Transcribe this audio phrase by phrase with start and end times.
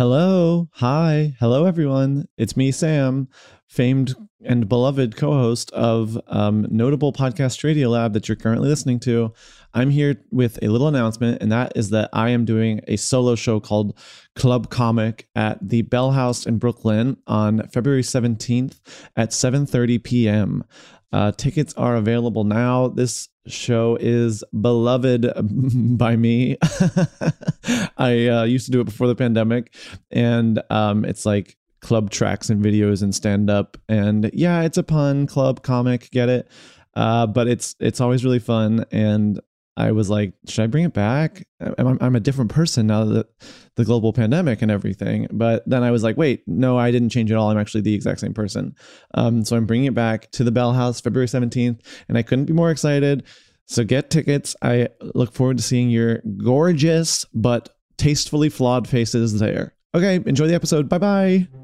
[0.00, 0.70] Hello.
[0.76, 1.34] Hi.
[1.40, 2.26] Hello, everyone.
[2.38, 3.28] It's me, Sam,
[3.68, 8.98] famed and beloved co host of um, notable podcast Stradio Lab that you're currently listening
[9.00, 9.34] to.
[9.74, 13.34] I'm here with a little announcement, and that is that I am doing a solo
[13.34, 13.94] show called
[14.34, 18.80] Club Comic at the Bell House in Brooklyn on February 17th
[19.16, 20.64] at 7:30 p.m.
[21.12, 22.88] Uh, tickets are available now.
[22.88, 25.26] This show is beloved
[25.98, 26.56] by me.
[27.96, 29.74] I uh, used to do it before the pandemic,
[30.10, 33.76] and um, it's like club tracks and videos and stand up.
[33.88, 36.48] And yeah, it's a pun, club comic, get it?
[36.94, 39.40] Uh, but it's it's always really fun, and
[39.80, 41.46] I was like, should I bring it back?
[41.78, 43.28] I'm, I'm a different person now that
[43.76, 45.26] the global pandemic and everything.
[45.30, 47.50] But then I was like, wait, no, I didn't change at all.
[47.50, 48.74] I'm actually the exact same person.
[49.14, 52.44] Um, so I'm bringing it back to the Bell House February 17th, and I couldn't
[52.44, 53.24] be more excited.
[53.66, 54.54] So get tickets.
[54.60, 59.74] I look forward to seeing your gorgeous but tastefully flawed faces there.
[59.94, 60.88] Okay, enjoy the episode.
[60.88, 61.59] Bye bye.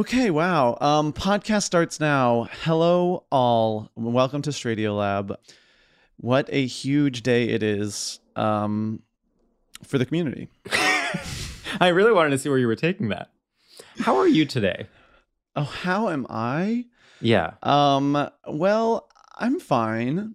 [0.00, 0.78] Okay, wow.
[0.80, 2.48] Um, podcast starts now.
[2.62, 3.90] Hello, all.
[3.94, 5.38] Welcome to Stradio Lab.
[6.16, 9.02] What a huge day it is um,
[9.84, 10.48] for the community.
[11.82, 13.28] I really wanted to see where you were taking that.
[13.98, 14.86] How are you today?
[15.54, 16.86] Oh, how am I?
[17.20, 17.56] Yeah.
[17.62, 19.06] Um, well,
[19.36, 20.34] I'm fine.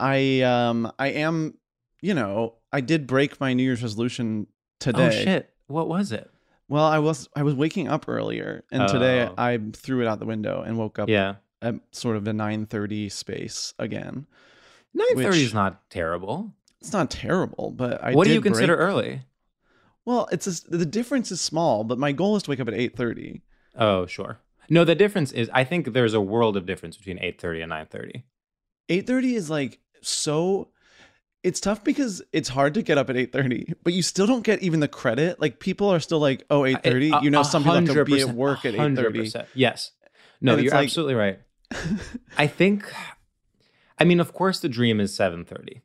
[0.00, 1.56] I um I am,
[2.02, 4.48] you know, I did break my New Year's resolution
[4.80, 5.06] today.
[5.06, 5.50] Oh shit.
[5.68, 6.28] What was it?
[6.70, 9.34] Well, I was I was waking up earlier, and today Oh.
[9.36, 11.34] I threw it out the window and woke up Yeah.
[11.60, 14.26] at sort of the 9:30 space again.
[14.96, 16.54] 9:30 Which- is not terrible.
[16.80, 19.22] It's not terrible, but I what do did you consider break- early?
[20.04, 22.74] Well, it's a, the difference is small, but my goal is to wake up at
[22.74, 23.42] 8:30.
[23.76, 24.38] Oh, sure.
[24.70, 28.22] No, the difference is I think there's a world of difference between 8:30 and 9:30.
[28.88, 30.68] 8:30 is like so
[31.42, 34.62] it's tough because it's hard to get up at 8:30, but you still don't get
[34.62, 35.40] even the credit.
[35.40, 38.20] Like people are still like, "Oh, 8:30." A- You know, some people have to be
[38.20, 39.46] at work at 8:30.
[39.54, 39.92] Yes.
[40.40, 41.38] No, And you're like- absolutely right.
[42.38, 42.92] I think
[43.98, 45.82] I mean, of course the dream is 7:30.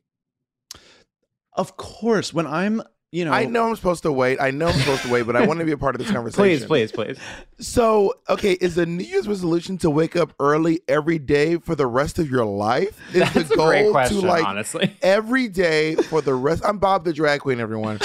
[1.52, 4.40] Of course, when I'm, you know, I know I'm supposed to wait.
[4.40, 6.10] I know I'm supposed to wait, but I want to be a part of this
[6.12, 6.66] conversation.
[6.66, 7.18] Please, please, please.
[7.60, 11.86] So, okay, is the New Year's resolution to wake up early every day for the
[11.86, 12.98] rest of your life?
[13.14, 14.96] Is That's the a goal great question, to like honestly.
[15.02, 16.62] every day for the rest?
[16.64, 17.98] I'm Bob the drag queen, everyone.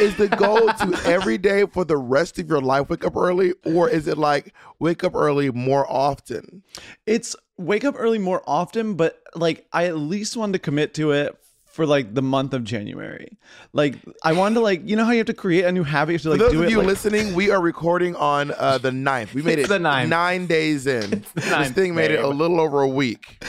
[0.00, 3.54] is the goal to every day for the rest of your life wake up early,
[3.64, 6.62] or is it like wake up early more often?
[7.06, 11.12] it's wake up early more often, but like I at least wanted to commit to
[11.12, 11.36] it
[11.70, 13.38] for like the month of January.
[13.72, 13.94] Like
[14.24, 16.14] I wanted to like you know how you have to create a new habit you
[16.14, 18.52] have to For like those do of it you like, listening, we are recording on
[18.58, 19.34] uh, the 9th.
[19.34, 20.08] We made it It's the 9th.
[20.08, 21.10] nine days in.
[21.34, 23.42] This 9th, thing made it a little over a week.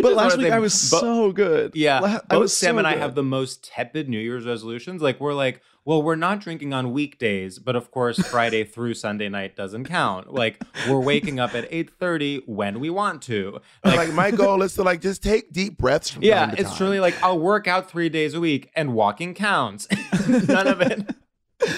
[0.00, 1.72] But last wanna week say I was bo- so good.
[1.74, 3.02] Yeah, La- I both was Sam so and I good.
[3.02, 5.02] have the most tepid New Year's resolutions.
[5.02, 9.28] Like we're like, well, we're not drinking on weekdays, but of course, Friday through Sunday
[9.28, 10.34] night doesn't count.
[10.34, 13.60] Like we're waking up at 8:30 when we want to.
[13.84, 16.10] Like, my goal is to like just take deep breaths.
[16.10, 16.76] From Yeah, it's time.
[16.76, 19.86] truly like I'll work out three days a week and walking counts.
[20.28, 21.08] None of it.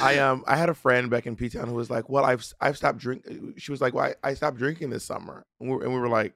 [0.02, 2.44] I um I had a friend back in P Town who was like, "Well, I've
[2.60, 3.24] I've stopped drink."
[3.58, 6.00] She was like, "Well, I, I stopped drinking this summer," and we were, and we
[6.00, 6.34] were like,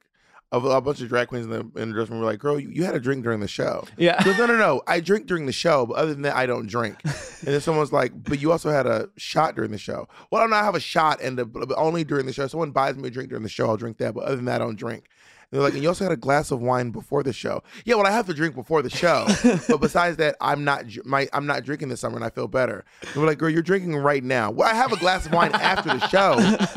[0.52, 2.60] a, a bunch of drag queens in the in the dressing room were like, "Girl,
[2.60, 4.22] you, you had a drink during the show." Yeah.
[4.22, 4.82] Goes, no, no, no.
[4.87, 6.99] I drink during the show, but other than that, I don't drink.
[7.44, 10.44] And then someone's like, "But you also had a shot during the show." Well, I
[10.46, 12.46] don't have a shot, and the, only during the show.
[12.46, 14.14] Someone buys me a drink during the show, I'll drink that.
[14.14, 15.08] But other than that, I don't drink.
[15.50, 17.64] And they're like, and you also had a glass of wine before the show.
[17.84, 19.26] Yeah, well, I have to drink before the show,
[19.69, 22.84] but besides that, I'm not my I'm not drinking this summer, and I feel better.
[23.02, 24.50] And we're like, girl, you're drinking right now.
[24.50, 26.37] Well, I have a glass of wine after the show.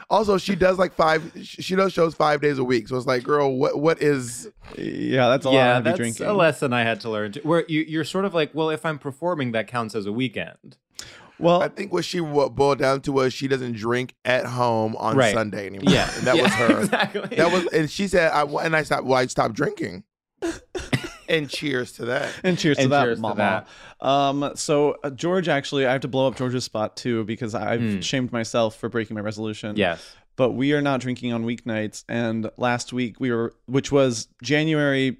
[0.08, 1.32] Also, she does like five.
[1.42, 2.86] She does shows five days a week.
[2.86, 4.48] So it's like, girl, what what is?
[4.78, 6.26] Yeah, that's a yeah, lot of that's drinking.
[6.26, 7.32] a lesson I had to learn.
[7.32, 10.12] Too, where you, you're sort of like, well, if I'm performing, that counts as a
[10.12, 10.76] weekend.
[11.40, 14.94] Well, I think what she what boiled down to was she doesn't drink at home
[14.96, 15.34] on Right.
[15.34, 15.92] Sunday anymore.
[15.92, 16.80] Yeah, and that yeah, was her.
[16.82, 17.36] exactly.
[17.36, 19.04] That was, and she said, I and I stopped.
[19.04, 20.04] Well, I stopped drinking.
[21.28, 22.32] and cheers to that.
[22.44, 23.66] and cheers to And that, cheers to mama.
[24.00, 24.06] that.
[24.06, 27.80] Um, so uh, George, actually, I have to blow up George's spot too because I've
[27.80, 28.00] Hmm.
[28.00, 29.76] shamed myself for breaking my resolution.
[29.76, 30.14] Yes.
[30.36, 32.04] but we are not drinking on weeknights.
[32.10, 35.16] And last week we were, which was January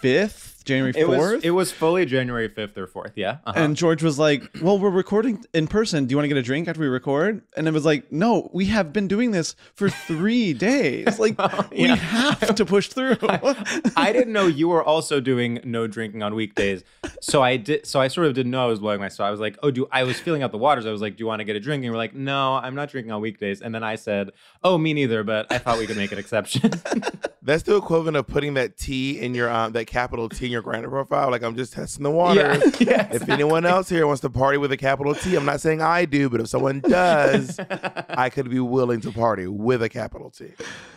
[0.00, 1.44] fifth, January It was fourth.
[1.44, 3.12] it was fully January 5th or 4th.
[3.16, 3.38] Yeah.
[3.46, 3.52] Uh-huh.
[3.58, 6.04] And George was like, "Well, we're recording in person.
[6.06, 8.50] Do you want to get a drink after we record?" And it was like, "No,
[8.52, 11.18] we have been doing this for three days.
[11.18, 11.38] Like,
[11.70, 11.94] we yeah.
[11.96, 13.16] have to push through."
[13.96, 16.84] I didn't know you were also doing no drinking on weekdays.
[17.20, 17.86] So I did.
[17.86, 19.06] So I sort of didn't know I was blowing my.
[19.06, 19.28] myself.
[19.28, 20.84] I was like, oh, do I was feeling out the waters.
[20.84, 21.84] I was like, do you want to get a drink?
[21.84, 23.62] And we're like, no, I'm not drinking on weekdays.
[23.62, 24.32] And then I said,
[24.64, 25.22] oh, me neither.
[25.22, 26.70] But I thought we could make an exception.
[27.42, 30.62] That's the equivalent of putting that T in your um that capital T in your
[30.62, 31.30] Grindr profile.
[31.30, 32.80] Like I'm just testing the waters.
[32.80, 35.82] yeah, If anyone else here wants to party with a capital T, I'm not saying
[35.82, 37.58] I do, but if someone does,
[38.08, 40.44] I could be willing to party with a capital T.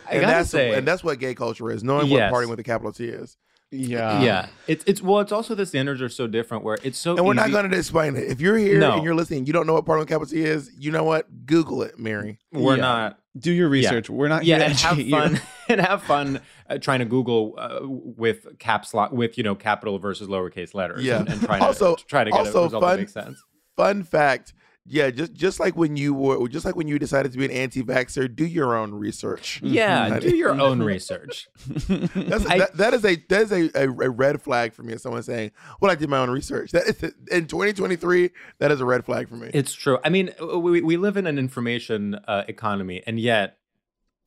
[0.08, 2.32] I and gotta that's say- and that's what gay culture is, knowing Yes.
[2.32, 3.36] what partying with a capital T is.
[3.70, 7.16] yeah, yeah, it's it's well, it's also the standards are so different where it's so.
[7.16, 8.24] And we're not going to explain it.
[8.24, 8.94] If you're here No.
[8.94, 10.70] and you're listening, you don't know what partying with a capital T is.
[10.76, 11.46] You know what?
[11.46, 12.38] Google it, Mary.
[12.52, 12.80] We're Yeah.
[12.82, 13.18] not.
[13.38, 14.10] Do your research.
[14.10, 15.40] We're not yeah, here to and have fun you.
[15.68, 16.40] and have fun
[16.78, 21.02] trying to Google uh, with caps lock with you know capital versus lowercase letters.
[21.04, 21.20] Yeah.
[21.20, 23.42] and, and trying Also- to try to get also a result fun- that makes sense.
[23.76, 24.54] Fun fact.
[24.86, 27.50] Yeah, just just like when you were just like when you decided to be an
[27.50, 29.60] anti-vaxxer, do your own research.
[29.64, 30.20] Yeah, Mhm.
[30.22, 31.48] do your own research.
[31.86, 34.94] That's, I- that, that is a that is a, a, a red flag for me.
[34.94, 37.00] As someone saying, "Well, I did my own research." That is
[37.30, 38.30] in 2023.
[38.58, 39.50] That is a red flag for me.
[39.52, 39.98] It's true.
[40.02, 43.58] I mean, we we live in an information uh, economy, and yet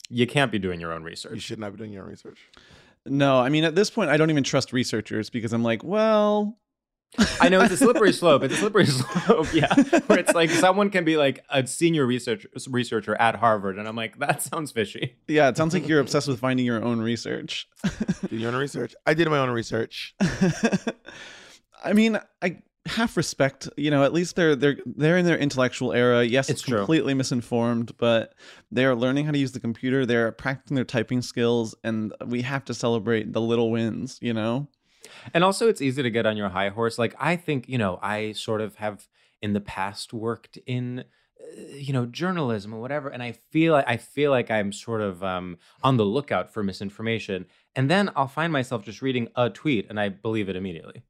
[0.09, 1.33] you can't be doing your own research.
[1.33, 2.39] you should not be doing your own research.
[3.05, 6.57] No, I mean at this point I don't even trust researchers because I'm like, well,
[7.39, 8.43] I know it's a slippery slope.
[8.43, 9.71] It's a slippery slope, yeah.
[10.07, 13.95] Where it's like someone can be like a senior research researcher at Harvard, and I'm
[13.95, 15.17] like, that sounds fishy.
[15.27, 17.67] yeah, it sounds like you're obsessed with finding your own research.
[18.29, 18.95] Do your own research.
[19.05, 20.15] I did my own research.
[21.83, 25.93] I mean, I half respect, you know, at least they're they're they're in their intellectual
[25.93, 26.23] era.
[26.23, 28.33] Yes, It's completely misinformed, but
[28.71, 32.65] they're learning how to use the computer, they're practicing their typing skills, and we have
[32.65, 34.67] to celebrate the little wins, you know?
[35.33, 36.97] And also, it's easy to get on your high horse.
[36.97, 39.07] Like I think, you know, I sort of have
[39.41, 43.97] in the past worked in, uh, you know, journalism or whatever, and I feel I
[43.97, 47.45] feel like I'm sort of um, on the lookout for misinformation,
[47.75, 51.03] and then I'll find myself just reading a tweet and I believe it immediately.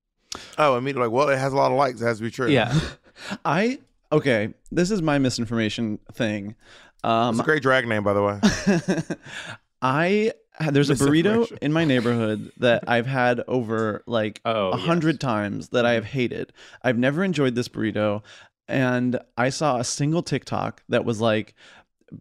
[0.57, 2.01] Oh, I mean, like, well, it has a lot of likes.
[2.01, 2.49] It has to be true.
[2.49, 2.77] Yeah.
[3.45, 3.79] I
[4.11, 6.55] okay, this is my misinformation thing.
[7.03, 9.17] Um it's a great drag name, by the way.
[9.81, 10.33] I
[10.71, 15.69] there's a burrito in my neighborhood that I've had over like Oh, a hundred times
[15.69, 16.53] that I have hated.
[16.83, 18.21] I've never enjoyed this burrito,
[18.67, 21.55] and I saw a single TikTok that was like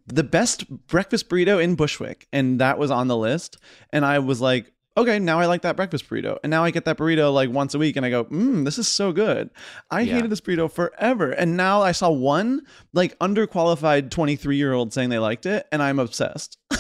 [0.07, 3.57] the best breakfast burrito in Bushwick, and that was on the list,
[3.91, 4.73] and I was like.
[4.97, 6.39] Okay, now I like that breakfast burrito.
[6.43, 8.79] And now I get that burrito like once a week and I go, mmm, this
[8.79, 9.49] is so good.
[9.91, 10.15] I Yeah.
[10.15, 11.31] hated this burrito forever.
[11.31, 12.61] And now I saw one
[12.93, 16.59] like underqualified 23 year old saying they liked it, and I'm obsessed.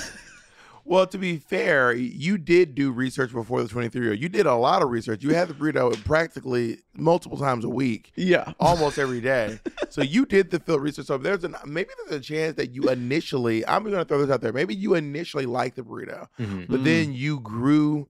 [0.84, 4.20] Well, to be fair, you did do research before the 23 year old.
[4.20, 5.22] You did a lot of research.
[5.22, 8.12] You had the burrito practically multiple times a week.
[8.16, 8.52] Yeah.
[8.60, 9.60] almost every day.
[9.90, 11.06] So you did the field research.
[11.06, 14.30] So there's an maybe there's a chance that you initially I'm going to throw this
[14.32, 14.52] out there.
[14.52, 16.66] Maybe you initially liked the burrito, Mhm.
[16.68, 18.08] but then you grew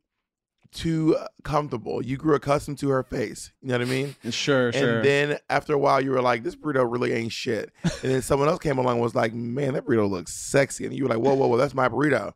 [0.73, 2.03] too comfortable.
[2.03, 3.53] You grew accustomed to her face.
[3.61, 4.17] You know what I mean?
[4.31, 4.97] Sure, sure.
[4.97, 8.23] And then after a while, you were like, "This burrito really ain't shit." And then
[8.23, 11.11] someone else came along and was like, "Man, that burrito looks sexy," and you were
[11.11, 12.33] like, "Whoa, whoa, whoa, that's my burrito."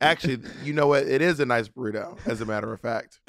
[0.00, 1.06] Actually, you know what?
[1.06, 3.20] It is a nice burrito, as a matter of fact.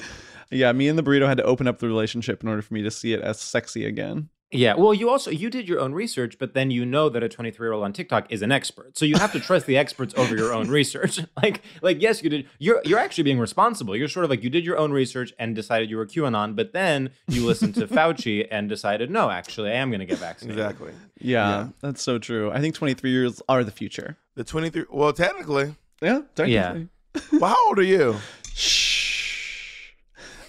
[0.52, 2.82] Yeah, me and the burrito had to open up the relationship in order for me
[2.84, 4.30] to see it as sexy again.
[4.52, 4.76] Yeah.
[4.76, 7.66] Well, you also you did your own research, but then you know that a 23
[7.66, 10.38] year old on TikTok is an expert, so you have to trust the experts over
[10.38, 11.20] your own research.
[11.44, 12.48] Like, like yes, you did.
[12.60, 13.96] You're you're actually being responsible.
[13.96, 16.72] You're sort of like you did your own research and decided you were QAnon, but
[16.74, 20.60] then you listened to Fauci and decided no, actually, I am going to get vaccinated.
[20.64, 20.94] Exactly.
[21.20, 21.68] Yeah, Yeah.
[21.82, 22.52] that's so true.
[22.52, 24.16] I think 23 years are the future.
[24.36, 24.86] The 23.
[24.90, 25.76] Well, technically.
[26.02, 26.74] Yeah, Yeah.
[26.74, 26.88] technically.
[27.40, 28.18] Well, how old are you?
[28.54, 29.92] Shh.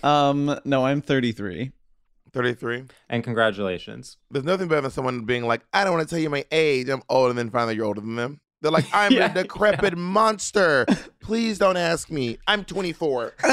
[0.02, 1.72] Um, no, I'm 33.
[2.32, 2.84] 33.
[3.08, 4.16] And congratulations.
[4.30, 6.88] There's nothing better than someone being like, I don't want to tell you my age.
[6.88, 8.40] I'm old, and then find out you're older than them.
[8.62, 10.86] They're like, I'm Yeah, a decrepit monster.
[11.20, 12.38] Please don't ask me.
[12.46, 13.34] I'm 24.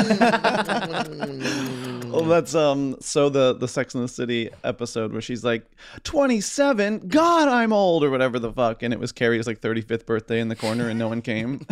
[2.13, 2.95] Well, that's um.
[2.99, 5.65] So the the Sex and the City episode where she's like,
[6.03, 7.07] 27.
[7.07, 10.47] God, I'm old, or whatever the fuck, and it was Carrie's like 35th birthday in
[10.47, 11.65] the corner, and no one came.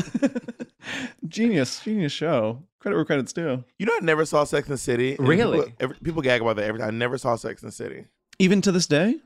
[1.28, 2.64] genius, genius show.
[2.80, 3.64] Credit where credit's due.
[3.78, 5.16] You know, I never saw Sex and the City.
[5.20, 5.60] Really?
[5.60, 6.88] People, every, people gag about that every time.
[6.88, 8.06] I never saw Sex and the City.
[8.40, 9.18] Even to this day.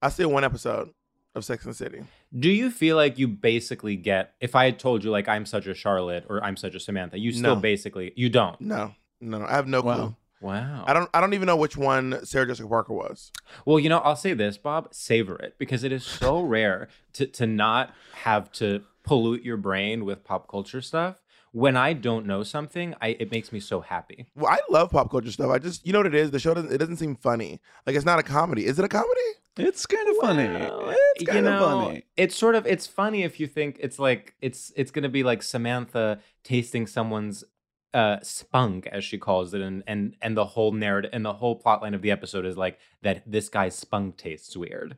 [0.00, 0.88] I see one episode
[1.34, 2.02] of Sex and the City.
[2.36, 5.66] Do you feel like you basically get if I had told you like I'm such
[5.66, 7.60] a Charlotte or I'm such a Samantha, you still No.
[7.60, 8.60] basically you don't.
[8.60, 9.46] No, no, no.
[9.46, 9.94] I have no Wow.
[9.94, 10.16] clue.
[10.40, 10.84] Wow.
[10.86, 11.10] I don't.
[11.12, 13.32] I don't even know which one Sarah Jessica Parker was.
[13.64, 17.26] Well, you know, I'll say this, Bob, savor it because it is so rare to
[17.26, 21.22] to not have to pollute your brain with pop culture stuff.
[21.52, 24.26] When I don't know something, I it makes me so happy.
[24.34, 25.50] Well, I love pop culture stuff.
[25.50, 26.30] I just, you know what it is.
[26.30, 26.72] The show doesn't.
[26.72, 27.60] It doesn't seem funny.
[27.86, 28.66] Like it's not a comedy.
[28.66, 29.20] Is it a comedy?
[29.56, 30.94] It's kind of funny.
[31.16, 32.04] It's kind you of funny.
[32.16, 35.42] It's sort of it's funny if you think it's like it's it's gonna be like
[35.42, 37.44] Samantha tasting someone's
[37.94, 41.56] uh spunk as she calls it and and and the whole narrative and the whole
[41.56, 44.96] plot line of the episode is like that this guy's spunk tastes weird.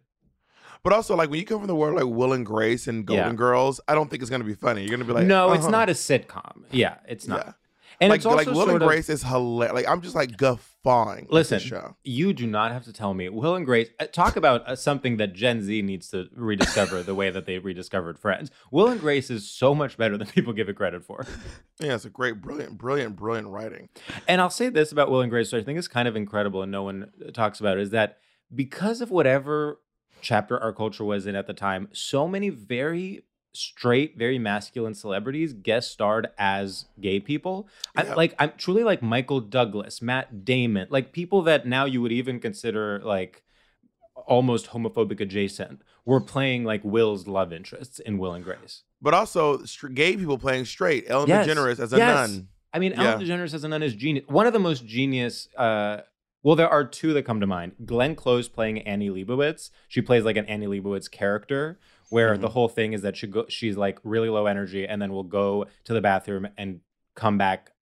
[0.83, 3.27] But also, like when you come from the world like Will and Grace and Golden
[3.27, 3.35] Yeah.
[3.35, 4.83] Girls, I don't think it's gonna be funny.
[4.83, 5.71] You're gonna be like, no, it's uh-huh.
[5.71, 6.65] not a sitcom.
[6.71, 7.47] Yeah, it's not.
[7.47, 7.53] Yeah.
[8.01, 9.75] And like, it's also like Will and of, Grace is hilarious.
[9.75, 11.27] Like I'm just like guffawing.
[11.29, 11.61] Listen,
[12.03, 13.29] you do not have to tell me.
[13.29, 17.15] Will and Grace, uh, talk about uh, something that Gen Z needs to rediscover the
[17.15, 18.51] way that they rediscovered Friends.
[18.71, 21.27] Will and Grace is so much better than people give it credit for.
[21.83, 23.89] Yeah, it's a great, brilliant, brilliant, brilliant writing.
[24.29, 26.63] And I'll say this about Will and Grace, which I think is kind of incredible
[26.63, 28.19] and no one talks about, is that
[28.55, 29.79] because of whatever
[30.21, 35.53] chapter our culture was in at the time, so many very straight, very masculine celebrities
[35.53, 37.69] guest starred as gay people.
[37.97, 42.13] I, like I'm truly like Michael Douglas, Matt Damon, like people that now you would
[42.13, 43.43] even consider like
[44.27, 48.83] almost homophobic adjacent were playing like Will's love interests in Will and Grace.
[49.03, 51.05] But also str- gay people playing straight.
[51.09, 51.47] Ellen Yes.
[51.47, 52.31] DeGeneres as a Yes.
[52.31, 52.49] nun.
[52.73, 54.27] I mean, Ellen DeGeneres as a nun is genius.
[54.29, 55.49] One of the most genius.
[55.57, 56.03] Uh,
[56.43, 57.73] well, there are two that come to mind.
[57.85, 59.71] Glenn Close playing Annie Leibovitz.
[59.89, 61.79] She plays like an Annie Leibovitz character,
[62.09, 65.13] where the whole thing is that she go, she's like really low energy, and then
[65.13, 66.81] will go to the bathroom and
[67.15, 67.73] come back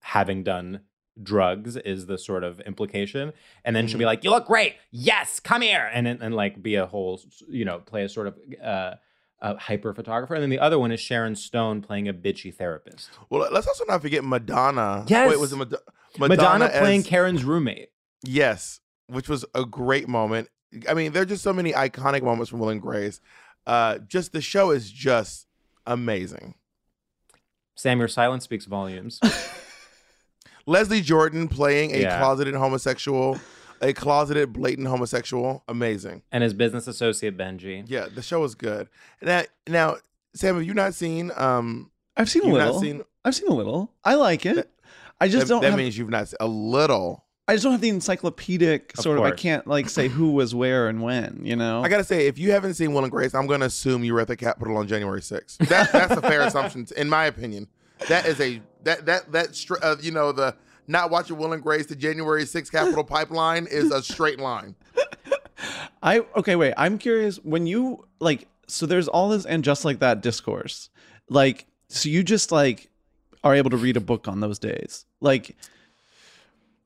[0.00, 0.80] having done
[1.22, 3.32] drugs is the sort of implication
[3.64, 6.62] and then she'll be like you look great yes come here and then and like
[6.62, 7.18] be a whole
[7.48, 8.92] you know play a sort of uh,
[9.40, 13.08] uh hyper photographer and then the other one is sharon stone playing a bitchy therapist
[13.30, 15.06] Well, let's also not forget Madonna.
[15.08, 15.30] Yes.
[15.30, 15.74] Wait, was it Mad-
[16.18, 17.88] Madonna, playing as- Karen's roommate.
[18.22, 20.48] Yes, which was a great moment.
[20.88, 23.20] I mean, there are just so many iconic moments from Will and Grace.
[23.66, 25.46] Uh, just the show is just
[25.86, 26.54] amazing.
[27.76, 29.20] Sam, your silence speaks volumes.
[30.66, 32.18] Leslie Jordan playing a Yeah.
[32.18, 33.38] closeted homosexual,
[33.80, 36.22] a closeted blatant homosexual, amazing.
[36.32, 37.84] and his business associate Benji.
[37.86, 38.88] Yeah, the show is good.
[39.22, 39.96] Now, now,
[40.34, 41.30] Sam, have you not seen?
[41.36, 42.72] Um, I've seen a little.
[42.72, 43.02] not seen.
[43.24, 43.92] I've seen a little.
[44.04, 44.70] I like it.
[45.20, 45.62] I just that, don't.
[45.62, 47.24] that have, means you've not seen a little.
[47.48, 49.24] I just don't have the encyclopedic Of sort of.
[49.24, 51.42] I can't like say who was where and when.
[51.44, 51.82] You know.
[51.82, 54.20] I gotta say, if you haven't seen Will and Grace, I'm gonna assume you were
[54.20, 55.56] at the Capitol on January 6th.
[55.68, 57.68] That, that's a fair assumption, in my opinion.
[58.08, 60.56] That is a that that that uh, you know the
[60.88, 64.74] not watching Will and Grace to January 6th Capitol pipeline is a straight line.
[66.02, 66.74] I okay, wait.
[66.76, 70.90] I'm curious when you like so there's all this and just like that discourse.
[71.28, 72.90] Like so you just like
[73.44, 75.04] are able to read a book on those days.
[75.20, 75.56] Like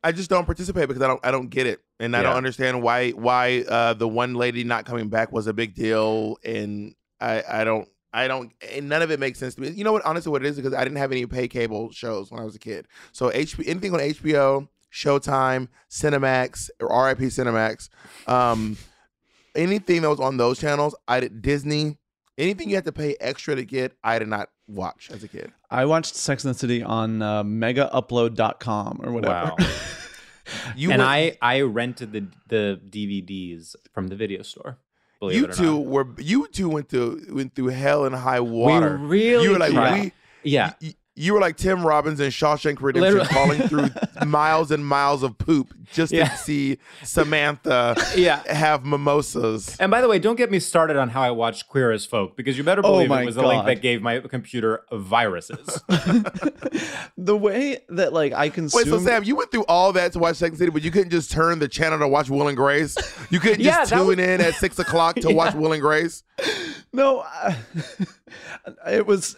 [0.03, 2.83] I just don't participate because I don't I don't get it, and I don't understand
[2.83, 7.43] why why uh, the one lady not coming back was a big deal, and I
[7.47, 9.69] I don't I don't and none of it makes sense to me.
[9.71, 10.05] You know what?
[10.07, 12.55] Honestly, what it is because I didn't have any pay cable shows when I was
[12.55, 17.91] a kid, so HBO anything on HBO, Showtime, Cinemax or RIP Cinemax,
[18.27, 18.79] um,
[19.55, 21.99] anything that was on those channels, I did Disney.
[22.39, 25.53] Anything you had to pay extra to get, I did not watch as a kid.
[25.71, 29.53] I watched Sex and the City on uh, megaupload.com or whatever.
[29.57, 29.57] Wow.
[30.75, 34.79] You and were- I I rented the the DVDs from the video store.
[35.23, 35.87] You two not.
[35.87, 38.99] were you two went through went through hell and high water.
[38.99, 40.01] We really you were like tried.
[40.03, 40.13] we
[40.43, 40.73] Yeah.
[40.83, 43.27] y- You were like Tim Robbins in Shawshank Redemption, Literally.
[43.29, 43.89] calling through
[44.27, 46.29] miles and miles of poop just Yeah.
[46.29, 48.41] to see Samantha Yeah.
[48.51, 49.77] have mimosas.
[49.81, 52.37] And by the way, don't get me started on how I watched Queer as Folk
[52.37, 55.81] because you better Oh believe my it was the link that gave my computer viruses.
[57.19, 58.79] the way that like I consume.
[58.79, 61.11] Wait, so Sam, you went through all that to watch Second City, but you couldn't
[61.11, 62.97] just turn the channel to watch Will and Grace.
[63.31, 65.83] You couldn't Yeah, just that tune was- in at six o'clock to watch Will and
[65.83, 66.23] Grace.
[66.93, 67.53] No, uh,
[68.89, 69.37] it was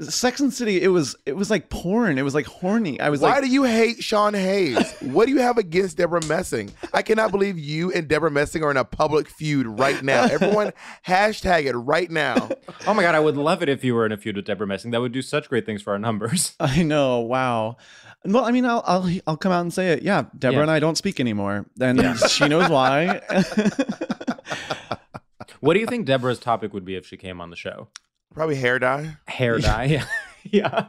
[0.00, 0.82] Sex and City.
[0.82, 2.18] It was it was like porn.
[2.18, 2.98] It was like horny.
[3.00, 4.92] I was like Why like, do you hate Sean Hayes?
[5.02, 6.70] what do you have against Debra Messing?
[6.92, 10.24] I cannot believe you and Debra Messing are in a public feud right now.
[10.30, 10.72] Everyone
[11.06, 12.48] hashtag it right now.
[12.86, 14.66] oh my god, I would love it if you were in a feud with Debra
[14.66, 14.90] Messing.
[14.90, 16.54] That would do such great things for our numbers.
[16.60, 17.20] I know.
[17.20, 17.76] Wow.
[18.24, 20.02] Well, I mean, I'll I'll I'll come out and say it.
[20.02, 20.62] Yeah, Deborah Yeah.
[20.62, 23.20] and I don't speak anymore, and she knows why.
[25.60, 27.88] What do you think Deborah's topic would be if she came on the show?
[28.34, 29.16] Probably hair dye.
[29.26, 29.84] Hair dye.
[30.44, 30.56] Yeah.
[30.62, 30.86] yeah.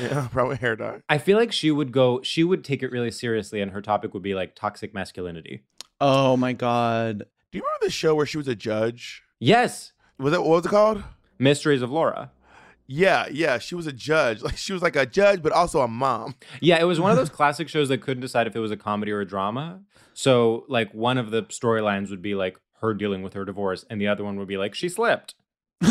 [0.00, 1.02] Yeah, probably hair dye.
[1.08, 4.14] I feel like she would go, she would take it really seriously, and her topic
[4.14, 5.64] would be like toxic masculinity.
[6.00, 7.24] oh my god.
[7.50, 9.22] Do you remember the show where she was a judge?
[9.40, 9.92] Yes.
[10.18, 11.02] Was that what was it called?
[11.38, 12.30] Mysteries of Laura.
[12.86, 13.58] Yeah, yeah.
[13.58, 14.40] She was a judge.
[14.42, 16.34] Like she was like a judge, but also a mom.
[16.60, 18.76] Yeah, it was one of those classic shows that couldn't decide if it was a
[18.76, 19.80] comedy or a drama.
[20.14, 24.00] So, like, one of the storylines would be like her dealing with her divorce, and
[24.00, 25.34] the other one would be like she slipped.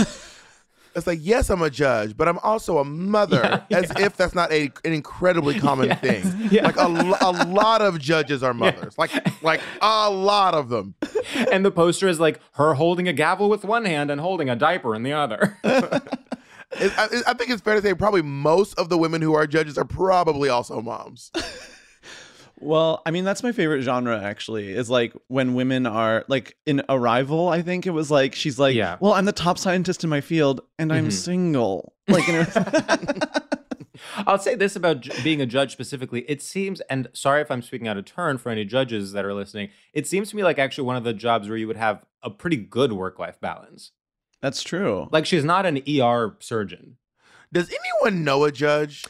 [0.95, 3.63] It's like, yes, I'm a judge, but I'm also a mother.
[3.69, 4.05] Yeah, as yeah.
[4.05, 6.47] if that's not a, an incredibly common Yes, thing.
[6.51, 6.63] yeah.
[6.63, 8.97] Like a, a lot of judges are mothers.
[8.97, 10.95] Like like a lot of them.
[11.51, 14.55] And the poster is like her holding a gavel with one hand and holding a
[14.55, 15.57] diaper in the other.
[15.63, 15.99] I,
[17.27, 19.85] I think it's fair to say probably most of the women who are judges are
[19.85, 21.31] probably also moms.
[22.61, 24.71] Well, I mean, that's my favorite genre actually.
[24.71, 27.49] Is like when women are like in Arrival.
[27.49, 28.97] I think it was like she's like, Yeah.
[28.99, 31.11] well, I'm the top scientist in my field, and I'm Mhm.
[31.11, 31.93] single.
[32.07, 32.45] Like, you know,
[34.27, 36.21] I'll say this about being a judge specifically.
[36.29, 39.33] It seems, and sorry if I'm speaking out of turn for any judges that are
[39.33, 42.03] listening, it seems to me like actually one of the jobs where you would have
[42.23, 43.91] a pretty good work life balance.
[44.41, 45.07] that's true.
[45.11, 46.97] Like she's not an ER surgeon.
[47.53, 49.05] Does anyone know a judge?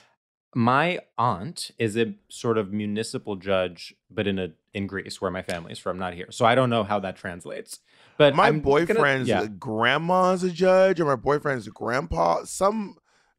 [0.54, 5.42] My aunt is a sort of municipal judge, but in a in Greece, where my
[5.42, 6.28] family is from, not here.
[6.32, 7.80] So I don't know how that translates.
[8.18, 9.48] But My I'm gonna- boyfriend's yeah.
[9.48, 12.96] grandma's a judge, or my boyfriend's grandpa, some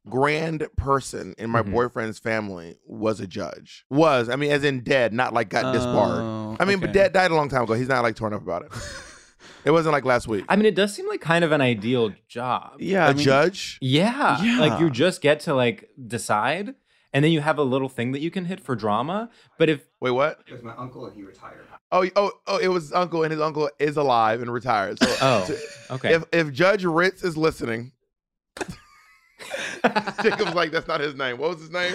[0.09, 1.73] grand person in my Mhm.
[1.73, 3.85] boyfriend's family was a judge.
[3.89, 6.21] Was, I mean, as in dead, not like got disbarred.
[6.21, 7.75] Oh, I mean, but dead died a long time ago.
[7.75, 8.73] He's not like torn up about it.
[9.65, 10.45] it wasn't like last week.
[10.49, 12.73] I mean, it does seem like kind of an ideal job.
[12.81, 13.79] Yeah, a I mean, judge?
[13.81, 14.39] Yeah.
[14.59, 16.75] Like you just get to like decide
[17.13, 19.29] and then you have a little thing that you can hit for drama.
[19.59, 20.41] But if Wait, what?
[20.47, 21.67] It was my uncle and he retired.
[21.95, 22.57] Oh, oh, oh!
[22.57, 24.99] It was his uncle, and his uncle is alive and retired.
[25.03, 26.15] So, Oh, so okay.
[26.15, 27.93] if if Judge Ritz is listening,
[30.23, 31.37] Jacob's like, that's not his name.
[31.39, 31.95] What was his name?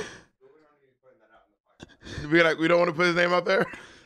[2.32, 3.66] We like, we don't want to put his name out there.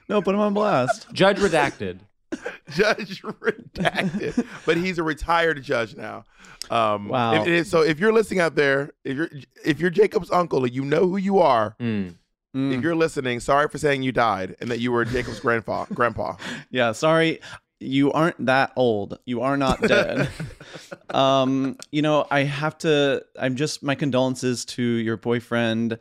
[0.09, 1.07] No, put him on blast.
[1.13, 1.99] Judge redacted.
[2.69, 6.23] Judge redacted, but he's a retired judge now.
[6.69, 7.41] Um, Wow.
[7.41, 9.29] if- if- so if you're listening out there, if you're
[9.65, 12.15] if you're Jacob's uncle and you know who you are, Mm.
[12.55, 12.73] Mm.
[12.77, 15.85] if you're listening, sorry for saying you died and that you were Jacob's grandpa.
[15.93, 16.35] Grandpa.
[16.69, 17.39] Yeah, sorry.
[17.79, 19.17] You aren't that old.
[19.25, 20.29] You are not dead.
[21.09, 25.97] um, you know, I have to I'm just my condolences to your boyfriend.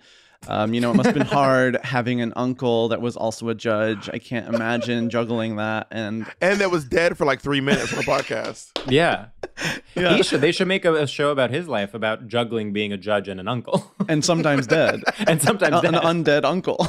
[0.48, 3.55] Um, you know, it must have been hard having an uncle that was also a
[3.55, 4.09] judge.
[4.11, 7.98] I can't imagine juggling that and And that was dead for like three minutes on
[7.98, 8.68] the podcast.
[8.90, 9.26] Yeah.
[9.94, 10.16] Yeah.
[10.16, 12.96] He should they should make a, a show about his life about juggling being a
[12.96, 13.92] judge and an uncle.
[14.09, 15.03] and sometimes dead.
[15.26, 16.03] and sometimes an dead.
[16.03, 16.87] undead uncle.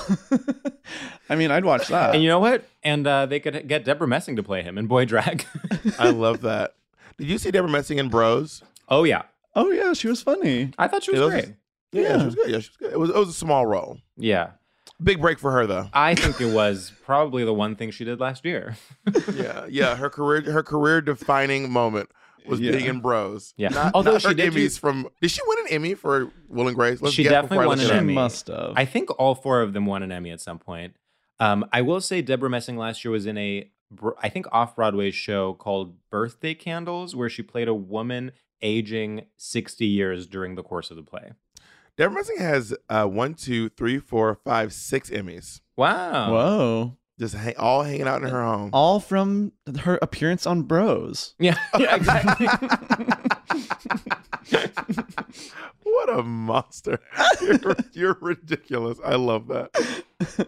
[1.30, 2.14] I mean, I'd watch that.
[2.14, 2.64] and you know what?
[2.84, 5.46] And uh, they could get Debra Messing to play him in Boy Drag.
[6.00, 6.76] I love that.
[7.18, 8.64] Did you see Debra Messing in Bros?
[8.88, 9.24] oh yeah.
[9.56, 10.72] oh yeah, she was funny.
[10.78, 11.56] I thought she was It was- great.
[11.92, 12.20] Yeah, Yeah.
[12.20, 12.50] she was good.
[12.50, 12.92] Yeah, she was good.
[12.94, 13.98] It was it was a small role.
[14.18, 14.52] Yeah.
[15.02, 15.90] Big break for her though.
[15.94, 18.76] I think it was probably the one thing she did last year.
[19.34, 19.96] Yeah, yeah.
[19.96, 22.10] Her career her career defining moment
[22.48, 22.72] was Yeah.
[22.72, 23.54] being in Bros.
[23.58, 23.70] Yeah.
[23.70, 25.08] Not, Although not she her did Emmys use- from.
[25.22, 27.00] Did she win an Emmy for Will and Grace?
[27.12, 27.92] She definitely I won an it up.
[27.94, 28.14] She Emmy.
[28.14, 28.74] must have.
[28.76, 30.96] I think all four of them won an Emmy at some point.
[31.40, 33.70] Um, I will say Debra Messing last year was in a
[34.22, 39.86] I think off Broadway show called Birthday Candles, where she played a woman aging 60
[39.86, 41.32] years during the course of the play.
[41.98, 45.62] Debra Messing has uh, one, two, three, four, five, six Emmys.
[45.76, 46.32] Wow.
[46.32, 46.98] Whoa.
[47.20, 48.72] Just hang, all hanging out in her home.
[48.74, 49.52] All from
[49.82, 51.36] her appearance on Bros.
[51.38, 52.48] Yeah, yeah, exactly.
[55.84, 57.00] what a monster!
[57.42, 58.98] You're, you're ridiculous.
[59.06, 60.48] I love that.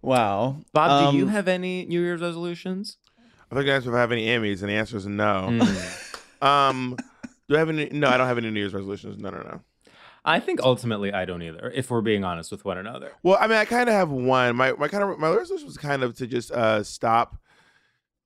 [0.00, 0.56] Wow.
[0.72, 2.96] Bob, do you Um, have any New Year's resolutions?
[3.50, 5.48] I think I asked if I have any Emmys, and the answer is no.
[5.50, 6.42] Mm.
[6.44, 6.96] Um,
[7.48, 7.88] do I have any?
[7.90, 9.16] No, I don't have any New Year's resolutions.
[9.18, 9.60] No, no, no.
[10.24, 13.12] I think ultimately I don't either, if we're being honest with one another.
[13.22, 14.54] Well, I mean, I kind of have one.
[14.54, 17.36] My my kind of my resolution was kind of to just uh stop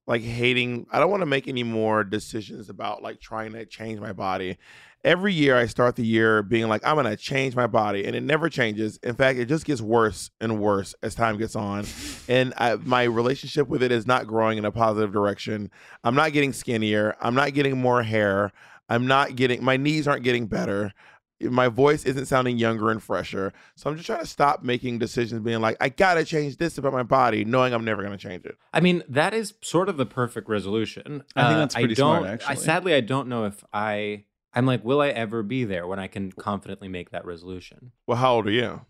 [0.05, 0.85] like hating.
[0.91, 4.57] I don't want to make any more decisions about like trying to change my body.
[5.03, 8.15] Every year I start the year being like I'm going to change my body and
[8.15, 8.99] it never changes.
[9.03, 11.85] In fact, it just gets worse and worse as time gets on.
[12.29, 15.71] And I, my relationship with it is not growing in a positive direction.
[16.03, 17.15] I'm not getting skinnier.
[17.21, 18.51] I'm not getting more hair.
[18.89, 20.93] I'm not getting my knees aren't getting better
[21.41, 23.53] my voice isn't sounding younger and fresher.
[23.75, 26.93] So I'm just trying to stop making decisions being like, I gotta change this about
[26.93, 28.57] my body, knowing I'm never gonna change it.
[28.73, 31.23] I mean, that is sort of the perfect resolution.
[31.35, 32.55] I think that's pretty I don't, smart, I actually.
[32.57, 34.23] sadly I don't know if I
[34.53, 37.91] I'm like, will I ever be there when I can confidently make that resolution?
[38.07, 38.81] Well, how old are you?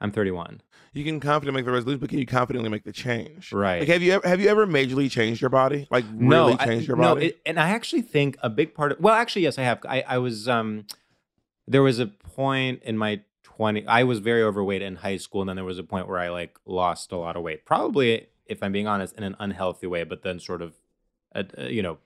[0.00, 0.60] I'm 31.
[0.92, 3.52] You can confidently make the resolution, but can you confidently make the change?
[3.52, 3.80] Right.
[3.80, 5.86] Like, have you ever have you ever majorly changed your body?
[5.90, 7.26] Like, really no, I- changed your no, body?
[7.26, 9.80] it- and I actually think a big part of well, actually, yes, I have.
[9.86, 10.86] I, I was um,
[11.66, 13.86] there was a point in my twenty.
[13.86, 16.28] I was very overweight in high school, and then there was a point where I
[16.28, 17.64] like lost a lot of weight.
[17.64, 20.74] Probably, if I'm being honest, in an unhealthy way, but then sort of,
[21.34, 21.98] uh, uh, you know,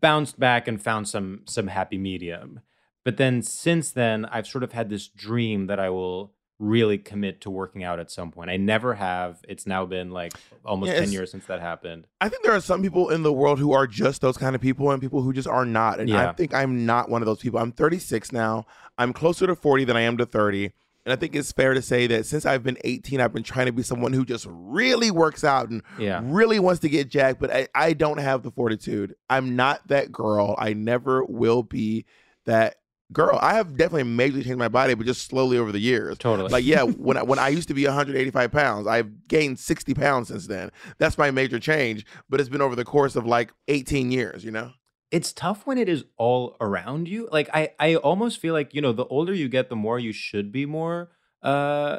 [0.00, 2.60] bounced back and found some some happy medium.
[3.04, 7.40] But then since then, I've sort of had this dream that I will really commit
[7.42, 8.50] to working out at some point.
[8.50, 9.38] I never have.
[9.48, 10.32] It's now been like
[10.64, 12.06] almost Yeah, 10 years since that happened.
[12.20, 14.60] I think there are some people in the world who are just those kind of
[14.60, 16.00] people and people who just are not.
[16.00, 17.60] And I think I'm not one of those people.
[17.60, 18.66] I'm 36 now.
[18.98, 20.72] I'm closer to 40 than I am to 30.
[21.06, 23.66] And I think it's fair to say that since I've been 18, I've been trying
[23.66, 26.20] to be someone who just really works out and Yeah.
[26.24, 29.14] really wants to get jacked, but I, I don't have the fortitude.
[29.30, 30.54] I'm not that girl.
[30.58, 32.04] I never will be
[32.44, 32.74] that
[33.12, 33.38] girl.
[33.40, 36.18] I have definitely majorly changed my body, but just slowly over the years.
[36.18, 36.50] Totally.
[36.50, 40.28] Like, yeah, when I, when I used to be 185 pounds, I've gained 60 pounds
[40.28, 40.70] since then.
[40.98, 44.50] That's my major change, but it's been over the course of like 18 years, you
[44.50, 44.72] know?
[45.10, 48.80] it's tough when it is all around you like i i almost feel like you
[48.80, 51.10] know the older you get the more you should be more
[51.42, 51.98] uh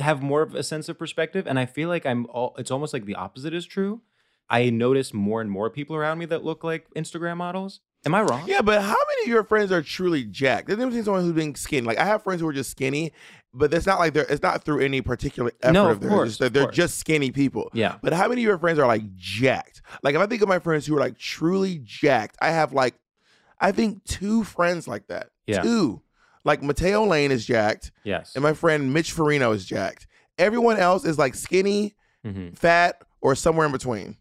[0.00, 2.92] have more of a sense of perspective and i feel like i'm all it's almost
[2.92, 4.00] like the opposite is true
[4.48, 8.22] i notice more and more people around me that look like instagram models am i
[8.22, 10.66] wrong Yeah, but how many of your friends are truly jacked?
[10.68, 11.86] There's between someone who's being skinny.
[11.86, 13.12] Like I have friends who are just skinny,
[13.54, 16.12] but it's not like they're it's not through any particular effort No, of of theirs.
[16.12, 16.76] course, of they're course.
[16.76, 17.70] just skinny people.
[17.74, 19.82] yeah But how many of your friends are like jacked?
[20.02, 22.94] Like if I think of my friends who are like truly jacked, I have like
[23.60, 25.30] I think two friends like that.
[25.46, 25.62] Yeah.
[25.62, 26.02] Two.
[26.44, 30.06] Like Matteo Lane is jacked, yes and my friend Mitch Farino is jacked.
[30.38, 31.94] Everyone else is like skinny,
[32.26, 32.56] Mhm.
[32.58, 34.16] fat, or somewhere in between.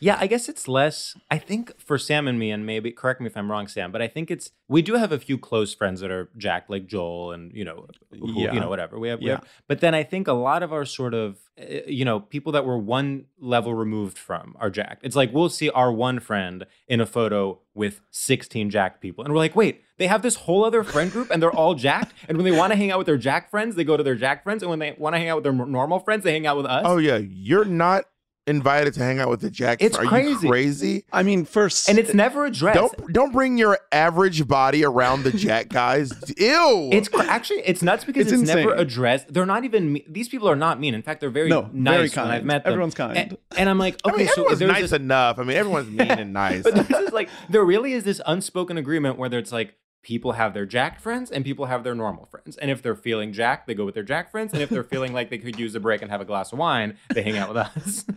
[0.00, 1.14] Yeah, I guess it's less.
[1.30, 4.00] I think for Sam and me, and maybe correct me if I'm wrong, Sam, but
[4.00, 7.32] I think it's we do have a few close friends that are Jack, like Joel,
[7.32, 8.52] and you know, who, Yeah.
[8.54, 8.98] you know, whatever.
[8.98, 9.32] We have, we Yeah.
[9.36, 12.52] have, but then I think a lot of our sort of, uh, you know, people
[12.52, 15.00] that we're one level removed from are Jack.
[15.02, 19.32] It's like we'll see our one friend in a photo with 16 Jack people, and
[19.32, 22.14] we're like, wait, they have this whole other friend group, and they're all jacked.
[22.28, 24.14] And when they want to hang out with their jack friends, they go to their
[24.14, 26.46] jack friends, and when they want to hang out with their normal friends, they hang
[26.46, 26.84] out with us.
[26.86, 28.04] Oh yeah, you're not
[28.50, 29.80] invited to hang out with the jacked.
[29.82, 30.30] It's Are crazy.
[30.46, 31.04] you crazy?
[31.12, 32.76] I mean, first, and it's never addressed.
[32.78, 36.10] Don't don't bring your average body around the jack guys.
[36.36, 36.90] Ew.
[36.92, 39.32] It's cr- actually it's nuts because It's it's, never addressed.
[39.32, 40.94] They're not even me- these people are not mean.
[40.94, 42.32] In fact, they're very No, nice very when kind.
[42.32, 42.72] I've met them.
[42.72, 43.16] Everyone's kind.
[43.16, 45.38] And, and I'm like, I okay, mean, so everyone's there's nice this, enough.
[45.38, 46.62] I mean, everyone's mean and nice.
[46.64, 50.54] but this is like there really is this unspoken agreement where it's like people have
[50.54, 52.56] their jack friends and people have their normal friends.
[52.56, 54.52] And if they're feeling jack, they go with their jack friends.
[54.54, 56.58] And if they're feeling like they could use a break and have a glass of
[56.58, 58.04] wine, they hang out with us.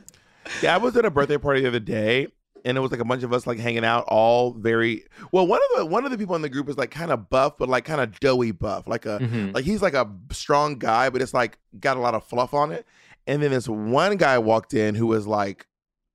[0.62, 2.28] Yeah, I was at a birthday party the other day,
[2.66, 5.46] and it was like a bunch of us like hanging out, all very well.
[5.48, 7.58] One of the one of the people in the group was like kind of buff,
[7.58, 9.54] but like kind of doughy buff, like a Mhm.
[9.54, 12.72] like he's like a strong guy, but it's like got a lot of fluff on
[12.72, 12.86] it.
[13.28, 15.68] And then this one guy walked in who was like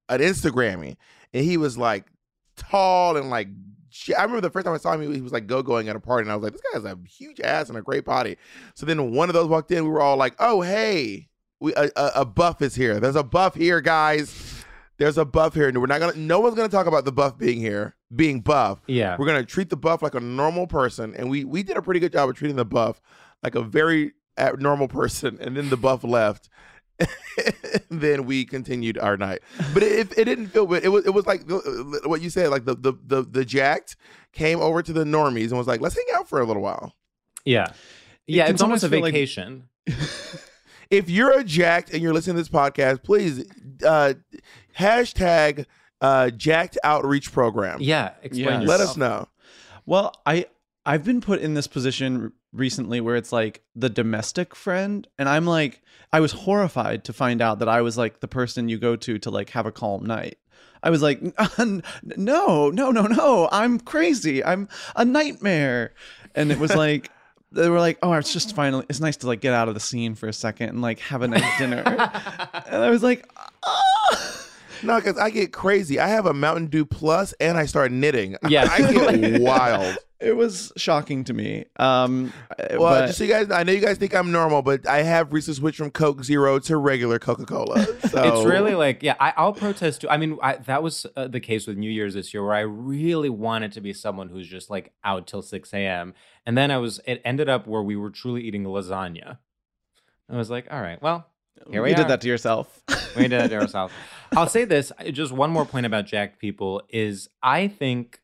[0.09, 0.97] an Instagrammy,
[1.33, 2.07] and he was like
[2.57, 3.49] tall and like.
[4.17, 5.97] I remember the first time I saw him, he he was like go going at
[5.97, 8.05] a party, and I was like, "This guy has a huge ass and a great
[8.05, 8.37] body."
[8.75, 11.28] So then one of those walked in, we were all like, "Oh hey,
[11.61, 13.01] we a, a, a buff is here.
[13.01, 14.65] There's a buff here, guys.
[14.99, 16.17] There's a buff here, and we're not gonna.
[16.17, 18.81] No one's gonna talk about the buff being here, being buff.
[18.87, 19.17] yeah.
[19.19, 22.01] We're gonna treat the buff like a normal person, and we we did a pretty
[22.01, 23.01] good job of treating the buff
[23.43, 25.39] like a very uh, normal person.
[25.41, 26.49] And then the buff left.
[27.91, 29.39] then we continued our night,
[29.73, 30.73] but it, it didn't feel.
[30.75, 32.49] It was it was like the- what you said.
[32.51, 33.95] Like the the the the jacked
[34.33, 36.97] came over to the normies and was like, "Let's hang out for a little while."
[37.45, 37.69] Yeah.
[38.27, 39.69] Yeah, can it's almost a sometimes feel like- vacation.
[40.91, 43.45] if you're a jacked and you're listening to this podcast, please
[43.85, 44.15] uh,
[44.79, 45.67] hashtag
[46.01, 47.79] uh, jacked outreach program.
[47.81, 48.61] yeah, explain Yeah.
[48.61, 48.69] yourself.
[48.69, 49.29] Let us know.
[49.87, 50.47] Well, I
[50.87, 55.45] I've been put in this position recently where it's like the domestic friend and I'm
[55.47, 58.97] like I was horrified to find out that I was like the person you go
[58.97, 60.39] to to like have a calm night.
[60.83, 61.21] I was like
[61.59, 63.49] no, no, no, no.
[63.53, 64.43] I'm crazy.
[64.45, 65.93] I'm a nightmare.
[66.35, 67.11] And it was like
[67.53, 68.85] they were like, "Oh, it's just finally.
[68.89, 71.23] It's nice to like get out of the scene for a second and like have
[71.23, 73.29] a nice dinner." and I was like,
[73.65, 73.85] "Ah."
[74.83, 75.99] No, because I get crazy.
[75.99, 78.37] I have a Mountain Dew Plus and I start knitting.
[78.49, 79.97] Yeah, I get wild.
[80.21, 81.65] It was shocking to me.
[81.79, 82.33] Um,
[82.71, 85.03] Well, but- just so you guys, I know you guys think I'm normal, but I
[85.03, 87.85] have recently switched from Coke Zero to regular Coca Cola.
[88.09, 90.09] So It's really like, yeah, I, I'll protest too.
[90.11, 92.61] I mean, I, that was uh, the case with New Year's this year, where I
[92.61, 96.15] really wanted to be someone who's just like out till six a.m.
[96.49, 99.37] And then I was, it ended up where we were truly eating lasagna.
[100.31, 101.27] I was like, all right, well,
[101.71, 101.99] here we you are.
[101.99, 102.83] did that to yourself.
[103.17, 103.93] we did it to ourselves.
[104.35, 108.21] I'll say this: just one more point about jacked people is I think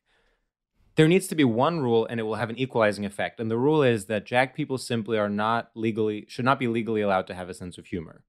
[0.95, 3.39] there needs to be one rule, and it will have an equalizing effect.
[3.39, 7.01] And the rule is that jacked people simply are not legally should not be legally
[7.01, 8.23] allowed to have a sense of humor.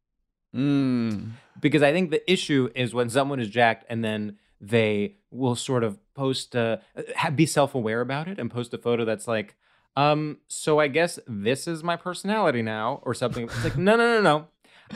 [0.54, 1.32] Mm.
[1.61, 5.85] because I think the issue is when someone is jacked and then they will sort
[5.85, 9.54] of post, ha- be self aware about it and post a photo that's like,
[9.96, 13.44] um, so I guess this is my personality now, or something.
[13.44, 14.46] It's like, no, no, no, no.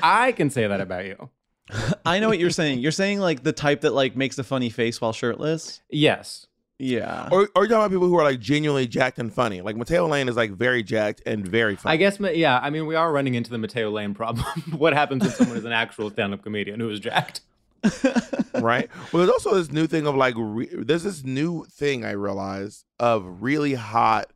[0.02, 1.30] I can say that about you.
[2.06, 2.80] I know what you're saying.
[2.80, 5.80] You're saying like the type that like makes a funny face while shirtless.
[5.88, 6.46] Yes.
[6.78, 7.28] Yeah.
[7.30, 9.60] or, or you're talking about people who are like genuinely jacked and funny.
[9.60, 11.92] Like Matteo Lane is like very jacked and very funny.
[11.92, 12.58] I guess, yeah.
[12.58, 14.46] I mean, we are running into the Matteo Lane problem.
[14.76, 17.42] what happens when someone is an actual stand up comedian who is jacked?
[18.54, 18.88] right?
[19.12, 22.86] Well, there's also this new thing of like, re- there's this new thing I realized
[22.98, 24.32] of really hot,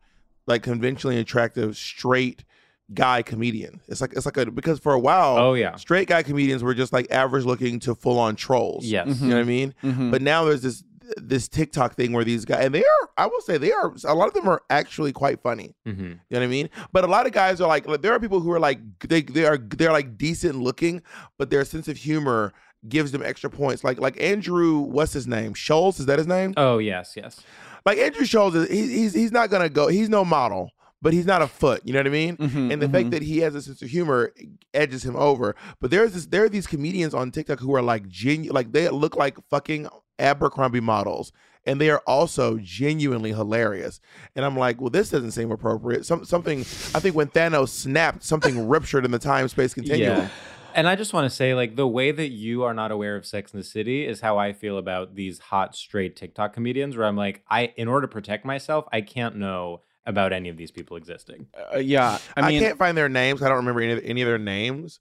[0.46, 2.44] like conventionally attractive straight
[2.92, 3.80] guy comedian.
[3.88, 5.76] It's like it's like a because for a while, Oh, yeah.
[5.76, 8.84] straight guy comedians were just like average looking to full on trolls.
[8.84, 9.20] Yes.
[9.20, 9.74] you know what I mean.
[9.82, 10.10] Mhm.
[10.10, 10.84] But now there's this
[11.18, 14.14] this TikTok thing where these guys and they are I will say they are a
[14.14, 15.74] lot of them are actually quite funny.
[15.86, 16.02] Mm-hmm.
[16.02, 16.68] You know what I mean?
[16.92, 19.22] But a lot of guys are like, like, there are people who are like they
[19.22, 21.02] they are they're like decent looking,
[21.38, 22.52] but their sense of humor
[22.88, 23.84] gives them extra points.
[23.84, 25.54] Like like Andrew, what's his name?
[25.54, 26.52] Schulz, is that his name?
[26.56, 27.40] Oh, yes, yes.
[27.84, 29.88] Like Andrew Schulz, is, he, he's he's not gonna go.
[29.88, 30.70] He's no model,
[31.02, 31.82] but he's not a foot.
[31.84, 32.36] You know what I mean?
[32.36, 32.92] Mhm, And the mhm.
[32.92, 34.32] fact that he has a sense of humor
[34.72, 35.54] edges him over.
[35.80, 38.88] But there's this there are these comedians on TikTok who are like genu like they
[38.88, 41.32] look like fucking Abercrombie models.
[41.66, 43.98] And they are also genuinely hilarious.
[44.36, 46.04] And I'm like, well, this doesn't seem appropriate.
[46.04, 50.18] Some something I think when Thanos snapped, something ruptured in the time space continuum.
[50.18, 50.28] Yeah.
[50.74, 53.24] And I just want to say, like, the way that you are not aware of
[53.24, 57.06] Sex in the City is how I feel about these hot, straight TikTok comedians, where
[57.06, 60.70] I'm like, I, in order to protect myself, I can't know about any of these
[60.70, 61.46] people existing.
[61.74, 62.18] Uh, yeah.
[62.36, 63.42] I I, mean, can't find their names.
[63.42, 65.00] I don't remember any of, any of their names,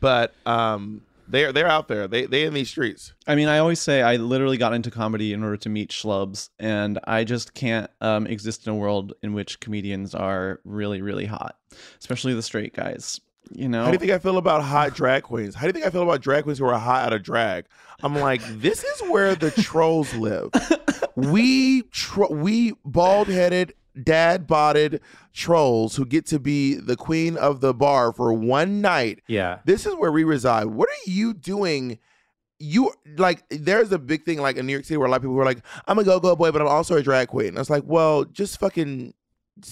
[0.00, 2.06] but um, they're they're out there.
[2.06, 3.12] They they in these streets.
[3.26, 6.50] I mean, I always say I literally got into comedy in order to meet schlubs,
[6.58, 11.26] and I just can't um, exist in a world in which comedians are really, really
[11.26, 11.56] hot,
[11.98, 13.20] especially the straight guys.
[13.52, 15.54] You know, How do you think I feel about hot drag queens?
[15.54, 17.66] How do you think I feel about drag queens who are hot out of drag?
[18.02, 20.50] I'm like, this is where the trolls live.
[21.14, 25.00] We tro- we bald headed, dad botted
[25.32, 29.22] trolls who get to be the queen of the bar for one night.
[29.26, 29.60] Yeah.
[29.64, 30.66] This is where we reside.
[30.66, 31.98] What are you doing?
[32.58, 35.22] You like there's a big thing like in New York City where a lot of
[35.22, 37.48] people were like, I'm a go-go boy, but I'm also a drag queen.
[37.48, 39.14] And I was like, well, just fucking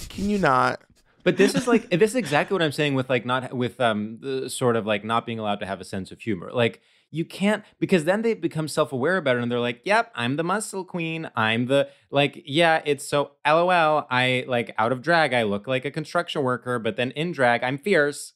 [0.08, 0.80] can you not?
[1.24, 4.18] But this is like this is exactly what I'm saying with like not with um
[4.20, 6.50] the sort of like not being allowed to have a sense of humor.
[6.52, 10.36] Like you can't because then they become self-aware about it and they're like, "Yep, I'm
[10.36, 11.30] the muscle queen.
[11.34, 14.06] I'm the like yeah, it's so LOL.
[14.10, 17.64] I like out of drag I look like a construction worker, but then in drag
[17.64, 18.34] I'm fierce."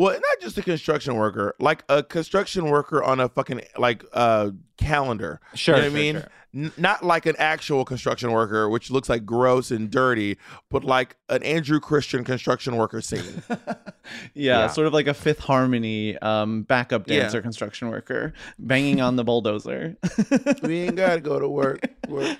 [0.00, 4.52] Well, not just a construction worker, like a construction worker on a fucking like uh
[4.78, 5.40] calendar.
[5.54, 6.14] Sure, you know what sure, I mean?
[6.14, 6.28] sure.
[6.52, 10.38] N- not like an actual construction worker, which looks like gross and dirty,
[10.70, 13.42] but like an Andrew Christian construction worker scene.
[13.48, 13.74] yeah,
[14.34, 14.66] Yeah.
[14.68, 17.20] sort of like a Fifth Harmony um, backup Yeah.
[17.20, 19.96] dancer, construction worker banging on the bulldozer.
[20.62, 21.80] we ain't gotta go to work.
[22.08, 22.38] work.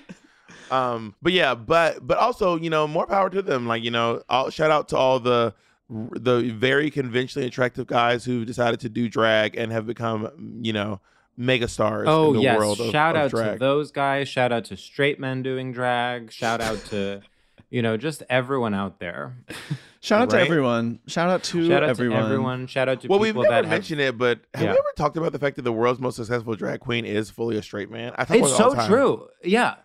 [0.71, 3.67] Um, but yeah, but but also, you know, more power to them.
[3.67, 5.53] Like, you know, all, shout out to all the
[5.91, 11.01] the very conventionally attractive guys who decided to do drag and have become, you know,
[11.37, 13.53] mega stars Oh in the yes, world of, shout of out drag.
[13.53, 14.27] to those guys.
[14.29, 16.31] Shout out to straight men doing drag.
[16.31, 17.21] Shout out to
[17.69, 19.35] you know just everyone out there.
[20.03, 20.97] Shout out to everyone.
[21.05, 22.17] Shout out to Shout out everyone.
[22.19, 22.67] to everyone.
[22.67, 24.71] Shout out to well, we've never that have mentioned it, but have Yeah.
[24.71, 27.55] we ever talked about the fact that the world's most successful drag queen is fully
[27.55, 28.11] a straight man?
[28.17, 29.27] I talk It's about it so true.
[29.43, 29.75] Yeah.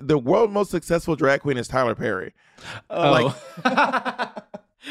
[0.00, 2.34] The world's most successful drag queen is Tyler Perry.
[2.88, 3.34] Oh.
[3.64, 4.28] Like,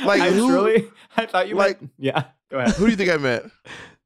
[0.08, 2.24] like I who, really I thought you like- meant Yeah.
[2.50, 2.76] Go ahead.
[2.76, 3.52] who do you think I meant?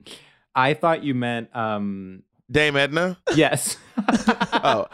[0.56, 3.18] I thought you meant um Dame Edna?
[3.36, 3.78] yes.
[4.64, 4.88] Oh,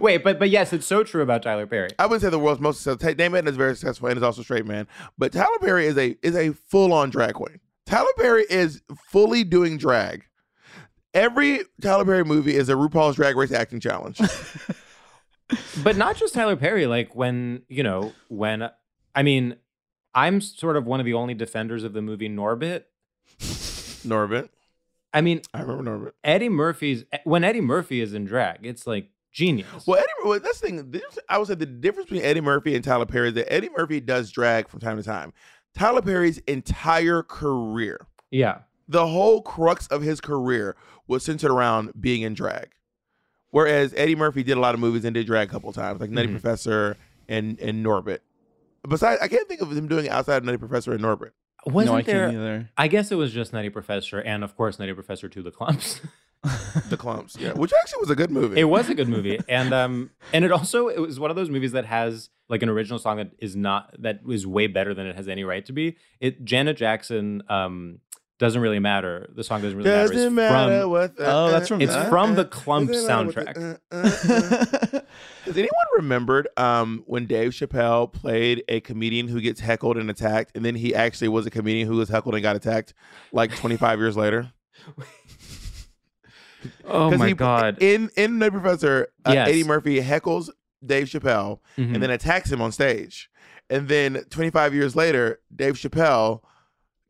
[0.00, 1.88] Wait, but but yes, it's so true about Tyler Perry.
[1.98, 3.14] I wouldn't say the world's most successful.
[3.14, 5.96] Dame Edna is very successful and is also a straight man, but Tyler Perry is
[5.98, 7.58] a is a full on drag queen.
[7.86, 10.24] Tyler Perry is fully doing drag.
[11.14, 14.20] Every Tyler Perry movie is a RuPaul's Drag Race acting challenge.
[15.82, 18.68] But not just Tyler Perry, like when, you know, when
[19.14, 19.56] I mean,
[20.14, 22.84] I'm sort of one of the only defenders of the movie Norbit.
[24.06, 24.48] Norbit.
[25.12, 26.12] I mean, I remember Norbit.
[26.24, 29.86] Eddie Murphy's when Eddie Murphy is in drag, it's like genius.
[29.86, 30.90] Well, Eddie, well, that's the thing.
[30.90, 33.70] This, I would say the difference between Eddie Murphy and Tyler Perry is that Eddie
[33.76, 35.32] Murphy does drag from time to time.
[35.74, 38.58] Tyler Perry's entire career, yeah.
[38.88, 42.70] the whole crux of his career was centered around being in drag.
[43.50, 46.10] Whereas Eddie Murphy did a lot of movies and did drag a couple times, like
[46.10, 46.32] Nutty Mhm.
[46.32, 46.96] Professor
[47.28, 48.18] and and Norbit.
[48.86, 51.30] Besides, I can't think of him doing it outside of Nutty Professor and Norbit.
[51.66, 52.26] Wasn't no, I there?
[52.26, 52.70] can't either.
[52.76, 56.00] I guess it was just Nutty Professor and of course Nutty Professor to the Klumps.
[56.88, 58.60] The Klumps, yeah, which actually was a good movie.
[58.60, 61.50] it was a good movie, and um, and it also it was one of those
[61.50, 65.06] movies that has like an original song that is not that is way better than
[65.06, 65.96] it has any right to be.
[66.20, 67.98] It Janet Jackson um
[68.38, 69.28] doesn't really matter.
[69.34, 70.12] The song doesn't really matter.
[70.12, 71.16] Doesn't matter from what.
[71.16, 72.08] the- Oh, that's from it's that?
[72.08, 74.34] from the Klump Doesn't matter what the- soundtrack.
[74.92, 75.00] uh, uh, uh.
[75.44, 80.52] Has anyone remembered um, when Dave Chappelle played a comedian who gets heckled and attacked,
[80.54, 82.92] and then he actually was a comedian who was heckled and got attacked
[83.32, 84.52] like 25 years later?
[86.84, 87.78] oh my he- god!
[87.82, 89.48] In in The Professor, uh, Yes.
[89.48, 90.50] Eddie Murphy heckles
[90.84, 91.94] Dave Chappelle Mhm.
[91.94, 93.30] and then attacks him on stage,
[93.70, 96.40] and then 25 years later, Dave Chappelle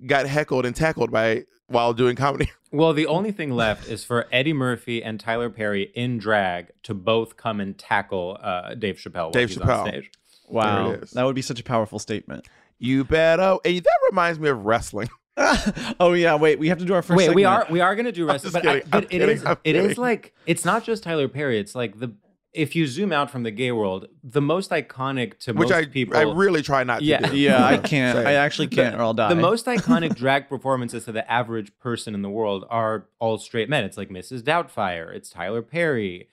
[0.07, 2.51] got heckled and tackled by while doing comedy.
[2.71, 6.93] Well, the only thing left is for Eddie Murphy and Tyler Perry in drag to
[6.93, 9.79] both come and tackle uh, Dave Chappelle Dave Chappelle.
[9.79, 10.11] on stage.
[10.49, 12.47] Wow, that would be such a powerful statement.
[12.79, 13.57] You better.
[13.65, 15.09] And that reminds me of wrestling.
[15.99, 17.17] oh yeah, wait, we have to do our first.
[17.17, 19.11] Wait, we are we are gonna do wrestling, just but, I, kidding, but I'm it
[19.11, 20.03] kidding, is I'm it is kidding.
[20.03, 21.59] like it's not just Tyler Perry.
[21.59, 22.13] It's like the
[22.59, 25.85] if you zoom out from the gay world, the most iconic to Which most I
[25.87, 26.17] people.
[26.17, 27.21] I really try not to Yeah.
[27.31, 27.37] do.
[27.37, 28.19] Yeah, I can't.
[28.19, 29.29] I actually can't, or I'll die.
[29.29, 33.69] the most iconic drag performances to the average person in the world are all straight
[33.69, 33.85] men.
[33.85, 34.43] It's like Mrs.
[34.43, 35.15] Doubtfire.
[35.15, 36.29] It's Tyler Perry.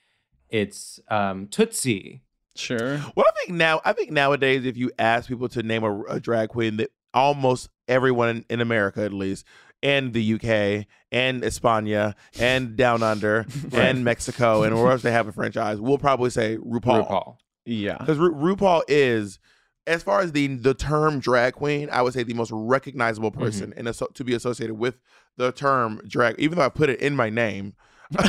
[0.49, 2.21] It's um, Tootsie.
[2.55, 2.97] sure.
[3.15, 6.19] Well, I think now, I think nowadays, if you ask people to name a, a
[6.19, 9.45] drag queen, that almost everyone in, in America, at least,
[9.85, 15.27] and the UK, and España, and Down Under, and Mexico, and where else they have
[15.27, 17.07] a franchise, we'll probably say RuPaul.
[17.07, 17.37] RuPaul.
[17.65, 17.97] Yeah.
[17.99, 19.39] Because Ru- RuPaul is,
[19.87, 23.41] as far as the the term drag queen, I would say the most recognizable Mm-hmm.
[23.41, 24.95] person and to be associated with
[25.37, 26.39] the term drag.
[26.39, 27.75] Even though I put it in my name,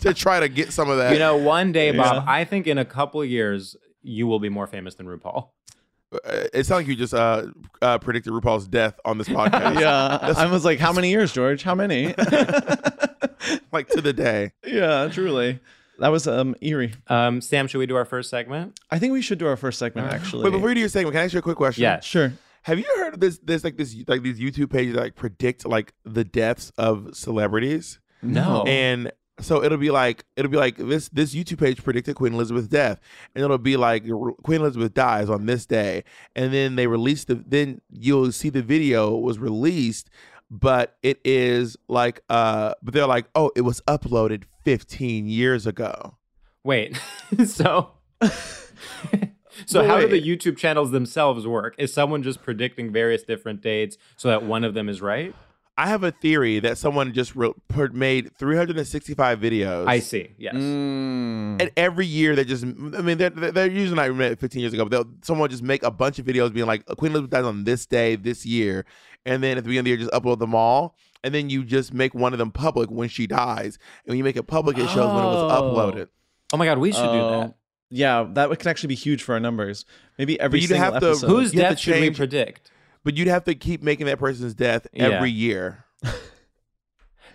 [0.00, 1.12] to try to get some of that.
[1.12, 2.32] You know, one day, Bob, Yeah.
[2.32, 5.48] I think in a couple years, you will be more famous than RuPaul.
[6.24, 7.46] Uh, it sounds like you just uh,
[7.82, 9.80] uh, predicted RuPaul's death on this podcast.
[9.80, 10.18] Yeah.
[10.36, 11.62] I was like, how many years, George?
[11.62, 12.14] How many?
[13.72, 14.52] like to the day.
[14.66, 15.60] yeah, truly.
[16.00, 16.92] That was um eerie.
[17.06, 18.78] Um, Sam, should we do our first segment?
[18.90, 20.44] I think we should do our first segment actually.
[20.44, 21.82] Wait, before you do your segment, can I ask you a quick question?
[21.82, 22.00] Yeah.
[22.00, 22.32] sure.
[22.62, 23.38] Have you heard of this?
[23.38, 28.00] This like this like these YouTube pages that like predict like the deaths of celebrities,
[28.22, 28.64] No.
[28.66, 32.68] and so it'll be like it'll be like this this YouTube page predicted Queen Elizabeth's
[32.68, 33.00] death,
[33.34, 34.04] and it'll be like
[34.42, 36.04] Queen Elizabeth dies on this day,
[36.36, 40.10] and then they release the then you'll see the video was released,
[40.50, 46.16] but it is like uh but they're like oh it was uploaded 15 years ago.
[46.62, 46.98] Wait.
[47.46, 47.92] so.
[49.66, 50.20] So But how do the.
[50.20, 51.74] YouTube channels themselves work?
[51.78, 55.34] Is someone just predicting various different dates so that one of them is right?
[55.76, 59.88] I have a theory that someone just wrote, put, made 365 videos.
[59.88, 60.30] I see.
[60.38, 60.54] Yes.
[60.54, 61.60] Mm.
[61.60, 62.66] And every year they just, I
[63.02, 65.90] mean, they're, they're usually not made 15 years ago, but they'll, someone just make a
[65.90, 68.84] bunch of videos being like, Queen Elizabeth dies on this day, this year.
[69.26, 70.96] And then at the beginning of the year, just upload them all.
[71.24, 73.78] And then you just make one of them public when she dies.
[74.04, 75.62] And when you make it public, it shows when it was Oh.
[75.74, 76.08] uploaded.
[76.52, 77.54] Oh my God, we should do Oh, that.
[77.90, 79.84] Yeah, that would- could actually be huge for our numbers.
[80.18, 81.26] Maybe every single have to- episode.
[81.26, 82.70] Whose you have to death should we predict?
[83.04, 85.04] But you'd have to keep making that person's death Yeah.
[85.10, 85.84] every year.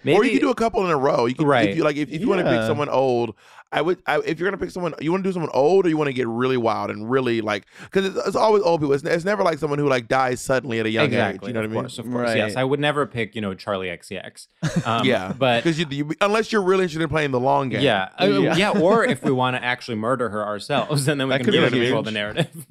[0.04, 1.26] Maybe or you could do a couple in a row.
[1.26, 1.70] You could, Right.
[1.70, 2.68] If you like, if, if you want to pick Yeah.
[2.68, 3.36] someone old,
[3.72, 4.02] I would.
[4.08, 6.08] I, if you're gonna pick someone, you want to do someone old, or you want
[6.08, 8.94] to get really wild and really like, because it's, it's always old people.
[8.96, 11.50] It's, it's never like someone who like dies suddenly at a young exactly.
[11.50, 11.50] age.
[11.50, 11.82] You know what I of mean?
[11.82, 12.36] course, of course.
[12.36, 12.62] Yes, Right.
[12.62, 14.48] I would never pick, you know, Charli XCX.
[14.88, 17.82] Um, yeah, but because you, you, unless you're really interested in playing the long game.
[17.82, 18.56] yeah, uh, Yeah.
[18.56, 21.46] yeah, or if we want to actually murder her ourselves, and then we That can
[21.46, 21.86] could be really huge.
[21.90, 22.66] control the narrative.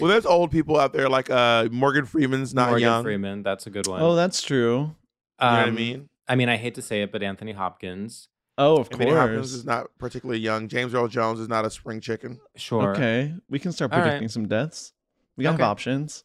[0.00, 2.70] Well, there's old people out there like uh Morgan Freeman's not young.
[2.70, 3.02] Morgan young.
[3.02, 4.00] Freeman, that's a good one.
[4.02, 4.94] Oh, that's true.
[5.40, 6.08] You know what I Um, mean?
[6.28, 9.52] I mean, I hate to say it, but Anthony Hopkins, Oh, of Anthony Hopkins course.
[9.52, 10.68] is not particularly young.
[10.68, 12.40] James Earl Jones is not a spring chicken.
[12.56, 12.94] sure.
[12.94, 14.04] Okay, we can start All right.
[14.04, 14.92] predicting some deaths.
[15.36, 15.62] We gotta Okay.
[15.64, 16.24] have options.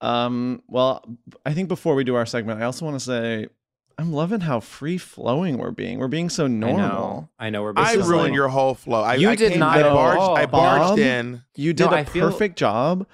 [0.00, 1.04] Um, well,
[1.46, 3.48] I think before we do our segment, I also want to say
[3.98, 5.98] I'm loving how free flowing we're being.
[5.98, 6.78] We're being so I normal.
[6.78, 7.28] know.
[7.38, 7.72] I know we're.
[7.76, 9.02] I basically- ruined your whole flow.
[9.02, 10.98] I, You I did came- not I barged, all, I barged Bob.
[11.00, 11.42] in.
[11.56, 13.06] You did No, a I feel- perfect job,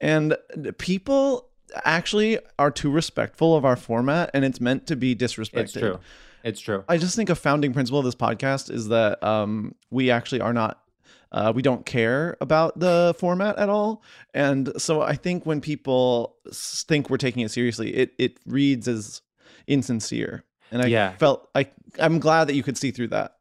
[0.00, 0.36] and
[0.78, 1.48] people
[1.84, 5.62] actually are too respectful of our format, and it's meant to be disrespected.
[5.62, 5.98] It's true.
[6.44, 6.84] It's true.
[6.88, 10.52] I just think a founding principle of this podcast is that um, we actually are
[10.52, 10.78] not
[11.30, 14.02] Uh, we don't care about the format at all,
[14.34, 19.22] and so I think when people think we're taking it seriously, it it reads as
[19.72, 20.44] insincere.
[20.70, 21.12] And I Yeah.
[21.16, 21.66] felt I
[21.98, 23.36] I'm glad that you could see through that.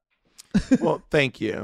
[0.81, 1.63] well, thank you.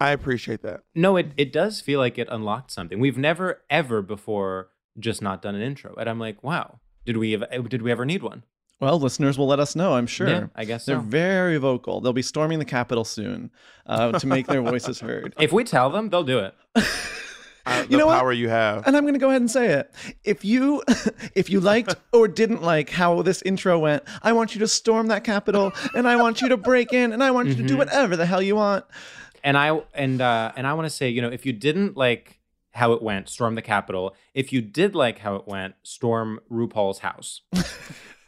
[0.00, 0.82] I appreciate that.
[0.94, 2.98] No, it, it does feel like it unlocked something.
[3.00, 7.34] We've never ever before just not done an intro, and I'm like, wow, did we
[7.34, 8.42] ever, did we ever need one?
[8.80, 10.28] Well, listeners will let us know, I'm sure.
[10.28, 11.00] Yeah, I guess They're so.
[11.02, 12.00] very vocal.
[12.00, 13.50] They'll be storming the Capitol soon
[13.86, 15.32] uh, to make their voices heard.
[15.40, 16.54] If we tell them, they'll do it.
[17.66, 18.36] Uh, the You know what?
[18.36, 18.86] you have.
[18.86, 19.92] And I'm going to go ahead and say it.
[20.22, 20.82] If you
[21.34, 25.06] if you liked or didn't like how this intro went, I want you to storm
[25.08, 27.76] that Capitol and I want you to break in and I want you to do
[27.76, 28.84] whatever the hell you want.
[29.42, 32.40] And I and uh, and I want to say, you know, if you didn't like
[32.74, 34.14] how it went, storm the Capitol.
[34.34, 37.42] If you did like how it went, storm RuPaul's house,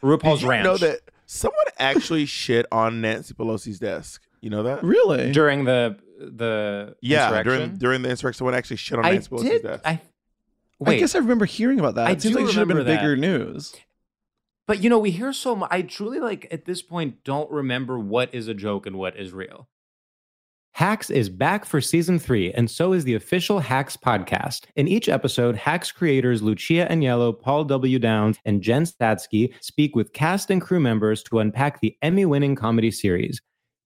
[0.01, 0.63] RuPaul's Did you ranch.
[0.63, 4.23] know that someone actually shit on Nancy Pelosi's desk?
[4.41, 4.83] You know that?
[4.83, 5.31] Really?
[5.31, 7.53] during the the Yeah, insurrection?
[7.59, 9.63] during during the insurrection, someone actually shit on I Nancy Pelosi's did.
[9.63, 9.81] desk.
[9.85, 10.01] I I
[10.79, 12.07] wait, guess I remember hearing about that.
[12.07, 13.01] I it seems do like it should have been remember that.
[13.01, 13.75] bigger news.
[14.67, 15.69] but you know, we hear so much.
[15.71, 19.31] I truly like at this point don't remember what is a joke and what is
[19.33, 19.67] real.
[20.73, 24.65] Hacks is back for season three, and so is the official Hacks podcast.
[24.75, 27.97] In each episode, Hacks creators Lucia Aniello, Paul W.
[27.97, 32.53] Downs, and Jen Statsky speak with cast and crew members to unpack the Emmy winning
[32.53, 33.41] comedy series.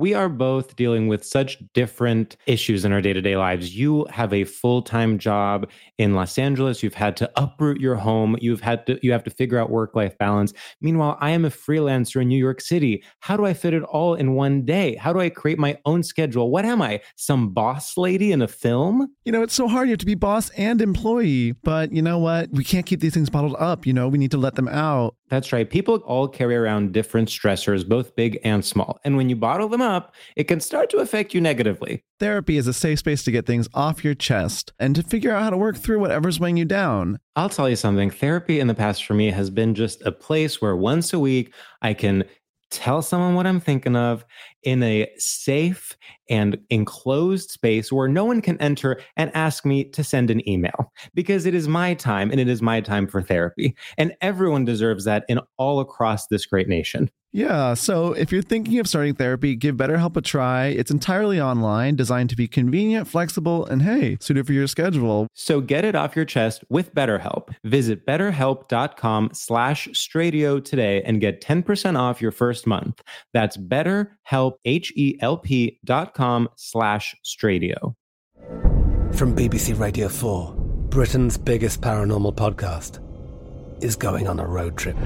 [0.00, 3.76] We are both dealing with such different issues in our day to day lives.
[3.76, 6.82] You have a full time job in Los Angeles.
[6.82, 8.34] You've had to uproot your home.
[8.40, 10.54] You've had to you have to figure out work life balance.
[10.80, 13.04] Meanwhile, I am a freelancer in New York City.
[13.18, 14.94] How do I fit it all in one day?
[14.94, 16.50] How do I create my own schedule?
[16.50, 17.02] What am I?
[17.16, 19.06] Some boss lady in a film?
[19.26, 19.88] You know, it's so hard.
[19.88, 22.48] You have to be boss and employee, but you know what?
[22.52, 23.84] We can't keep these things bottled up.
[23.84, 25.14] You know, we need to let them out.
[25.28, 25.68] That's right.
[25.68, 28.98] People all carry around different stressors, both big and small.
[29.04, 29.89] And when you bottle them up,
[30.36, 32.04] it can start to affect you negatively.
[32.18, 35.42] Therapy is a safe space to get things off your chest and to figure out
[35.42, 37.18] how to work through whatever's weighing you down.
[37.36, 38.10] I'll tell you something.
[38.10, 41.54] Therapy in the past for me has been just a place where once a week
[41.82, 42.24] I can
[42.70, 44.24] tell someone what I'm thinking of
[44.62, 45.96] in a safe
[46.28, 50.92] and enclosed space where no one can enter and ask me to send an email
[51.14, 53.74] because it is my time and it is my time for therapy.
[53.98, 57.10] And everyone deserves that in all across this great nation.
[57.32, 60.66] Yeah, so if you're thinking of starting therapy, give BetterHelp a try.
[60.66, 65.28] It's entirely online, designed to be convenient, flexible, and hey, suited for your schedule.
[65.34, 67.54] So get it off your chest with BetterHelp.
[67.62, 73.00] Visit betterhelp.com slash stradio today and get 10% off your first month.
[73.32, 77.94] That's betterhelp, H-E-L-P dot com slash stradio.
[79.14, 80.54] From BBC Radio 4,
[80.90, 83.00] Britain's biggest paranormal podcast
[83.82, 84.96] is going on a road trip.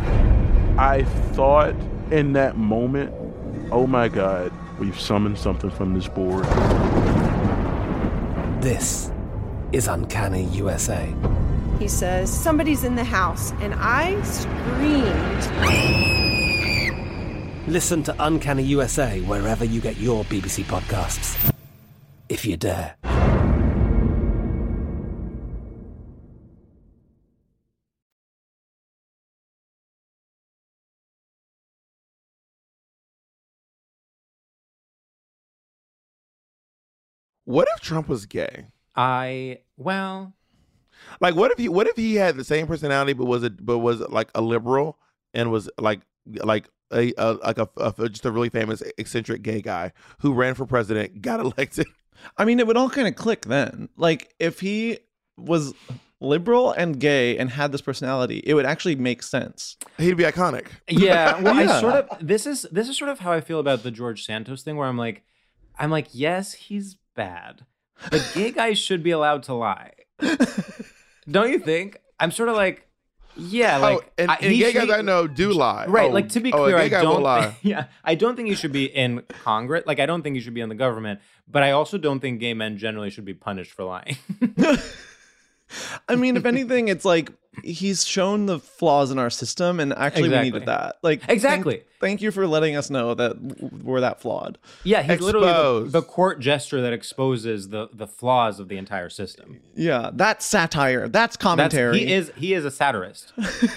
[0.79, 1.75] I thought
[2.11, 3.13] in that moment,
[3.71, 6.45] oh my God, we've summoned something from this board.
[8.63, 9.11] This
[9.73, 11.13] is Uncanny USA.
[11.79, 16.24] He says, Somebody's in the house, and I screamed.
[17.67, 21.53] Listen to Uncanny USA wherever you get your BBC podcasts,
[22.29, 22.95] if you dare.
[37.47, 38.67] What if Trump was gay?
[38.97, 40.35] I, well,
[41.21, 41.69] Like, what if he?
[41.69, 44.99] What if he had the same personality, but was a but was like a liberal
[45.35, 49.61] and was like like a, a like a, a just a really famous eccentric gay
[49.61, 51.87] guy who ran for president, got elected.
[52.39, 53.89] I mean, it would all kind of click then.
[53.97, 54.99] Like if he
[55.37, 55.75] was
[56.21, 59.77] liberal and gay and had this personality, it would actually make sense.
[59.99, 60.69] He'd be iconic.
[60.89, 61.77] Yeah, well, Yeah.
[61.77, 64.25] I sort of this is this is sort of how I feel about the George
[64.25, 65.23] Santos thing, where I'm like,
[65.79, 67.67] I'm like, yes, he's bad,
[68.11, 69.93] but gay guys should be allowed to lie.
[71.31, 72.01] Don't you think?
[72.21, 72.87] I'm sort of like,
[73.37, 75.87] yeah, oh, like oh, and, and he gay should- guys I know do lie.
[75.87, 77.23] Right, Oh, like to be oh, clear, I don't.
[77.23, 77.57] lie.
[77.63, 79.85] Yeah, I don't think you should be in Congress.
[79.87, 81.21] Like, I don't think you should be in the government.
[81.51, 84.17] But I also don't think gay men generally should be punished for lying.
[86.09, 87.31] I mean, if anything, it's like
[87.63, 90.39] he's shown the flaws in our system, and actually, Exactly.
[90.39, 90.97] we needed that.
[91.03, 91.83] Like, Exactly.
[92.01, 94.59] Thank, you for letting us know that w- we're that flawed.
[94.83, 95.47] Yeah, he's literally
[95.85, 99.61] the, the court gesture that exposes the the flaws of the entire system.
[99.75, 101.03] Yeah, that's satire.
[101.09, 102.01] That's That's, commentary.
[102.01, 103.33] he is he is a satirist.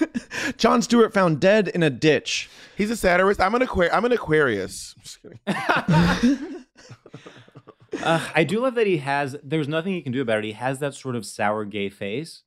[0.58, 2.50] Jon Stewart found dead in a ditch.
[2.76, 3.40] He's a satirist.
[3.40, 3.94] I'm an Aquarius.
[3.94, 4.96] I'm an Aquarius.
[5.02, 5.40] Just kidding.
[8.08, 9.36] Uh, I do love that he has.
[9.44, 10.46] There's nothing he can do about it.
[10.46, 12.44] He has that sort of sour gay face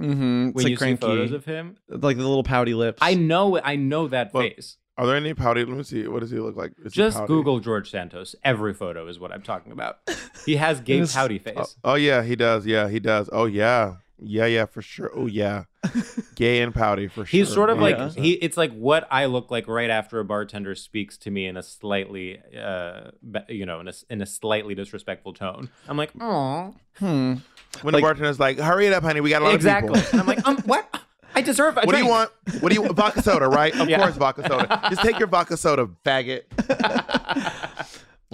[0.00, 0.48] Mm-hmm.
[0.48, 0.96] It's when like you cranky.
[0.96, 1.76] see photos of him.
[1.88, 2.98] like the little pouty lips.
[3.00, 4.76] I know, I know that Well, face.
[4.98, 5.64] Are there any pouty?
[5.64, 6.08] Let me see.
[6.08, 6.72] What does he look like?
[6.84, 7.24] Is Just?
[7.26, 8.34] Google George Santos.
[8.44, 9.98] Every photo is what I'm talking about.
[10.46, 11.14] He has gay Yes.
[11.14, 11.54] pouty face.
[11.84, 12.66] Oh, oh yeah, he does.
[12.66, 13.28] Yeah, he does.
[13.32, 15.10] Oh yeah, yeah, yeah, for sure.
[15.14, 15.64] Oh yeah,
[16.34, 17.38] gay and pouty for sure.
[17.38, 18.32] He's sort of like he.
[18.32, 21.62] It's like what I look like right after a bartender speaks to me in a
[21.62, 23.10] slightly, uh,
[23.48, 25.70] you know, in a in a slightly disrespectful tone.
[25.88, 27.34] I'm like, oh, Hmm.
[27.82, 29.90] when the bartender's like, "Hurry it up, honey, we got a lot exactly.
[29.90, 31.00] of And people." I'm like, um, what?
[31.36, 31.76] I deserve.
[31.76, 32.30] A What do you want?
[32.60, 32.94] What do you want?
[32.94, 33.74] Vodka soda, right?
[33.78, 33.98] Of Yeah.
[33.98, 34.80] course, vodka soda.
[34.88, 36.42] Just take your vodka soda, faggot.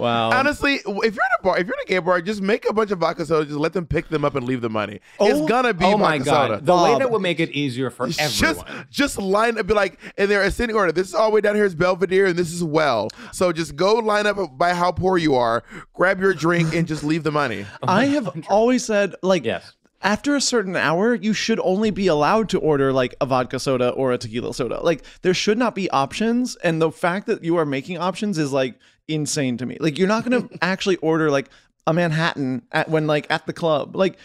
[0.01, 0.31] Wow.
[0.31, 2.73] Honestly, if you're in a bar, if you're in a gay bar, just make a
[2.73, 3.45] bunch of vodka soda.
[3.45, 4.95] Just let them pick them up and leave the money.
[5.19, 6.47] it's oh, gonna be Oh vodka my god!
[6.49, 6.61] soda.
[6.65, 6.99] The way Bob.
[7.01, 8.65] that would make it easier for just everyone.
[8.65, 10.91] just just line up, be like, and they're ascending order.
[10.91, 13.09] This is all the way down here is Belvedere, and this is well.
[13.31, 17.03] So just go line up by how poor you are, grab your drink, and just
[17.03, 17.65] leave the money.
[17.83, 19.73] I have always said like Yes.
[20.01, 23.89] after a certain hour, you should only be allowed to order like a vodka soda
[23.89, 24.79] or a tequila soda.
[24.81, 28.51] Like there should not be options, and the fact that you are making options is
[28.51, 29.77] like insane to me.
[29.79, 31.49] Like you're not going to actually order like
[31.87, 33.95] a Manhattan at when like at the club.
[33.95, 34.17] Like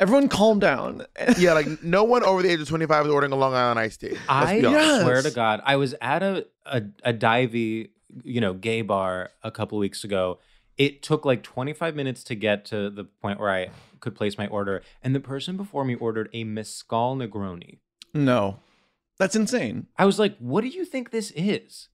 [0.00, 1.06] everyone calm down.
[1.38, 4.00] Yeah, like no one over the age of 25 is ordering a Long Island iced
[4.00, 4.10] tea.
[4.10, 4.54] Let's I.
[4.56, 5.02] Yes.
[5.02, 7.90] swear to God, I was at a a, a divey,
[8.24, 10.38] you know, gay bar a couple weeks ago.
[10.78, 14.46] It took like 25 minutes to get to the point where I could place my
[14.48, 17.78] order, and the person before me ordered a Mescal Negroni.
[18.14, 18.60] no.
[19.18, 19.86] That's insane.
[19.96, 21.88] I was like, "What do you think this is?"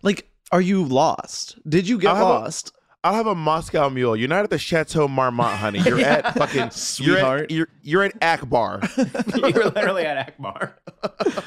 [0.00, 1.58] Like are you lost?
[1.68, 2.72] Did you get I'll lost?
[3.04, 4.16] I'll have a Moscow Mule.
[4.16, 5.78] You're not at the Chateau Marmont, honey.
[5.80, 7.42] You're at fucking You're Sweetheart.
[7.42, 8.80] at, you're, you're at Akbar.
[9.36, 10.76] You're literally at Akbar.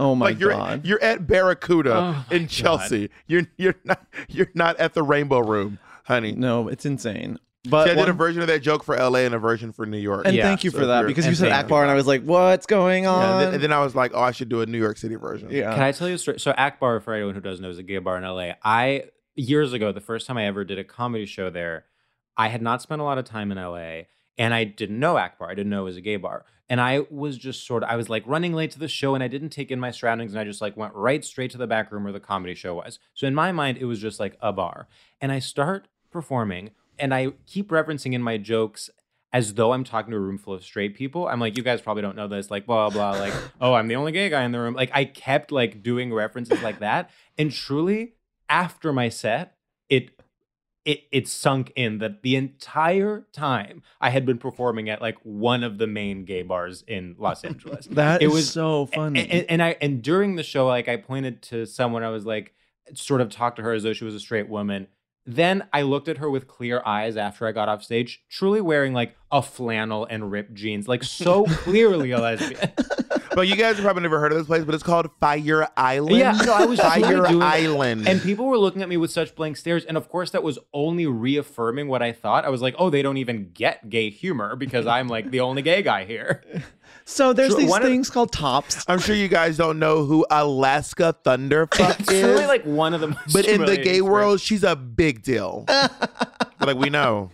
[0.00, 0.86] Oh my like you're god.
[0.86, 3.10] you're at Barracuda Oh in Chelsea.
[3.26, 6.30] You're you're not you're not at the Rainbow Room, honey.
[6.30, 7.36] no, it's insane.
[7.64, 9.84] But See, I did a version of that joke for LA and a version for
[9.84, 10.26] New York.
[10.26, 12.22] and Yeah, thank you so for that because you said Akbar and I was like,
[12.22, 13.22] what's going Yeah, on?
[13.32, 15.16] and, then, and then I was like, oh, I should do a New York City
[15.16, 15.48] version.
[15.50, 15.74] yeah.
[15.74, 16.38] Can I tell you a story?
[16.38, 18.52] So Akbar, for anyone who doesn't know, is a gay bar in LA.
[18.62, 19.04] I
[19.34, 21.84] years ago, the first time I ever did a comedy show there,
[22.36, 24.02] I had not spent a lot of time in LA,
[24.38, 25.50] and I didn't know Akbar.
[25.50, 27.96] I didn't know it was a gay bar, and I was just sort of I
[27.96, 30.40] was like running late to the show, and I didn't take in my surroundings, and
[30.40, 33.00] I just like went right straight to the back room where the comedy show was.
[33.14, 34.86] So in my mind, it was just like a bar,
[35.20, 38.90] and I start performing, and I keep referencing in my jokes
[39.32, 41.28] as though I'm talking to a room full of straight people.
[41.28, 43.20] I'm like, you guys probably don't know this, like blah blah, blah.
[43.20, 44.74] like, oh, I'm the only gay guy in the room.
[44.74, 48.14] Like I kept like doing references like that, and truly,
[48.48, 49.56] after my set,
[49.88, 50.10] it
[50.84, 55.62] it it sunk in that the entire time I had been performing at like one
[55.62, 57.86] of the main gay bars in Los Angeles.
[57.90, 59.28] That it was so funny.
[59.28, 62.54] and, and I and during the show, like I pointed to someone, I was like,
[62.94, 64.86] sort of talked to her as though she was a straight woman.
[65.28, 68.94] Then I looked at her with clear eyes after I got off stage, truly wearing
[68.94, 72.72] like a flannel and ripped jeans, like so clearly a lesbian.
[73.34, 76.16] But you guys have probably never heard of this place, but it's called Fire Island.
[76.16, 77.54] Yeah, no, I was Fire doing that.
[77.54, 78.08] Island.
[78.08, 79.84] And people were looking at me with such blank stares.
[79.84, 82.46] And of course, that was only reaffirming what I thought.
[82.46, 85.60] I was like, oh, they don't even get gay humor because I'm like the only
[85.60, 86.42] gay guy here.
[87.08, 88.84] So there's True, these one of- things called tops.
[88.86, 92.06] I'm sure you guys don't know who Alaska Thunderfuck is.
[92.06, 94.02] truly like one of the most but in the gay experiences.
[94.02, 95.64] world, she's a big deal.
[96.60, 97.30] like we know.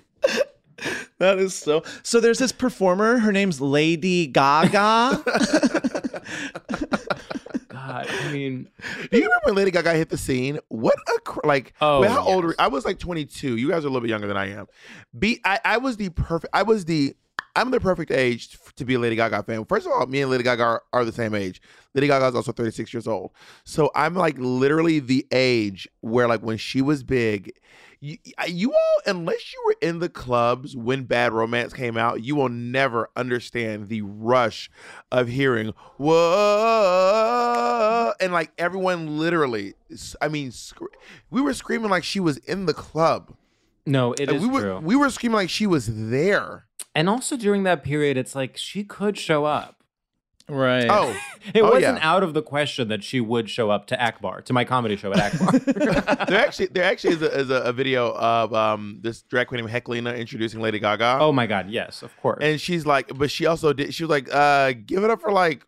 [1.19, 1.83] That is so.
[2.03, 3.19] So there's this performer.
[3.19, 5.23] Her name's Lady Gaga.
[7.69, 8.69] God, I mean,
[9.11, 10.59] Do you remember when Lady Gaga hit the scene?
[10.69, 11.75] What a cr- like.
[11.81, 12.45] Oh, wait, how old?
[12.45, 12.49] yes.
[12.49, 13.57] Were, I was like 22.
[13.57, 14.67] You guys are a little bit younger than I am.
[15.19, 16.55] Be I, I was the perfect.
[16.55, 17.15] I was the.
[17.57, 19.65] I'm the perfect age f- to be a Lady Gaga fan.
[19.67, 21.61] First of all, me and Lady Gaga are, are the same age.
[21.95, 23.31] Lady Gaga is also 36 years old.
[23.65, 27.53] So I'm like literally the age where like when she was big,
[28.01, 28.19] you,
[28.49, 32.49] you all unless you were in the clubs when Bad Romance came out, you will
[32.51, 34.69] never understand the rush
[35.13, 35.73] of hearing
[36.75, 39.75] whoa and like everyone literally.
[40.21, 40.53] I mean,
[41.31, 43.35] we were screaming like she was in the club.
[43.87, 44.79] no, it Like, is we were true.
[44.81, 46.67] we were screaming like she was there.
[46.95, 49.83] And also during that period, it's like she could show up.
[50.49, 50.87] Right.
[50.91, 51.17] Oh,
[51.55, 52.11] It Oh, wasn't yeah.
[52.15, 55.13] out of the question that she would show up to Akbar, to my comedy show
[55.13, 55.59] at Akbar.
[56.29, 59.65] there actually there actually is a, is a, a video of um this drag queen
[59.65, 61.19] named Heklina introducing Lady Gaga.
[61.21, 62.39] oh my God, yes, of course.
[62.43, 63.93] and she's like, but she also did.
[63.95, 65.65] She was like, uh, give it up for like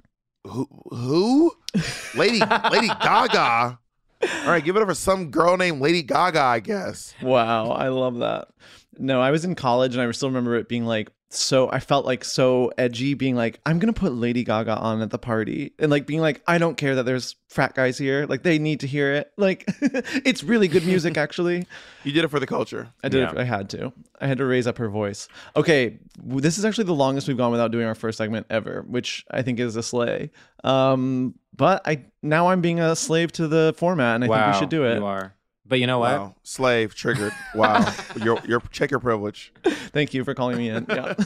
[0.46, 0.68] who?
[0.90, 1.52] Who?
[2.14, 3.78] Lady Lady Gaga.
[4.22, 7.14] All right, give it up for some girl named Lady Gaga, I guess.
[7.22, 8.48] Wow, I love that.
[8.98, 12.06] No, I was in college and I still remember it being like so I felt
[12.06, 15.72] like so edgy being like I'm going to put Lady Gaga on at the party
[15.80, 18.26] and like being like I don't care that there's frat guys here.
[18.28, 19.32] Like they need to hear it.
[19.36, 21.66] Like it's really good music actually.
[22.04, 22.88] You did it for the culture.
[23.02, 23.32] I did Yeah.
[23.32, 23.38] it.
[23.38, 23.92] I had to.
[24.20, 25.26] I had to raise up her voice.
[25.56, 29.24] Okay, this is actually the longest we've gone without doing our first segment ever, which
[29.30, 30.30] I think is a slay.
[30.62, 34.54] Um, but I now I'm being a slave to the format, and I wow, think
[34.54, 34.98] we should do it.
[34.98, 35.34] You are.
[35.68, 36.18] But you know what?
[36.18, 37.32] Wow, slave triggered.
[37.54, 37.92] Wow,
[38.22, 39.52] your your check your privilege.
[39.64, 40.86] Thank you for calling me in.
[40.88, 41.14] Yeah.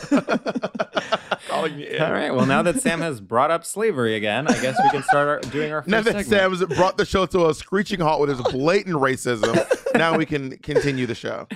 [1.49, 2.03] Calling me in.
[2.03, 2.32] All right.
[2.32, 5.51] Well, now that Sam has brought up slavery again, I guess we can start our,
[5.51, 6.61] doing our first Now that segment.
[6.61, 9.57] Sam's brought the show to a screeching halt with his blatant racism,
[9.97, 11.49] now we can continue the show.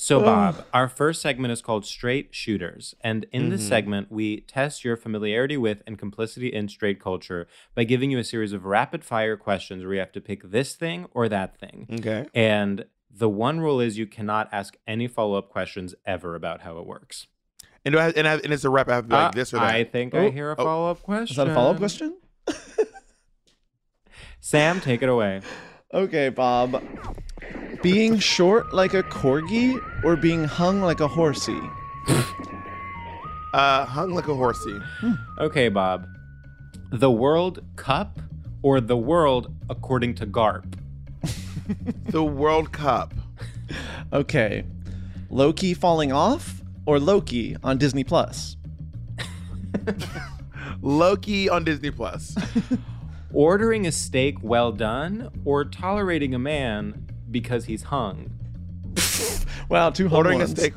[0.00, 2.94] So, Bob, our first segment is called Straight Shooters.
[3.00, 7.82] And in this segment, we test your familiarity with and complicity in straight culture by
[7.82, 11.06] giving you a series of rapid fire questions where you have to pick this thing
[11.10, 11.88] or that thing.
[11.94, 12.26] Okay.
[12.32, 16.78] And the one rule is you cannot ask any follow up questions ever about how
[16.78, 17.26] it works.
[17.84, 18.88] And do I have, and, I have, and it's a rap.
[18.88, 19.74] I have to be like Uh, this or that.
[19.74, 20.64] I think Oh, I hear a oh.
[20.64, 21.32] follow up question.
[21.32, 22.16] Is that a follow up question?
[24.40, 25.40] Sam, take it away.
[25.94, 26.82] Okay, Bob.
[27.82, 31.60] Being short like a corgi or being hung like a horsey?
[33.54, 34.78] Uh, hung like a horsey.
[35.38, 36.06] Okay, Bob.
[36.90, 38.18] The World Cup
[38.62, 40.74] or the world according to Garp?
[42.06, 43.14] The World Cup.
[44.12, 44.64] Okay.
[45.30, 48.56] Loki falling off or Loki on Disney Plus?
[50.82, 52.36] Loki on Disney Plus.
[53.32, 58.30] Ordering a steak well done or tolerating a man because he's hung?
[59.68, 60.72] Wow, two hung ordering a steak.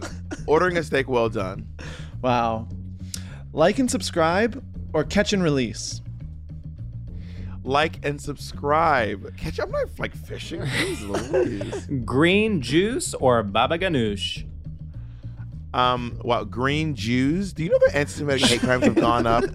[0.48, 1.68] Ordering a steak well done.
[2.22, 2.68] Wow.
[3.52, 6.02] Like and subscribe or catch and release?
[7.64, 9.36] Like and subscribe.
[9.38, 9.60] Catch.
[9.60, 10.62] I'm not like fishing.
[12.06, 14.46] Green juice or baba ganoush?
[15.74, 16.20] Um.
[16.24, 16.44] Wow.
[16.44, 17.54] Green Jews.
[17.54, 19.46] Do you know that anti-Semitic hate crimes have gone up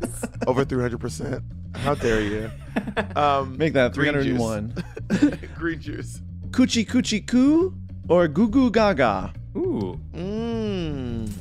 [0.49, 1.45] over 300 percent?
[1.79, 2.51] How dare you?
[3.17, 4.37] Um, Make that green juice.
[4.37, 5.49] 301.
[5.57, 6.21] green juice.
[6.51, 7.75] Coochie coochie coo
[8.09, 9.33] or goo goo gaga?
[9.57, 9.99] Ooh.
[10.15, 11.33] Mm.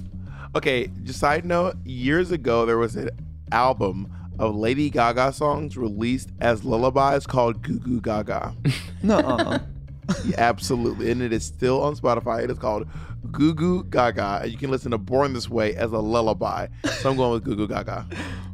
[0.56, 3.10] Okay, just side note, years ago there was an
[3.52, 4.10] album
[4.40, 8.56] of Lady Gaga songs released as lullabies called Goo Goo Gaga.
[9.04, 9.60] Nuh-uh.
[10.26, 11.12] Yeah, absolutely.
[11.12, 12.44] And it is still on Spotify.
[12.44, 12.88] It is called
[13.32, 14.42] Goo Goo Gaga.
[14.44, 16.68] And you can listen to Born This Way as a lullaby.
[17.02, 18.08] So I'm going with Goo Goo Gaga.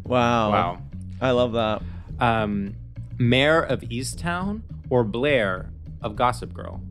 [0.04, 0.52] wow.
[0.52, 0.82] Wow.
[1.22, 1.82] I love that.
[2.20, 2.76] Um,
[3.18, 6.82] Mare of Easttown or Blair of Gossip Girl?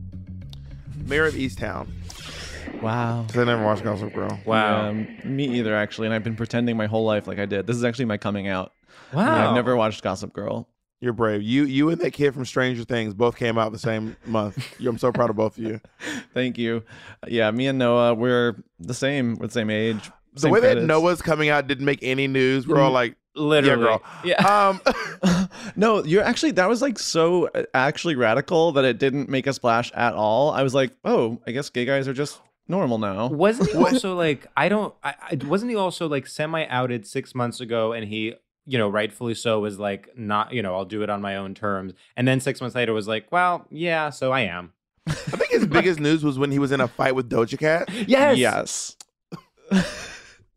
[1.05, 1.89] Mare of Easttown.
[2.81, 3.23] Wow.
[3.27, 4.39] Because I never watched Gossip Girl.
[4.45, 4.89] Wow.
[4.89, 6.07] Um, me either, actually.
[6.07, 7.67] And I've been pretending my whole life like I did.
[7.67, 8.73] This is actually my coming out.
[9.13, 9.25] Wow.
[9.25, 10.67] Yeah, I've never watched Gossip Girl.
[11.01, 11.41] You're brave.
[11.41, 14.79] You you and that kid from Stranger Things both came out the same month.
[14.85, 15.81] I'm so proud of both of you.
[16.35, 16.83] Thank you.
[17.27, 19.35] Yeah, me and Noah, we're the same.
[19.35, 20.11] We're the same age.
[20.33, 20.83] The same way that.
[20.83, 22.67] Noah's coming out didn't make any news.
[22.67, 23.83] We're all like, Literally.
[23.83, 24.01] girl.
[24.23, 24.41] Yeah.
[24.45, 24.81] um,
[25.75, 29.53] no, you're actually that was like so uh, actually radical that it didn't make a
[29.53, 30.51] splash at all.
[30.51, 33.27] I was like, oh, I guess gay guys are just normal now.
[33.27, 37.33] Wasn't he also like I don't I, I wasn't he also like semi outed six
[37.35, 41.01] months ago and he you know rightfully so was like not you know I'll do
[41.01, 44.31] it on my own terms and then six months later was like well yeah so
[44.31, 44.71] I am
[45.07, 47.89] I think his biggest news was when he was in a fight with Doja Cat.
[48.07, 48.95] yes Yes.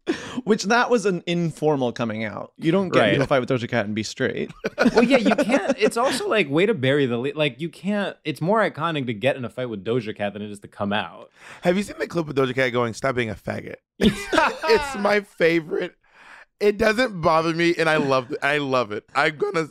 [0.44, 2.52] Which that was an informal coming out.
[2.58, 3.12] You don't get Right.
[3.14, 4.52] into a fight with Doja Cat and be straight.
[4.94, 8.16] well yeah you can't it's also like way to bury the lead like you can't
[8.24, 10.68] it's more iconic to get in a fight with Doja Cat than it is to
[10.68, 11.30] come out
[11.62, 13.76] Have you seen the clip of Doja Cat going, "Stop being a faggot"?
[13.98, 15.94] it's my favorite.
[16.60, 18.38] It doesn't bother me, and I love it.
[18.42, 19.04] I love it.
[19.14, 19.68] I'm gonna.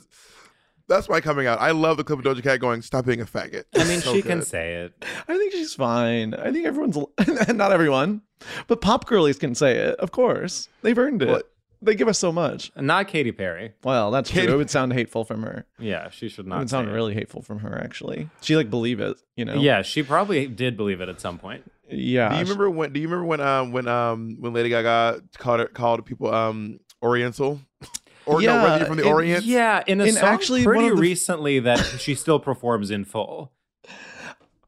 [0.93, 1.59] That's my coming out.
[1.59, 4.13] I love the clip of Doja Cat going, "Stop being a faggot." I mean So
[4.13, 6.33] she can say it I think she's fine.
[6.33, 6.97] I think everyone's
[7.53, 8.21] not everyone,
[8.67, 9.95] but pop girlies can say it.
[9.99, 11.29] Of course, they've earned it.
[11.29, 11.49] What?
[11.81, 12.71] They give us so much.
[12.77, 14.55] not Katy Perry Well, that's Katy- true.
[14.55, 15.65] It would sound hateful from her.
[15.79, 16.55] yeah she should not.
[16.55, 16.91] It not would sound it.
[16.93, 17.77] really hateful from her.
[17.77, 19.17] Actually, she like believe it.
[19.35, 19.55] You know.
[19.55, 22.29] yeah she probably did believe it at some point Yeah.
[22.29, 22.93] Do you she- remember when?
[22.93, 23.41] Do you remember when?
[23.41, 27.59] Um, when um, when Lady Gaga called it, called people um Oriental,
[28.25, 29.45] or Yeah, no, whether you're from the it- Orient?
[29.45, 33.51] yeah in a In song actually pretty the- recently that she still performs in full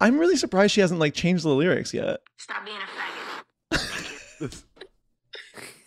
[0.02, 2.20] I'm really surprised she hasn't like changed the lyrics yet.
[2.38, 4.64] Stop being a faggot.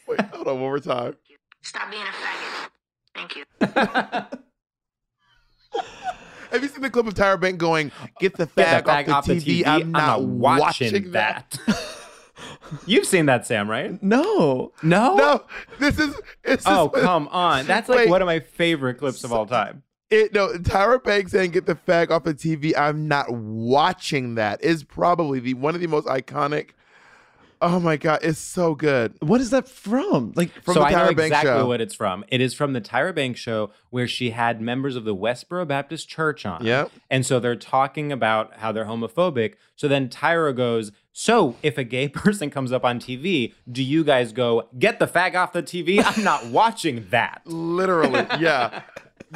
[0.08, 1.14] Wait, hold on, one more time.
[1.62, 2.70] Stop being a faggot.
[3.14, 3.44] Thank you.
[6.50, 9.08] Have you seen the clip of Tyra Bank going, "Get the fag, Get the fag
[9.10, 9.66] off, the, TV.
[9.66, 11.58] I'm, not watching, that."
[12.86, 14.02] You've seen that, Sam, right?
[14.02, 14.72] No.
[14.82, 15.16] No.
[15.16, 15.44] no,
[15.78, 16.14] this is.
[16.44, 17.66] It's Oh, just- come on.
[17.66, 18.10] That's like Wait.
[18.10, 19.82] one of my favorite clips of all time.
[20.10, 24.62] It no Tyra Banks saying "Get the fag off the TV." I'm not watching that.
[24.64, 26.70] Is probably the one of the most iconic.
[27.60, 29.14] Oh my god, it's so good.
[29.20, 30.32] What is that from?
[30.36, 31.66] Like From so the I know Tyra Banks exactly show.
[31.66, 32.24] what it's from.
[32.28, 36.08] It is from the Tyra Banks show where she had members of the Westboro Baptist
[36.08, 36.64] Church on.
[36.64, 36.90] Yep.
[37.10, 39.54] And so they're talking about how they're homophobic.
[39.76, 44.04] So then Tyra goes, So if a gay person comes up on TV, do you
[44.04, 46.00] guys go, Get the fag off the TV?
[46.04, 47.42] I'm not watching that.
[47.44, 48.82] Literally, yeah.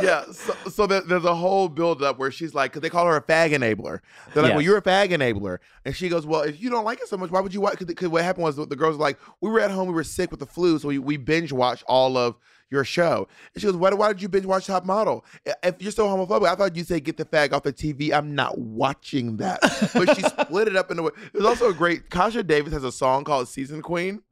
[0.00, 3.06] Yeah, so, so there, there's a whole build up where she's like, because they call
[3.06, 4.00] her a fag enabler.
[4.32, 5.58] They're like, well, you're a fag enabler.
[5.84, 7.78] And she goes, well, if you don't like it so much, why would you watch?
[7.78, 10.04] Because what happened was the the girls were like, we were at home, we were
[10.04, 12.36] sick with the flu, so we, we binge watched all of
[12.72, 13.28] your show.
[13.54, 15.24] And she goes, why, why did you binge watch Top Model?
[15.62, 18.12] If you're so homophobic, I thought you'd say, get the fag off the TV.
[18.12, 19.60] I'm not watching that.
[19.92, 21.04] But she split it up into.
[21.04, 24.22] What there's also a great, Kasha Davis has a song called Season Queen.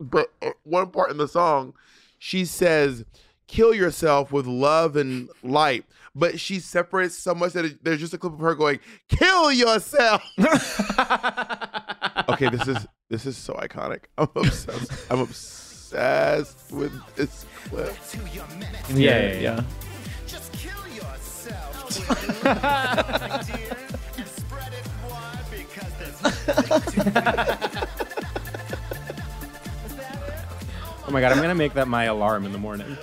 [0.00, 1.74] But uh, one part in the song,
[2.18, 3.04] she says,
[3.50, 5.84] "Kill yourself with love and light."
[6.14, 8.78] But she separates so much that it, there's just a clip of her going,
[9.08, 10.22] "Kill yourself."
[12.28, 14.04] okay, this is this is so iconic.
[14.16, 14.92] I'm obsessed.
[15.10, 17.92] I'm obsessed with this clip.
[18.94, 19.64] Yeah, yeah, yeah.
[31.10, 32.96] Oh my god, I'm gonna make that my alarm in the morning.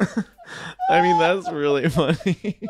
[0.90, 2.60] I mean, that's really funny.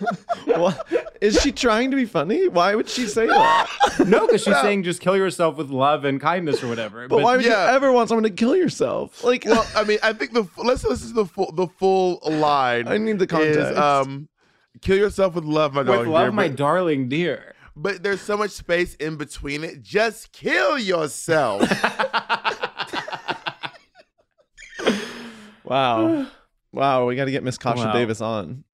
[0.46, 0.86] what?
[1.20, 2.48] Is she trying to be funny?
[2.48, 3.68] Why would she say that?
[4.06, 7.08] No, because she's saying just kill yourself with love and kindness or whatever.
[7.08, 7.70] But why would yeah.
[7.70, 9.24] you ever want someone to kill yourself?
[9.24, 12.88] Like, Well, I mean, I think the let's listen to the full the full line.
[12.88, 13.78] I need the is, context.
[13.78, 14.28] um,
[14.82, 16.00] kill yourself with love, my darling.
[16.00, 17.54] with love, dear, my but- darling dear.
[17.76, 19.82] But there's so much space in between it.
[19.82, 21.60] Just kill yourself.
[25.64, 26.26] wow,
[26.72, 27.92] wow, we got to get Miss Kasha Wow.
[27.92, 28.64] Davis on.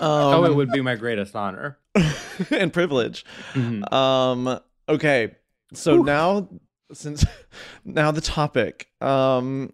[0.00, 1.78] oh, it Um, would be my greatest honor.
[2.50, 3.24] and privilege.
[3.54, 3.92] Mhm.
[3.92, 5.34] Um, okay,
[5.74, 6.48] so now
[6.92, 7.24] since
[7.84, 9.72] now the topic, um,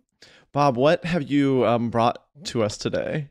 [0.53, 3.29] Bob, what have you um brought to us today?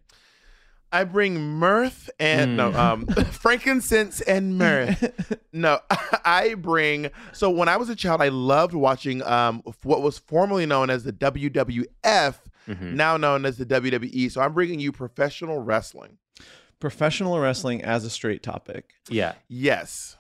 [0.96, 5.40] I bring mirth and no, um, frankincense and mirth.
[5.52, 5.80] no,
[6.26, 7.10] I bring.
[7.34, 11.04] So when I was a child, I loved watching um what was formerly known as
[11.04, 12.36] the WWF,
[12.68, 14.32] now known as the WWE.
[14.32, 16.18] So I'm bringing you professional wrestling.
[16.80, 18.94] Professional wrestling as a straight topic.
[19.10, 19.34] Yeah.
[19.48, 20.16] Yes.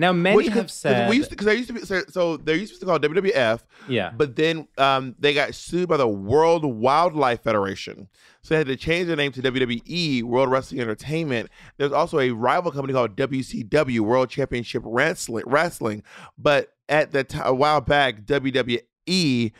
[0.00, 2.56] Now many Which- have said we used because I used to be so, so they
[2.56, 4.10] used to be called WWF, Yeah.
[4.16, 8.08] but then um, they got sued by the World Wildlife Federation,
[8.42, 11.50] so they had to change their name to WWE World Wrestling Entertainment.
[11.76, 16.02] There's also a rival company called WCW World Championship Wrestling, Wrestling,
[16.38, 19.52] but at the time a while back WWE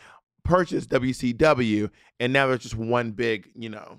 [0.42, 3.98] purchased WCW, and now there's just one big you know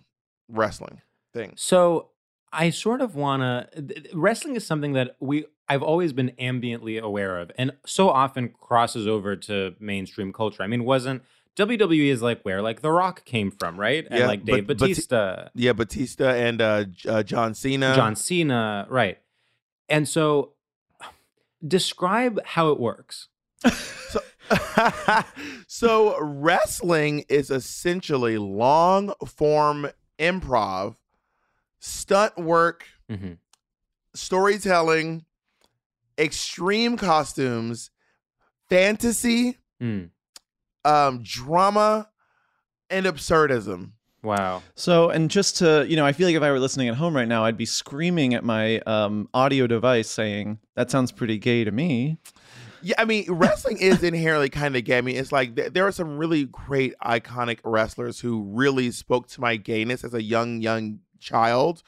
[0.50, 1.02] wrestling
[1.34, 1.54] thing.
[1.56, 2.10] So
[2.52, 4.04] I sort of want to.
[4.14, 9.08] Wrestling is something that we I've always been ambiently aware of, and so often crosses
[9.08, 10.64] over to mainstream culture.
[10.64, 11.24] I mean, wasn't
[11.56, 14.06] WWE is like where like The Rock came from, right?
[14.10, 17.94] And Yeah, like Dave but- Batista, Yeah, Batista and uh, uh, John Cena.
[17.96, 19.18] John Cena, right?
[19.88, 20.54] And so,
[21.66, 23.28] describe how it works.
[24.10, 24.20] So,
[25.68, 29.88] so wrestling is essentially long form
[30.20, 30.96] improv,
[31.80, 33.38] stunt work, Mhm.
[34.14, 35.26] storytelling,
[36.18, 37.90] extreme costumes,
[38.70, 40.10] fantasy, Mm.
[40.86, 42.10] um, drama,
[42.90, 43.92] and absurdism.
[44.24, 44.62] Wow.
[44.76, 47.16] So, and just to, you know, I feel like if I were listening at home
[47.16, 51.64] right now, I'd be screaming at my um, audio device saying, that sounds pretty gay
[51.64, 52.18] to me.
[52.84, 55.00] Yeah, I mean, wrestling is inherently kind of gay.
[55.00, 59.28] I mean, it's like th- there are some really great, iconic wrestlers who really spoke
[59.30, 61.82] to my gayness as a young, young child.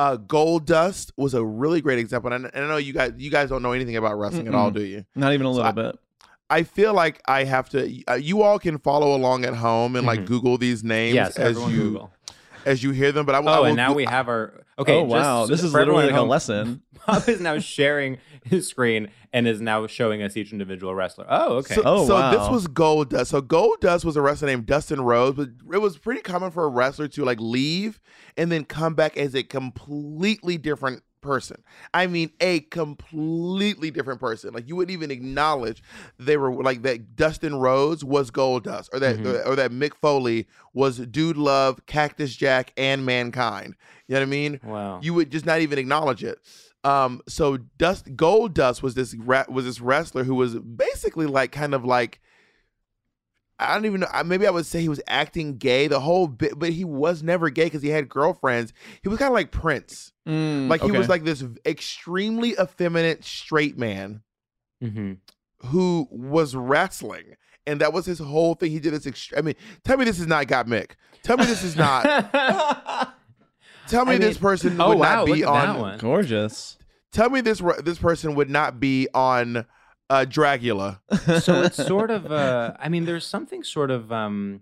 [0.00, 3.30] Uh, Goldust was a really great example, and I, and I know you guys, you
[3.30, 5.04] guys don't know anything about wrestling at all, do you?
[5.14, 5.98] Not even a So little I- bit.
[6.48, 8.02] I feel like I have to.
[8.08, 10.26] Uh, you all can follow along at home and like Mhm.
[10.26, 12.10] Google these names Yes, as you Google.
[12.64, 13.26] as you hear them.
[13.26, 14.96] But I, will- I Oh, will and now go- we have our okay.
[14.96, 15.44] oh, wow.
[15.46, 16.80] This is literally like a home, lesson.
[17.06, 21.26] Bob is now sharing his screen and is now showing us each individual wrestler.
[21.28, 21.74] Oh, okay.
[21.74, 23.28] So, Oh, so this was Goldust.
[23.28, 26.68] So Goldust was a wrestler named Dustin Rhodes, but it was pretty common for a
[26.68, 28.00] wrestler to like leave
[28.36, 31.62] and then come back as a completely different person.
[31.92, 34.54] I mean, a completely different person.
[34.54, 35.82] Like you wouldn't even acknowledge
[36.18, 37.14] they were like that.
[37.16, 39.46] Dustin Rhodes was Goldust, or that Mhm.
[39.46, 43.74] or that Mick Foley was Dude Love, Cactus Jack, and Mankind.
[44.08, 44.60] You know what I mean?
[44.64, 45.00] Wow.
[45.02, 46.38] You would just not even acknowledge it.
[46.82, 51.74] Um, so Dust Goldust was this ra- was this wrestler who was basically like kind
[51.74, 52.20] of like
[53.58, 54.08] I don't even know.
[54.24, 57.50] Maybe I would say he was acting gay the whole bit, but he was never
[57.50, 58.72] gay because he had girlfriends.
[59.02, 60.12] He was kind of like Prince.
[60.26, 64.22] Mm, Like he was like this extremely effeminate straight man
[64.80, 65.12] hmm
[65.66, 67.34] who was wrestling.
[67.66, 68.70] And that was his whole thing.
[68.70, 69.04] He did this.
[69.04, 69.54] Ext- I mean,
[69.84, 70.92] tell me this is not got Mick.
[71.22, 72.06] Tell me this is not.
[73.90, 75.80] tell me I this mean- person oh, would wow, not be look that on.
[75.80, 75.98] one.
[75.98, 76.78] gorgeous.
[77.12, 79.66] Tell me this this person would not be on
[80.08, 81.00] uh, Dragula.
[81.42, 84.60] so it's sort of uh I mean there's something sort of um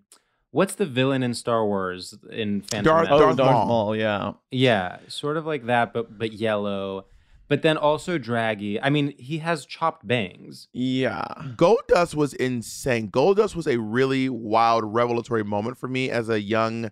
[0.51, 3.21] what's the villain in Star Wars in Phantom Darth- Menace?
[3.23, 3.67] Oh, Darth Darth Maul.
[3.67, 3.97] Maul.
[3.97, 4.33] Yeah.
[4.51, 7.05] Yeah, sort of like that but but yellow.
[7.49, 8.79] But then also draggy.
[8.79, 10.69] I mean, he has chopped bangs.
[10.75, 11.25] Yeah.
[11.57, 13.11] Goldust was insane.
[13.11, 16.91] Goldust was a really wild, revelatory moment for me as a young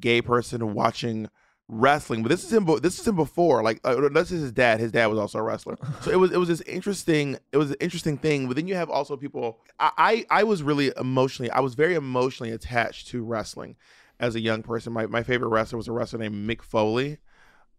[0.00, 1.28] gay person watching
[1.68, 2.22] wrestling.
[2.22, 2.66] But this is him.
[2.82, 3.62] This is him before.
[3.62, 4.80] Like uh, this is his dad.
[4.80, 5.76] His dad was also a wrestler.
[6.02, 7.36] So it was it was this interesting.
[7.52, 8.46] It was an interesting thing.
[8.46, 9.60] But then you have also people.
[9.78, 9.90] I
[10.30, 11.50] I, I was really emotionally.
[11.50, 13.76] I was very emotionally attached to wrestling
[14.20, 14.92] as a young person.
[14.92, 17.18] My my favorite wrestler was a wrestler named Mick Foley,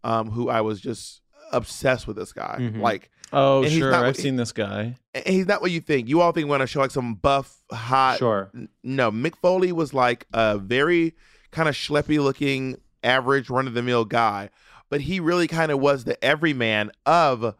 [0.04, 1.20] um, who I was just
[1.52, 2.16] obsessed with.
[2.16, 2.80] This guy, Mhm.
[2.80, 3.10] like.
[3.32, 3.94] Oh, sure.
[3.94, 4.96] I've seen this guy.
[5.14, 6.08] And he's not what you think.
[6.08, 8.18] You all think want to show like some buff, hot.
[8.18, 8.50] Sure.
[8.52, 11.14] N- No, Mick Foley was like a very
[11.52, 14.50] kind of schleppy looking, average, run of the mill guy,
[14.88, 17.54] but he really kind of was the everyman of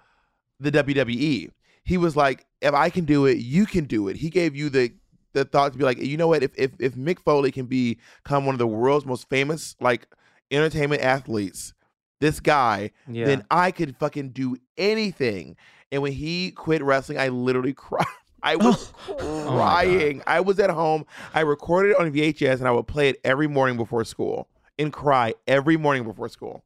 [0.58, 1.50] the WWE.
[1.84, 4.16] He was like, if I can do it, you can do it.
[4.16, 4.92] He gave you the
[5.32, 6.42] the thought to be like, you know what?
[6.42, 10.06] If if if Mick Foley can become one of the world's most famous like
[10.50, 11.72] entertainment athletes,
[12.20, 13.26] this guy, Yeah.
[13.26, 15.56] then I could fucking do anything.
[15.92, 18.04] And when he quit wrestling, I literally cried.
[18.42, 20.22] I was Oh crying.
[20.26, 21.04] I was at home.
[21.34, 24.48] I recorded it on VHS and I would play it every morning before school
[24.80, 26.64] and cry every morning before school.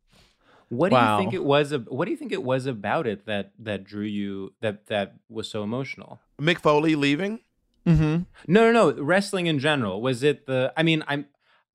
[0.68, 1.74] What do you think it was?
[1.88, 5.48] What do you think it was about it that that drew you that that was
[5.48, 6.20] so emotional?
[6.40, 7.40] Mick Foley leaving.
[7.86, 8.22] Mm-hmm.
[8.48, 9.02] No, no, no.
[9.02, 10.72] Wrestling in general was it the?
[10.76, 11.26] I mean, I'm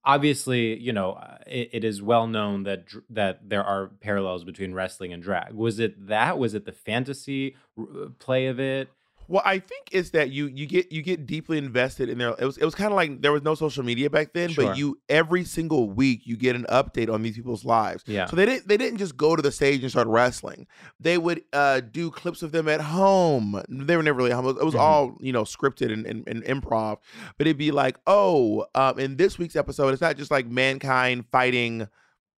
[0.04, 4.74] obviously you know uh, it, it is well known that that there are parallels between
[4.74, 5.54] wrestling and drag.
[5.54, 6.40] Was it that?
[6.40, 7.56] Was it the fantasy
[8.18, 8.90] play of it?
[9.30, 12.34] Well, I think it's that you you get you get deeply invested in there.
[12.40, 14.66] It was it was kind of like there was no social media back then, Sure.
[14.66, 18.04] but you every single week you get an update on these people's lives.
[18.08, 18.26] Yeah.
[18.26, 20.66] So they didn't they didn't just go to the stage and start wrestling.
[21.00, 23.62] They would uh, do clips of them at home.
[23.70, 24.46] They were never really home.
[24.46, 24.80] It was, it was Mhm.
[24.80, 26.98] all you know scripted and, and, and improv.
[27.38, 31.26] But it'd be like, oh, um, in this week's episode, it's not just like mankind
[31.32, 31.88] fighting,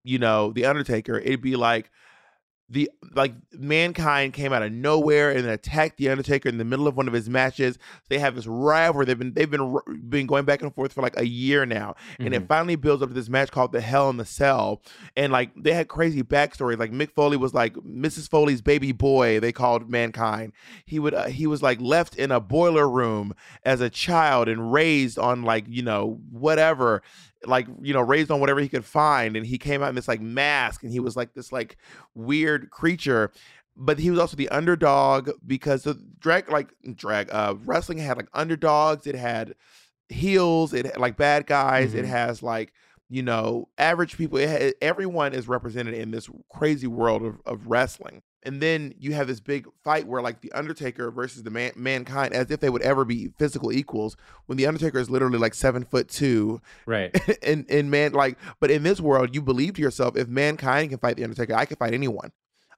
[0.03, 1.17] you know, the Undertaker.
[1.19, 1.89] It'd be like
[2.71, 6.95] the like mankind came out of nowhere and attacked the Undertaker in the middle of
[6.95, 7.77] one of his matches.
[8.07, 9.05] They have this rivalry.
[9.05, 12.33] They've been they've been been going back and forth for like a year now, and
[12.33, 14.81] it finally builds up to this match called the Hell in the Cell.
[15.17, 16.79] And like they had crazy backstories.
[16.79, 18.29] Like Mick Foley was like Mrs.
[18.29, 19.41] Foley's baby boy.
[19.41, 20.53] They called mankind.
[20.85, 24.71] He would uh, he was like left in a boiler room as a child and
[24.71, 27.03] raised on like you know whatever
[27.45, 30.07] like you know raised on whatever he could find and he came out in this
[30.07, 31.77] like mask and he was like this like
[32.13, 33.31] weird creature
[33.75, 38.27] but he was also the underdog because the drag like drag uh wrestling had like
[38.33, 39.55] underdogs it had
[40.09, 42.09] heels it had like bad guys it Mhm.
[42.09, 42.73] has like
[43.09, 48.21] you know average people it everyone is represented in this crazy world of, of wrestling
[48.43, 52.33] and then you have this big fight where like the undertaker versus the man, mankind
[52.33, 54.15] as if they would ever be physical equals
[54.47, 57.11] when the undertaker is literally like seven foot two Right.
[57.43, 60.97] and and man like but in this world you believe to yourself if mankind can
[60.99, 62.31] fight the undertaker i can fight anyone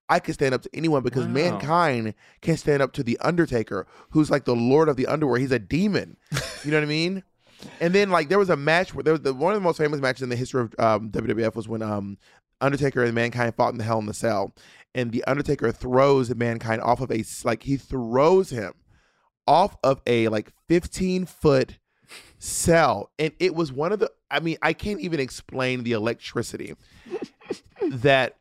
[0.09, 1.33] i can stand up to anyone because Wow.
[1.33, 5.51] mankind can stand up to the undertaker who's like the lord of the underworld he's
[5.51, 6.17] a demon
[6.65, 7.23] you know what i mean
[7.79, 9.77] and then like there was a match where there was the one of the most
[9.77, 12.17] famous matches in the history of um, wwf was when um
[12.63, 14.53] undertaker and mankind fought in the hell in the cell.
[14.95, 18.73] And the undertaker throws mankind off of a like he throws him
[19.47, 21.79] off of a like 15 foot
[22.37, 23.11] cell.
[23.19, 26.75] And it was one of the i mean i can't even explain the electricity
[27.91, 28.37] that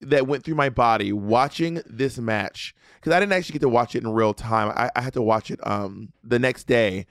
[0.00, 2.74] that went through my body watching this match.
[2.96, 4.72] Because i didn't actually get to watch it in real time.
[4.76, 7.06] I, I had to watch it um the next day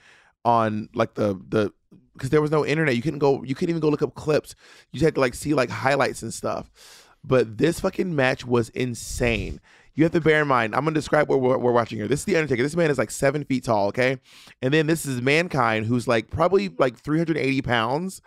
[0.45, 1.73] on like the the
[2.17, 4.55] because there was no internet you couldn't go you couldn't even go look up clips
[4.91, 6.69] you just had to like see like highlights and stuff
[7.23, 9.59] but this fucking match was insane
[9.95, 12.07] you have to bear in mind, I'm gonna describe what we're, we're watching here.
[12.07, 12.61] This is the Undertaker.
[12.61, 14.19] This man is like seven feet tall, okay,
[14.61, 18.21] and then this is Mankind, who's like probably like 380 pounds,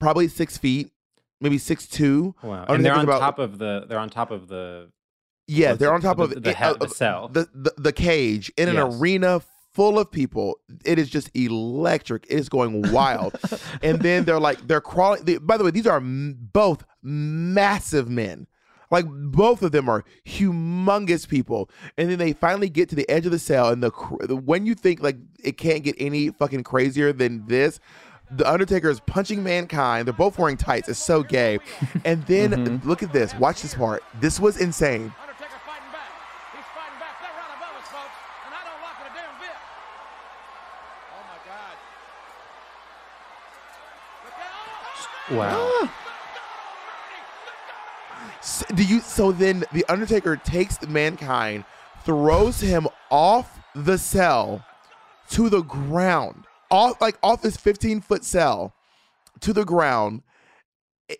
[0.00, 0.90] probably six feet,
[1.40, 2.34] maybe six two.
[2.42, 2.64] Wow.
[2.68, 4.90] And they're on about- top of the they're on top of the
[5.46, 7.28] Yeah, they're on top the- of the it- he- uh, the cell.
[7.28, 8.92] the, the the cage in an Yes.
[9.00, 10.58] arena full of people.
[10.84, 12.26] It is just electric.
[12.28, 13.36] It is going wild.
[13.82, 15.24] and then they're like they're crawling.
[15.24, 18.46] They, by the way, these are m- both massive men.
[18.90, 23.24] Like both of them are humongous people, and then they finally get to the edge
[23.24, 23.70] of the cell.
[23.70, 27.80] And the cr- when you think like it can't get any fucking crazier than this,
[28.30, 30.06] the Undertaker is punching mankind.
[30.06, 30.90] They're both wearing tights.
[30.90, 31.58] It's so gay.
[32.04, 32.86] And then Mm-hmm.
[32.88, 33.34] look at this.
[33.36, 34.02] Watch this part.
[34.20, 35.14] This was insane.
[45.32, 45.88] Wow.
[48.40, 49.00] S- Do you?
[49.00, 51.64] So then the Undertaker takes mankind,
[52.04, 54.64] throws him off the cell
[55.30, 58.74] to the ground, off like off this fifteen foot cell
[59.40, 60.22] to the ground.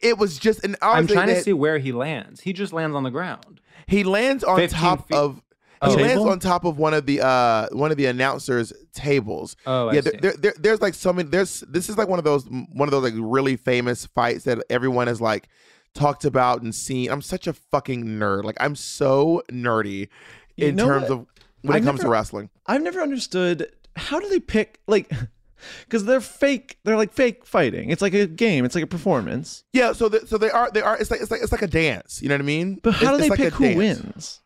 [0.00, 0.76] It was just an.
[0.82, 2.40] I'm trying to see where he lands.
[2.40, 3.60] He just lands on the ground.
[3.86, 5.42] He lands on top feet- of.
[5.84, 5.96] Oh.
[5.96, 9.56] He lands on top of one of the uh one of the announcers' tables.
[9.66, 10.00] Oh, I yeah.
[10.02, 10.10] see.
[10.10, 11.28] There, there, there- there's like so many.
[11.28, 14.62] There's this is like one of those one of those like really famous fights that
[14.70, 15.48] everyone has like
[15.94, 17.10] talked about and seen.
[17.10, 18.44] I'm such a fucking nerd.
[18.44, 20.08] Like I'm so nerdy
[20.56, 21.12] You in know terms what?
[21.12, 21.26] of
[21.62, 22.50] when it I've comes to wrestling.
[22.66, 25.10] I've never understood how do they pick like
[25.84, 26.78] because they're fake.
[26.84, 27.90] They're like fake fighting.
[27.90, 28.64] It's like a game.
[28.64, 29.64] It's like a performance.
[29.72, 29.92] Yeah.
[29.92, 30.96] So the, so they are they are.
[30.96, 32.22] It's like it's like it's like a dance.
[32.22, 32.78] You know what I mean?
[32.82, 34.02] But how It's- do they it's like pick who dance.
[34.02, 34.38] wins?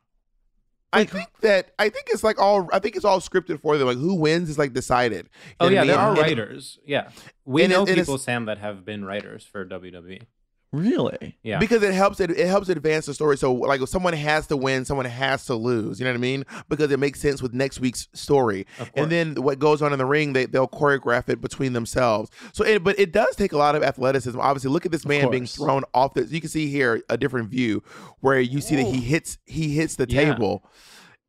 [0.96, 3.86] I think that I think it's like all I think it's all scripted for them.
[3.86, 5.28] Like who wins is like decided.
[5.60, 6.78] Oh yeah, there are writers.
[6.84, 7.10] Yeah,
[7.44, 9.64] we and know people, Sam, that have been writers for.
[9.66, 10.22] WWE.
[10.72, 11.36] Really?
[11.42, 13.38] Yeah, Because it helps it, it helps advance the story.
[13.38, 15.98] So like if someone has to win, someone has to lose.
[16.00, 16.44] You know what I mean?
[16.68, 18.66] Because it makes sense with next week's story.
[18.94, 22.30] And then what goes on in the ring, they they'll choreograph it between themselves.
[22.52, 24.38] So it, but it does take a lot of athleticism.
[24.38, 27.48] Obviously, look at this man being thrown off the you can see here a different
[27.48, 27.82] view
[28.20, 30.32] where you see that he hits he hits the Yeah.
[30.34, 30.68] table.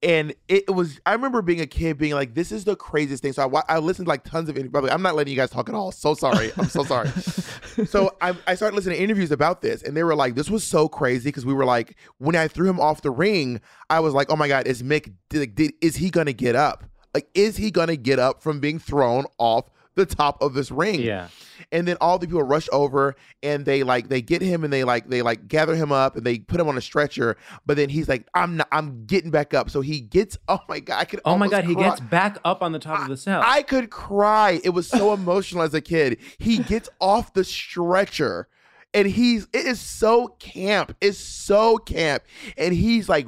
[0.03, 3.33] And it was, I remember being a kid being like, this is the craziest thing.
[3.33, 4.91] So I, I listened to like tons of interviews.
[4.91, 5.91] I'm not letting you guys talk at all.
[5.91, 6.51] So sorry.
[6.55, 7.09] I'm so sorry.
[7.87, 10.63] so I, I started listening to interviews about this, and they were like, this was
[10.63, 14.13] so crazy because we were like, when I threw him off the ring, I was
[14.13, 16.83] like, oh my God, is Mick, did, did, is he to get up?
[17.15, 21.01] Like, is he to get up from being thrown off the top of this ring?
[21.01, 21.27] yeah.
[21.73, 24.83] and then all the people rush over and they like they get him and they
[24.85, 27.35] like they like gather him up and they put him on a stretcher
[27.65, 30.79] but then he's like i'm not i'm getting back up so he gets oh my
[30.79, 33.17] god i could Oh my God, he gets back up on the top of the
[33.17, 33.41] cell.
[33.43, 38.47] i could cry it was so emotional as a kid he gets off the stretcher
[38.93, 42.23] and he's it is so camp it's so camp.
[42.57, 43.27] And he's like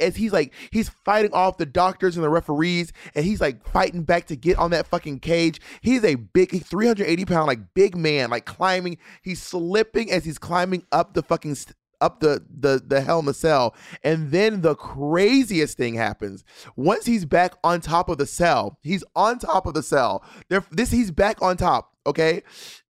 [0.00, 4.02] as he's like he's fighting off the doctors and the referees and he's like fighting
[4.02, 5.60] back to get on that fucking cage.
[5.80, 10.84] He's a big 380 pound like big man like climbing he's slipping as he's climbing
[10.92, 13.74] up the fucking st- up the the the hell in the cell.
[14.02, 16.44] And then the craziest thing happens.
[16.76, 20.24] Once he's back on top of the cell he's on top of the cell.
[20.48, 22.42] There this he's back on top okay?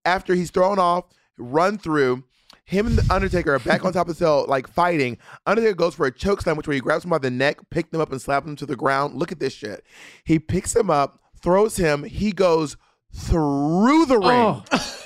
[0.05, 1.05] After he's thrown off
[1.39, 2.24] run through
[2.64, 5.18] him and the Undertaker are back on top of the cell, like fighting.
[5.47, 7.91] Undertaker goes for a choke slam, which where he grabs him by the neck, pick
[7.93, 9.14] them up, and slap them to the ground.
[9.14, 9.84] Look at this shit.
[10.24, 12.03] He picks him up, throws him.
[12.03, 12.76] He goes
[13.14, 14.30] through the ring.
[14.30, 14.64] Oh.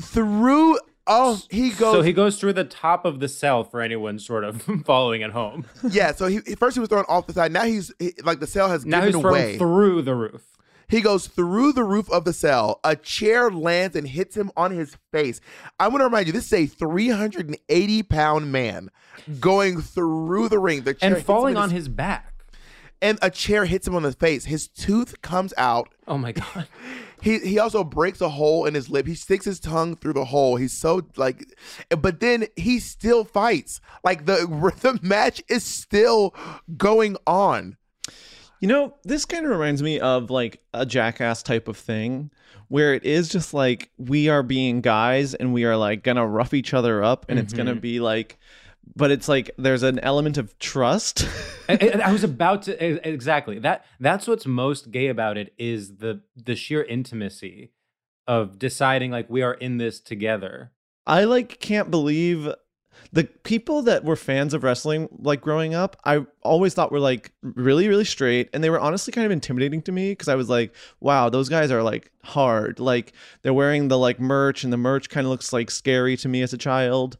[0.00, 0.78] Through.
[1.06, 1.92] Oh, he goes.
[1.92, 5.30] so he goes through the top of the cell for anyone sort of following at
[5.30, 5.66] home.
[5.90, 6.12] yeah.
[6.12, 7.50] So he first he was thrown off the side.
[7.52, 9.58] Now he's he- like the cell has Now given he's thrown away.
[9.58, 10.42] through the roof.
[10.90, 12.80] He goes through the roof of the cell.
[12.84, 15.40] A chair lands and hits him on his face.
[15.78, 18.90] I want to remind you, this is a 380 pound man
[19.38, 20.82] going through the ring.
[20.82, 22.34] The chair And falling in on his back.
[23.00, 24.44] and a chair hits him on the face.
[24.46, 25.88] His tooth comes out.
[26.08, 26.66] Oh my God.
[27.22, 29.06] He he also breaks a hole in his lip.
[29.06, 30.56] He sticks his tongue through the hole.
[30.56, 31.44] He's so like,
[31.90, 33.78] but then he still fights.
[34.02, 34.46] Like the
[34.80, 36.34] the match is still
[36.78, 37.76] going on.
[38.60, 42.30] You know, this kind of reminds me of like a jackass type of thing
[42.68, 46.52] where it is just like we are being guys and we are like gonna rough
[46.54, 47.80] each other up and it's gonna Mhm.
[47.80, 48.38] be like,
[48.94, 51.26] but it's like there's an element of trust.
[51.68, 53.84] I, was about to exactly that.
[53.98, 57.70] That's what's most gay about it is the the sheer intimacy
[58.28, 60.70] of deciding like we are in this together.
[61.06, 62.48] I like can't believe
[63.12, 67.32] the people that were fans of wrestling like growing up i always thought were like
[67.42, 70.48] really really straight and they were honestly kind of intimidating to me because i was
[70.48, 72.78] like wow those guys are like hard.
[72.78, 76.28] Like they're wearing the like merch and the merch kind of looks like scary to
[76.28, 77.16] me as a child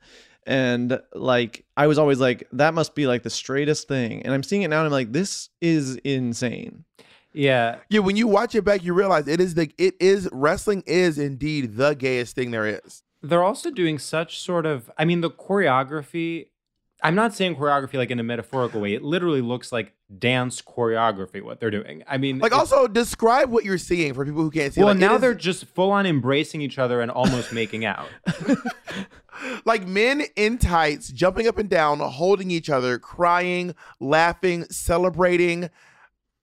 [0.47, 4.43] and like i was always like that must be like the straightest thing and i'm
[4.43, 6.85] seeing it now and i'm like this is insane.
[7.33, 10.83] Yeah, Yeah, when you watch it back, you realize it is the it is wrestling
[10.87, 13.05] is indeed the gayest thing there is.
[13.23, 14.91] They're also doing such sort of.
[14.99, 16.47] I mean, the choreography
[17.03, 18.95] I'm not saying choreography like in a metaphorical way.
[18.95, 22.03] It literally looks like dance choreography what they're doing.
[22.07, 24.81] I mean, Like, also describe what you're seeing for people who can't see.
[24.81, 28.09] well, like, now is- they're just full on embracing each other and almost making out.
[29.65, 35.71] like men in tights, jumping up and down, holding each other, crying, laughing, celebrating.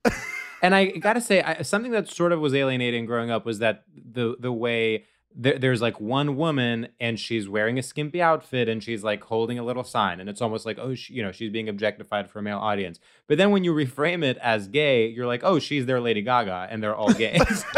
[0.62, 3.84] and I gotta say, I, something that sort of was alienating growing up was that
[3.94, 5.06] the the way
[5.36, 9.60] there, there's like one woman and she's wearing a skimpy outfit and she's like holding
[9.60, 12.40] a little sign and it's almost like oh she, you know she's being objectified for
[12.40, 13.00] a male audience.
[13.28, 16.68] But then when you reframe it as gay, you're like oh she's their Lady Gaga
[16.72, 17.64] and they're all gays.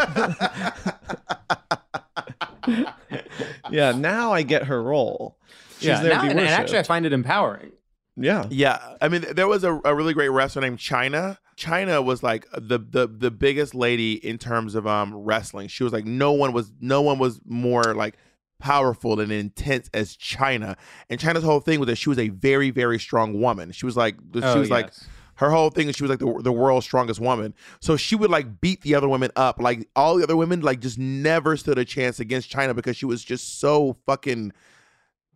[3.69, 5.37] yeah, now I get her role.
[5.79, 7.71] She's yeah, there now- to be and, and actually I find it empowering.
[8.19, 8.45] Yeah.
[8.49, 11.37] Yeah, I mean, there was a, a really great wrestler named Chyna.
[11.57, 15.67] Chyna was like the the the biggest lady in terms of um wrestling.
[15.67, 18.15] She was like no one was no one was more like
[18.59, 20.77] powerful and intense as Chyna.
[21.09, 23.71] And Chyna's whole thing was that she was a very very strong woman.
[23.71, 24.91] She was like she Oh, was like
[25.35, 27.53] her whole thing is she was like the, the world's strongest woman.
[27.79, 29.59] So she would like beat the other women up.
[29.59, 33.05] Like all the other women like just never stood a chance against Chyna because she
[33.05, 34.51] was just so fucking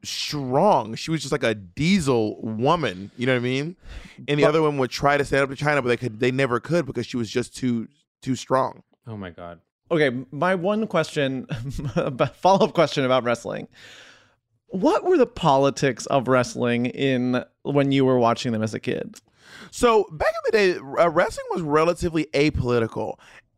[0.03, 0.95] strong.
[0.95, 3.11] She was just like a diesel woman.
[3.17, 3.75] You know what I mean?
[4.27, 6.19] And the But- other women would try to stand up to Chyna, but they could
[6.19, 7.87] they never could because she was just too
[8.21, 8.83] too strong.
[9.07, 9.59] Oh my god.
[9.91, 11.45] Okay, my one question,
[12.35, 13.67] follow up question about wrestling.
[14.67, 19.19] What were the politics of wrestling in when you were watching them as a kid?
[19.69, 23.15] So back in the day, uh, wrestling was relatively apolitical.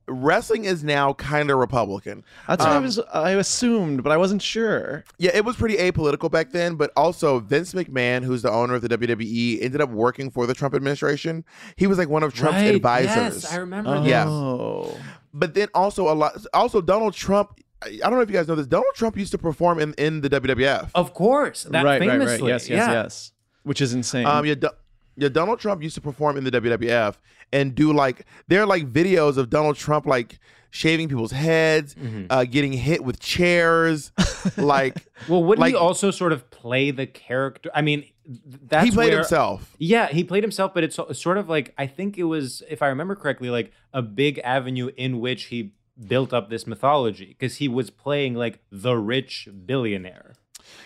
[0.08, 2.24] Wrestling is now kind of Republican.
[2.48, 5.04] That's what I Um, was I assumed, but I wasn't sure.
[5.18, 8.82] Yeah, it was pretty apolitical back then, but also Vince McMahon, who's the owner of
[8.82, 11.44] the WWE, ended up working for the Trump administration.
[11.76, 13.44] He was like one of Trump's Right, advisors.
[13.44, 14.06] Yes, I remember that.
[14.08, 14.28] Yeah.
[14.28, 14.96] Oh.
[15.34, 18.48] But then also a lot also Donald Trump I I don't know if you guys
[18.48, 18.68] know this.
[18.68, 20.90] Donald Trump used to perform in, in the WWF.
[20.96, 22.42] Of course, that right, right, famously.
[22.44, 22.48] right.
[22.54, 22.92] Yes, yes, yeah.
[22.94, 23.32] yes.
[23.64, 24.26] Which is insane.
[24.26, 24.70] Um, yeah, Do-
[25.18, 27.16] yeah, Donald Trump used to perform in the WWF
[27.56, 28.18] and do like
[28.50, 30.40] there are like videos of Donald Trump like
[30.72, 32.26] shaving people's heads, Mm-hmm.
[32.30, 34.12] uh, getting hit with chairs,
[34.58, 34.96] like
[35.30, 37.70] Well, wouldn't like he also sort of play the character?
[37.74, 39.74] I mean, th- that's he played where- himself.
[39.80, 42.88] Yeah, he played himself, but it's sort of like I think it was, if I
[42.88, 45.72] remember correctly, like a big avenue in which he
[46.08, 50.36] built up this mythology because he was playing like the rich billionaire.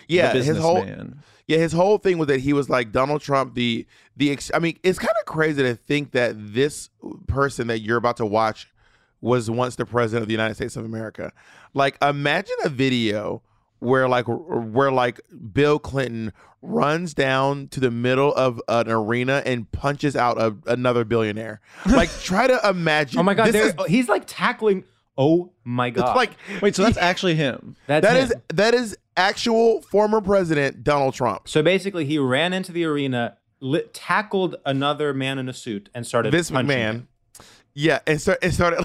[0.08, 1.22] Yeah, his whole businessman.
[1.46, 3.54] yeah his whole thing was that he was like Donald Trump.
[3.54, 6.90] The the ex- I mean, it's kind of crazy to think that this
[7.26, 8.70] person that you're about to watch
[9.20, 11.32] was once the president of the United States of America.
[11.74, 13.42] Like, imagine a video
[13.78, 15.20] where like where like
[15.52, 21.04] Bill Clinton runs down to the middle of an arena and punches out a, another
[21.04, 21.60] billionaire.
[21.86, 23.18] Like, try to imagine.
[23.20, 24.84] Oh my god, is- he's like tackling.
[25.22, 26.30] Oh my it's god, like
[26.62, 27.76] Wait, so that's actually him.
[27.86, 28.24] that's that him.
[28.24, 31.46] is that is actual former president Donald Trump.
[31.46, 36.06] So basically, he ran into the arena, li- tackled another man in a suit, and
[36.06, 36.90] started Vince punching McMahon.
[36.92, 37.08] him.
[37.74, 38.84] Yeah, and start it started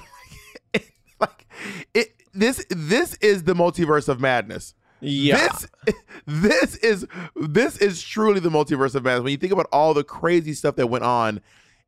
[0.74, 1.48] like, like
[1.94, 2.12] it.
[2.34, 4.74] This this is the multiverse of madness.
[5.00, 5.38] Yeah.
[5.86, 9.24] This this is this is truly the multiverse of madness.
[9.24, 11.40] When you think about all the crazy stuff that went on,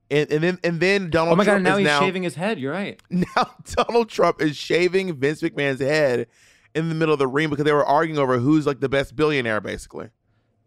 [0.09, 2.35] and, and then and then Donald Oh my god, Trump now he's now shaving his
[2.35, 2.59] head.
[2.59, 3.01] You're right.
[3.09, 6.27] now Donald Trump is shaving Vince McMahon's head
[6.75, 9.15] in the middle of the ring because they were arguing over who's like the best
[9.15, 10.09] billionaire, basically.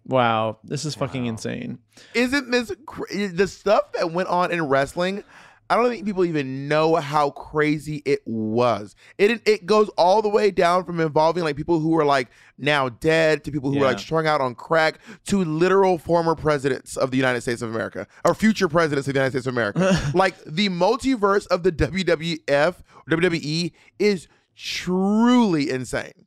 [0.06, 1.78] Wow, this is fucking insane.
[2.14, 5.22] Isn't this cra- the stuff that went on in wrestling?
[5.70, 8.96] I don't think people even know how crazy it was.
[9.18, 12.88] It it goes all the way down from involving like people who were like now
[12.88, 13.90] dead to people who were Yeah.
[13.92, 18.06] like strung out on crack to literal former presidents of the United States of America
[18.24, 19.96] or future presidents of the United States of America.
[20.14, 22.74] like the multiverse of the WWF
[23.08, 26.26] WWE is truly insane.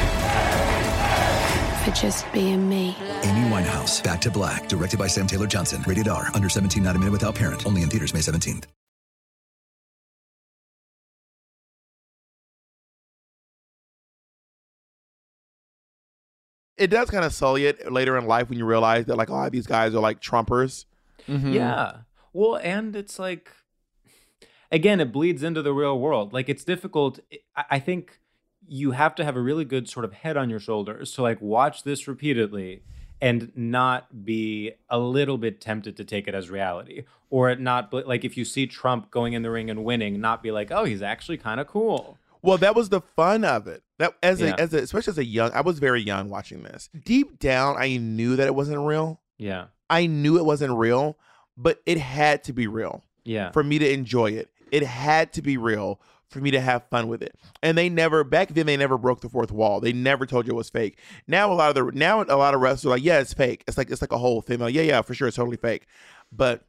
[1.91, 2.95] for just being me.
[3.23, 5.83] Amy Winehouse, Back to Black, directed by Sam Taylor Johnson.
[5.87, 7.65] Rated R, under 17, not a minute without parent.
[7.65, 8.65] Only in theaters May 17th.
[16.77, 19.33] It does kind of sully it later in life when you realize that like a
[19.33, 20.85] lot of these guys are like Trumpers.
[21.27, 21.53] Mm-hmm.
[21.53, 21.97] Yeah.
[22.33, 23.51] Well, and it's like,
[24.71, 26.33] again, it bleeds into the real world.
[26.33, 27.19] Like, it's difficult.
[27.55, 28.20] I I think
[28.67, 31.41] you have to have a really good sort of head on your shoulders to like
[31.41, 32.81] watch this repeatedly
[33.19, 37.93] and not be a little bit tempted to take it as reality or it not
[38.07, 40.83] like if you see Trump going in the ring and winning not be like oh
[40.85, 43.83] he's actually kind of cool Well, that was the fun of it.
[43.99, 44.55] That as Yeah.
[44.57, 46.89] a, as a, especially as a young, I was very young watching this.
[47.05, 49.19] Deep down, I knew that it wasn't real.
[49.37, 51.17] yeah I knew it wasn't real,
[51.57, 54.49] but it had to be real yeah for me to enjoy it.
[54.71, 55.99] It had to be real
[56.31, 57.35] for me to have fun with it.
[57.61, 59.79] And they never back then they never broke the fourth wall.
[59.79, 60.97] They never told you it was fake.
[61.27, 63.63] Now a lot of the now a lot of wrestlers are like, yeah, it's fake.
[63.67, 64.59] It's like it's like a whole thing.
[64.59, 65.85] Like, yeah, yeah, for sure, it's totally fake.
[66.31, 66.63] But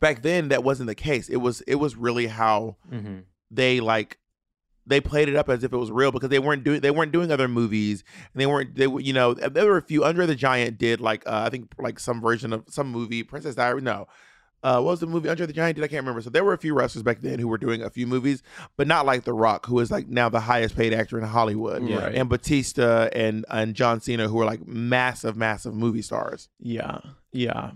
[0.00, 1.28] back then that wasn't the case.
[1.28, 3.20] It was it was really how mm-hmm.
[3.50, 4.18] they like
[4.86, 7.12] they played it up as if it was real because they weren't doing they weren't
[7.12, 8.02] doing other movies
[8.32, 11.26] and they weren't they you know there were a few Andre the Giant did like
[11.26, 14.08] uh, I think like some version of some movie Princess Diary no
[14.62, 16.52] uh, what was the movie Andre the Giant did I can't remember so there were
[16.52, 18.42] a few wrestlers back then who were doing a few movies
[18.76, 21.88] but not like The Rock who is like now the highest paid actor in Hollywood
[21.88, 21.98] Yeah.
[22.04, 22.14] Right.
[22.14, 26.98] and Batista and and John Cena who are like massive massive movie stars Yeah.
[27.32, 27.72] Yeah.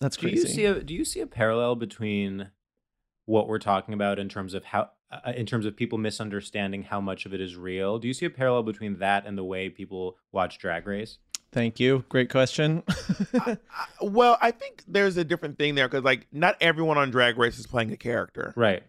[0.00, 0.48] That's do crazy.
[0.48, 2.50] you see a do you see a parallel between
[3.26, 7.00] what we're talking about in terms of how uh, in terms of people misunderstanding how
[7.00, 9.68] much of it is real do you see a parallel between that and the way
[9.68, 11.18] people watch drag race
[11.54, 12.04] Thank you.
[12.08, 12.82] Great question.
[14.02, 17.58] well I think there's a different thing there because like not everyone on Drag Race
[17.60, 18.82] is playing a character right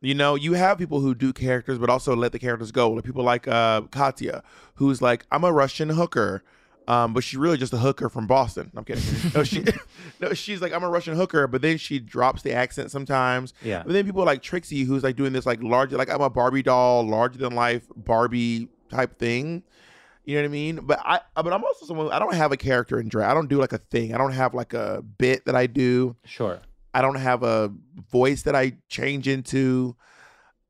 [0.00, 2.90] You know, you have people who do characters, but also let the characters go.
[2.90, 4.42] Like people like uh, Katya,
[4.76, 6.42] who's like, I'm a Russian hooker,
[6.88, 8.70] um, but she's really just a hooker from Boston.
[8.76, 9.04] I'm kidding.
[9.34, 9.64] no, she,
[10.20, 13.52] no, she's like, I'm a Russian hooker, but then she drops the accent sometimes.
[13.62, 13.82] Yeah.
[13.84, 16.62] But then people like Trixie, who's like doing this like larger, like I'm a Barbie
[16.62, 19.62] doll, larger than life Barbie type thing.
[20.26, 20.80] You know what I mean?
[20.82, 22.10] But I, but I'm also someone.
[22.12, 23.30] I don't have a character in drag.
[23.30, 24.12] I don't do like a thing.
[24.12, 26.16] I don't have like a bit that I do.
[26.24, 26.60] sure
[26.92, 27.72] I don't have a
[28.10, 29.96] voice that I change into.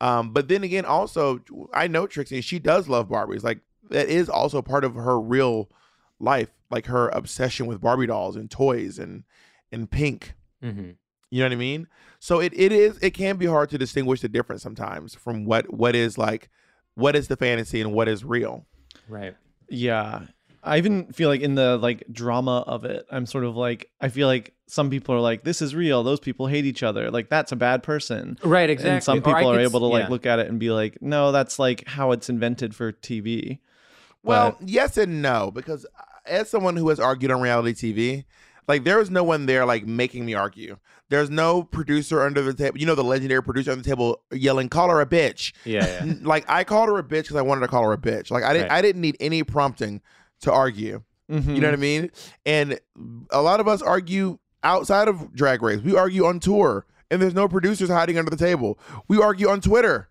[0.01, 1.41] Um, but then again, also
[1.73, 3.43] I know Trixie, and she does love Barbies.
[3.43, 3.61] Like
[3.91, 5.70] that is also part of her real
[6.20, 9.24] life, like her obsession with Barbie dolls and toys and
[9.73, 10.35] and pink.
[10.62, 10.91] mm-hmm.
[11.31, 11.89] You know what I mean?
[12.19, 15.73] So it, it is it can be hard to distinguish the difference sometimes from what
[15.73, 16.51] what is like
[16.95, 18.66] what is the fantasy and what is real.
[19.09, 19.35] right
[19.68, 20.22] Yeah.
[20.62, 24.09] I even feel like in the like drama of it, I'm sort of like I
[24.09, 26.02] feel like some people are like, this is real.
[26.02, 27.10] Those people hate each other.
[27.10, 28.36] Like that's a bad person.
[28.43, 28.94] right Exactly.
[28.94, 30.09] And some people are could able to like yeah.
[30.09, 33.60] look at it and be like, no, that's like how it's invented for TV.
[34.24, 38.24] Well, But- yes and no, because uh, as someone who has argued on reality TV,
[38.68, 40.76] like there was no one there like making me argue.
[41.09, 42.78] There's no producer under the table.
[42.78, 46.14] You know, the legendary producer on the table yelling, "Call her a bitch." yeah yeah
[46.22, 48.30] Like I called her a bitch because I wanted to call her a bitch.
[48.30, 48.68] Like I didn't.
[48.70, 48.78] Right.
[48.78, 50.01] I didn't need any prompting
[50.40, 51.02] to argue.
[51.30, 51.55] Mm-hmm.
[51.55, 52.10] You know what I mean?
[52.44, 52.78] And
[53.30, 55.80] a lot of us argue outside of Drag Race.
[55.80, 58.78] We argue on tour, and there's no producers hiding under the table.
[59.09, 60.09] We argue on Twitter.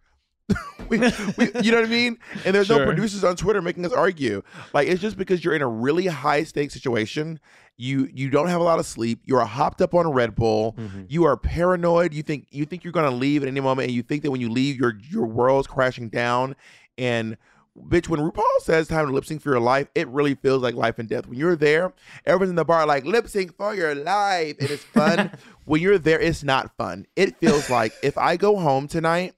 [0.89, 2.17] we, we, you know what I mean?
[2.43, 4.43] And there's no producers on Twitter making us argue.
[4.73, 7.39] Like it's just because you're in a really high stakes situation.
[7.77, 9.21] You you don't have a lot of sleep.
[9.25, 10.73] You're hopped up on a Red Bull.
[10.77, 11.03] Mm-hmm.
[11.09, 12.13] You are paranoid.
[12.13, 14.39] You think you think you're gonna leave at any moment, and you think that when
[14.39, 16.55] you leave, your your world's crashing down.
[16.97, 17.35] And
[17.77, 20.75] bitch, when RuPaul says time to lip sync for your life, it really feels like
[20.75, 21.27] life and death.
[21.27, 21.93] When you're there,
[22.25, 25.31] everyone's in the bar like lip sync for your life, it's fun.
[25.65, 27.05] when you're there, it's not fun.
[27.15, 29.35] It feels like if I go home tonight,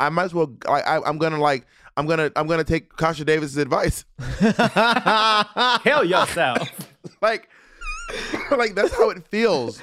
[0.00, 0.52] I might as well.
[0.68, 1.66] Like, I, I'm gonna like.
[1.96, 2.30] I'm gonna.
[2.36, 4.04] I'm gonna take Kasha Davis's advice.
[5.82, 6.68] kill yourself
[7.22, 7.48] like,
[8.50, 9.80] like that's how it feels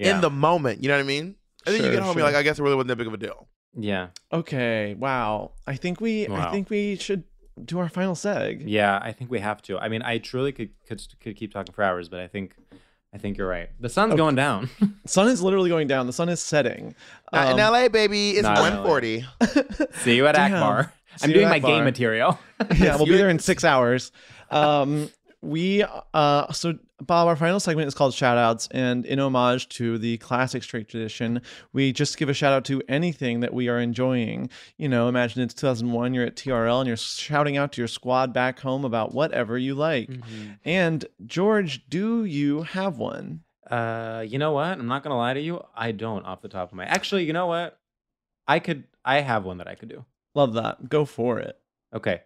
[0.00, 0.14] Yeah.
[0.16, 0.82] in the moment.
[0.82, 1.34] You know what I mean?
[1.66, 2.20] And then you Sure, get home, sure.
[2.22, 3.48] you're like, I guess it really wasn't that big of a deal.
[3.76, 4.94] yeah Okay.
[4.94, 5.52] Wow.
[5.66, 6.48] I think we Wow.
[6.48, 7.24] I think we should
[7.64, 8.62] do our final seg.
[8.64, 9.78] Yeah, I think we have to.
[9.78, 12.54] I mean, I truly could could, could keep talking for hours, but I think
[13.14, 13.70] I think you're right.
[13.80, 14.18] The sun's Okay.
[14.18, 14.68] going down.
[15.06, 16.06] sun is literally going down.
[16.06, 16.94] The sun is setting.
[17.32, 18.32] Not in Um, LA, baby.
[18.32, 19.24] It's Not 140.
[20.02, 20.54] See you at Damn.
[20.54, 20.92] Akbar.
[21.22, 21.70] I'm doing my Akbar.
[21.70, 22.38] game material.
[22.76, 24.12] yeah, we'll be there in six hours.
[24.50, 25.08] Um,
[25.40, 25.84] we
[26.14, 30.64] uh, so Bob, our final segment is called shoutouts, and in homage to the classic
[30.64, 31.40] straight tradition,
[31.72, 34.50] we just give a shout out to anything that we are enjoying.
[34.78, 38.32] You know, imagine it's 2001, you're at TRL, and you're shouting out to your squad
[38.32, 40.10] back home about whatever you like.
[40.64, 43.42] And George, do you have one?
[43.70, 44.78] Uh, you know what?
[44.78, 45.62] I'm not gonna lie to you.
[45.76, 46.84] I don't off the top of my.
[46.84, 47.78] Actually, you know what?
[48.48, 48.84] I could.
[49.04, 50.04] I have one that I could do.
[50.34, 50.88] Love that.
[50.88, 51.58] Go for it.
[51.94, 52.22] Okay.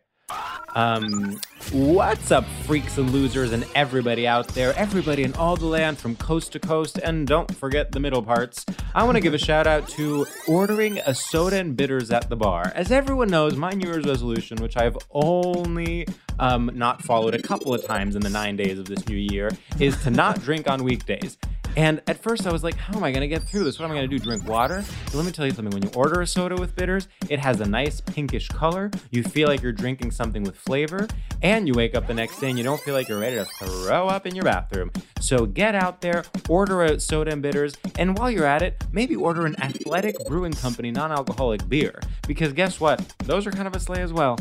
[0.74, 1.38] Um,
[1.70, 6.16] what's up, freaks and losers, and everybody out there, everybody in all the land from
[6.16, 8.64] coast to coast, and don't forget the middle parts.
[8.94, 12.36] I want to give a shout out to ordering a soda and bitters at the
[12.36, 12.72] bar.
[12.74, 16.06] As everyone knows, my New Year's resolution, which I've only
[16.38, 19.50] um, not followed a couple of times in the nine days of this new year,
[19.78, 21.36] is to not drink on weekdays.
[21.76, 23.78] And at first I was like, how am I going to get through this?
[23.78, 24.22] What am I going to do?
[24.22, 24.84] Drink water?
[25.06, 25.72] But let me tell you something.
[25.72, 28.90] When you order a soda with bitters, it has a nice pinkish color.
[29.10, 31.08] You feel like you're drinking something with flavor.
[31.40, 33.44] And you wake up the next day and you don't feel like you're ready to
[33.44, 34.92] throw up in your bathroom.
[35.20, 37.74] So get out there, order a soda and bitters.
[37.98, 41.98] And while you're at it, maybe order an Athletic Brewing Company non alcoholic beer.
[42.26, 43.00] Because guess what?
[43.20, 44.38] Those are kind of a sleigh as well.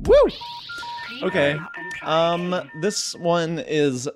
[0.00, 0.14] Woo!
[1.22, 1.58] Okay.
[2.02, 4.08] Um, this one is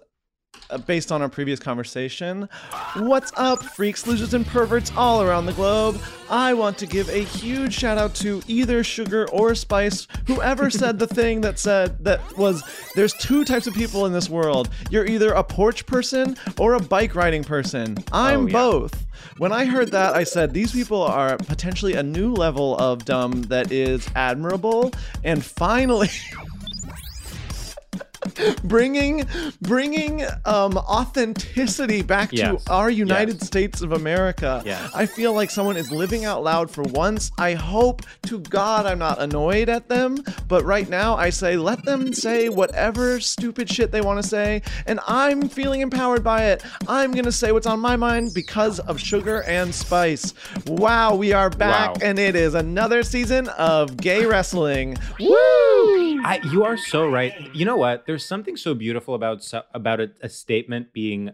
[0.70, 2.46] Uh, based on our previous conversation.
[2.96, 5.98] What's up, freaks, losers, and perverts all around the globe?
[6.28, 10.98] I want to give a huge shout out to either Sugar or Spice, whoever said
[10.98, 12.62] the thing that said that was
[12.94, 14.68] there's two types of people in this world.
[14.90, 17.96] You're either a porch person or a bike riding person.
[18.12, 18.52] I'm Oh, yeah.
[18.52, 19.06] both.
[19.38, 23.42] When I heard that, I said these people are potentially a new level of dumb
[23.44, 24.92] that is admirable.
[25.24, 26.08] And finally,
[28.64, 29.24] bringing
[29.62, 32.64] bringing um authenticity back Yes.
[32.64, 33.46] to our United Yes.
[33.46, 34.62] States of America.
[34.64, 34.90] Yes.
[34.94, 37.30] I feel like someone is living out loud for once.
[37.38, 40.18] I hope to God I'm not annoyed at them,
[40.48, 44.62] but right now I say let them say whatever stupid shit they want to say,
[44.86, 46.62] and I'm feeling empowered by it.
[46.86, 50.34] I'm gonna say what's on my mind because of sugar and spice.
[50.66, 51.96] Wow, we are back, Wow.
[52.02, 54.96] and it is another season of gay wrestling.
[55.20, 55.34] Woo!
[56.24, 57.32] I, you are so right.
[57.54, 58.04] You know what?
[58.08, 61.30] There's something so beautiful about about a, a statement being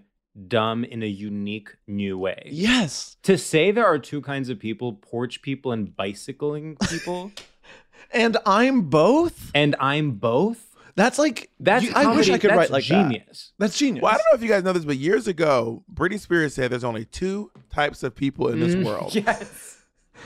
[0.48, 2.48] dumb in a unique new way.
[2.50, 3.16] Yes.
[3.22, 7.30] To say there are two kinds of people, porch people and bicycling people,
[8.10, 9.52] And I'm both.
[9.54, 10.76] and I'm both.
[10.96, 13.08] That's like That's you- I wish I could write like that.
[13.08, 13.52] genius.
[13.58, 14.02] That's genius.
[14.02, 16.72] Well, I don't know if you guys know this, but years ago, Britney Spears said
[16.72, 19.14] there's only two types of people in this Mm, world.
[19.26, 19.78] Yes.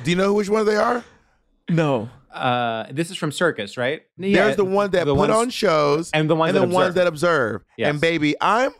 [0.03, 1.05] Do you know which ones they are?
[1.69, 2.09] No.
[2.31, 4.03] Uh, this is from Circus, right?
[4.19, 6.75] There's the ones that the put ones- on shows and the ones and that the
[6.75, 6.95] ones observe.
[6.97, 7.65] that observe.
[7.77, 7.91] Yes.
[7.91, 8.73] And baby, I'm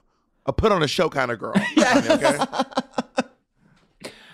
[0.47, 1.55] a put on a show kind of girl.
[1.57, 2.45] honey, okay?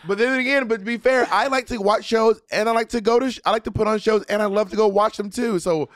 [0.07, 2.91] But then again, but to be fair, I like to watch shows and I like
[2.91, 4.86] to go to sh- I like to put on shows and I love to go
[4.86, 5.59] watch them too.
[5.59, 5.89] So,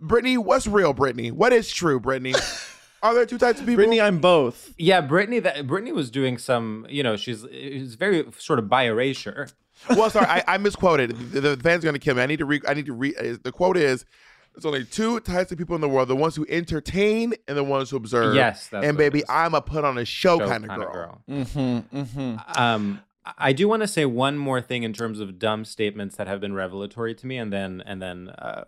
[0.00, 1.30] Britney, what's real, Britney?
[1.30, 2.34] What is true, Britney?
[3.02, 3.84] Are there two types of people?
[3.84, 4.72] Britney, I'm both.
[4.78, 5.42] Yeah, Britney.
[5.42, 6.86] That Britney was doing some.
[6.88, 9.48] You know, she's it's very sort of by erasure.
[9.88, 11.32] Well, sorry, I, I misquoted.
[11.32, 12.22] The, the fans are gonna kill me.
[12.22, 12.60] I need to re.
[12.68, 13.14] I need to re.
[13.16, 14.04] uh, The quote is.
[14.54, 17.62] There's only two types of people in the world: the ones who entertain and the
[17.64, 18.34] ones who observe.
[18.34, 19.22] Yes, that's and baby.
[19.28, 21.22] I'm a put on a show, Show kind of kinda girl.
[21.30, 21.96] Mm-hmm.
[21.98, 22.60] Mm-hmm.
[22.60, 23.00] Um,
[23.38, 26.40] I do want to say one more thing in terms of dumb statements that have
[26.40, 28.64] been revelatory to me, and then and then uh,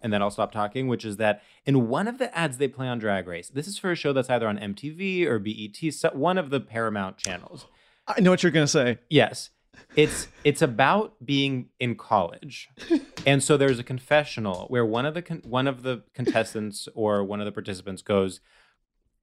[0.00, 0.86] and then I'll stop talking.
[0.86, 3.78] Which is that in one of the ads they play on Drag Race, this is
[3.78, 7.66] for a show that's either on MTV or BET, one of the Paramount channels.
[8.06, 8.98] I know what you're gonna say.
[9.10, 9.50] Yes.
[9.94, 12.68] It's it's about being in college.
[13.26, 17.24] And so there's a confessional where one of the con- one of the contestants or
[17.24, 18.38] one of the participants goes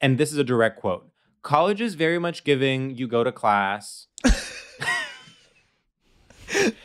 [0.01, 1.09] and this is a direct quote.
[1.41, 4.07] College is very much giving you go to class.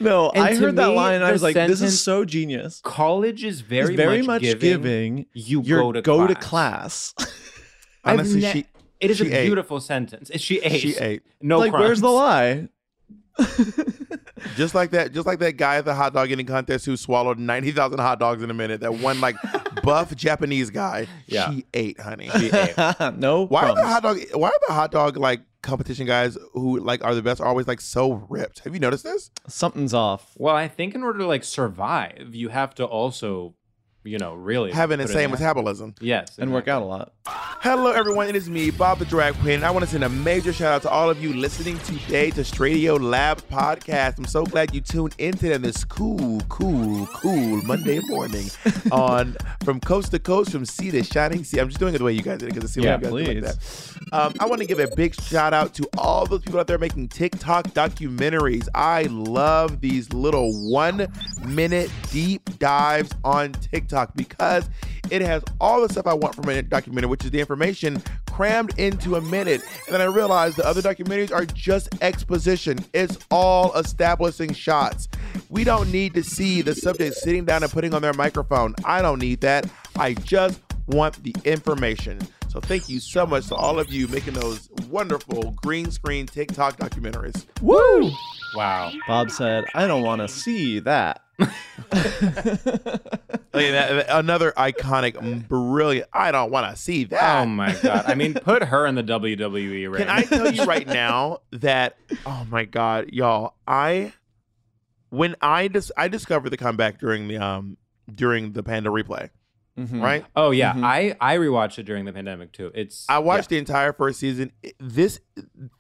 [0.01, 2.81] No, And I heard that me, line and I was like, this is so genius.
[2.85, 7.13] College is very, very much, much giving, giving you go to go class.
[7.13, 7.31] to class.
[8.05, 8.67] Honestly, ne- she
[9.01, 9.45] it is a ate.
[9.47, 10.31] beautiful sentence.
[10.37, 10.81] She ate.
[10.81, 11.23] She ate.
[11.43, 12.69] No like, where's the lie?
[14.57, 17.39] Just like that, just like that guy at the hot dog eating contest who swallowed
[17.39, 18.81] ninety thousand hot dogs in a minute.
[18.81, 19.37] That one like
[19.83, 21.07] buff Japanese guy.
[21.27, 21.51] Yeah.
[21.51, 22.31] She ate, honey.
[22.39, 22.77] She ate.
[23.17, 23.47] no.
[23.47, 24.19] Why are the hot dog?
[24.33, 27.81] Why are the hot dog like competition guys who like are the best always like
[27.81, 28.61] so ripped?
[28.61, 29.31] Have you noticed this?
[29.49, 30.33] Something's off.
[30.37, 33.55] Well, I think in order to like survive, you have to also
[34.05, 35.95] you know, really have an put it insane metabolism.
[36.01, 37.13] Yes, and work out a lot.
[37.27, 38.29] Hello, everyone.
[38.29, 39.65] It is me, Bob the Drag Queen.
[39.65, 42.43] I want to send a major shout out to all of you listening today to
[42.43, 44.19] Stradio Lab Podcast.
[44.19, 48.47] I'm so glad you tuned into them this cool, cool, cool Monday morning
[48.93, 51.59] on from coast to coast, from sea to shining sea.
[51.59, 53.05] I'm just doing it the way you guys did it because I see Yeah, like
[53.05, 53.99] you guys do it like that.
[54.13, 56.79] Um, I want to give a big shout out to all those people out there
[56.79, 58.69] making TikTok documentaries.
[58.75, 61.09] I love these little one
[61.45, 64.69] minute deep dives on TikTok because
[65.11, 68.79] it has all the stuff I want from a documentary, which is the information crammed
[68.79, 69.63] into a minute.
[69.87, 72.79] And then I realized the other documentaries are just exposition.
[72.93, 75.09] It's all establishing shots.
[75.49, 78.75] We don't need to see the subject sitting down and putting on their microphone.
[78.85, 79.69] I don't need that.
[79.97, 82.19] I just want the information.
[82.49, 86.79] So thank you so much to all of you making those wonderful green screen TikTok
[86.79, 87.45] documentaries.
[87.61, 88.11] Woo!
[88.55, 88.91] Wow.
[89.07, 91.23] Bob said, I don't want to see that.
[93.55, 96.09] Okay, that- another iconic, brilliant.
[96.13, 97.43] I don't want to see that.
[97.43, 98.05] Oh my god!
[98.07, 99.95] I mean, put her in the WWE ring.
[100.03, 101.97] Can I tell you right now that
[102.27, 104.13] oh my god, y'all, I
[105.11, 107.77] when I dis- I discovered the comeback during the um
[108.15, 109.31] during the Panda replay,
[109.79, 110.03] Mhm.
[110.03, 110.25] right?
[110.37, 110.85] Oh yeah, Mhm.
[110.85, 112.71] I I rewatched it during the pandemic too.
[112.75, 114.53] It's I watched the entire first season.
[114.79, 115.21] This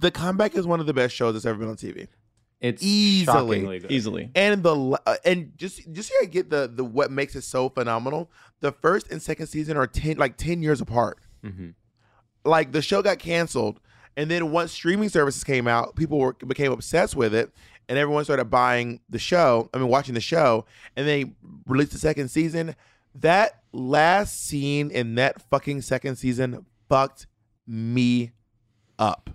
[0.00, 2.08] the comeback is one of the best shows that's ever been on TV.
[2.60, 3.90] It's easily good.
[3.92, 4.30] Easily.
[4.34, 7.68] and the uh, and just just here I get the the what makes it so
[7.68, 8.30] phenomenal.
[8.60, 11.18] The first and second season are ten like ten years apart.
[11.44, 11.74] Mhm.
[12.44, 13.78] Like the show got canceled,
[14.16, 17.52] and then once streaming services came out, people were became obsessed with it,
[17.88, 19.70] and everyone started buying the show.
[19.72, 20.64] I mean, watching the show,
[20.96, 21.26] and they
[21.66, 22.74] released the second season.
[23.14, 27.26] That last scene in that fucking second season fucked
[27.66, 28.32] me
[28.98, 29.30] up.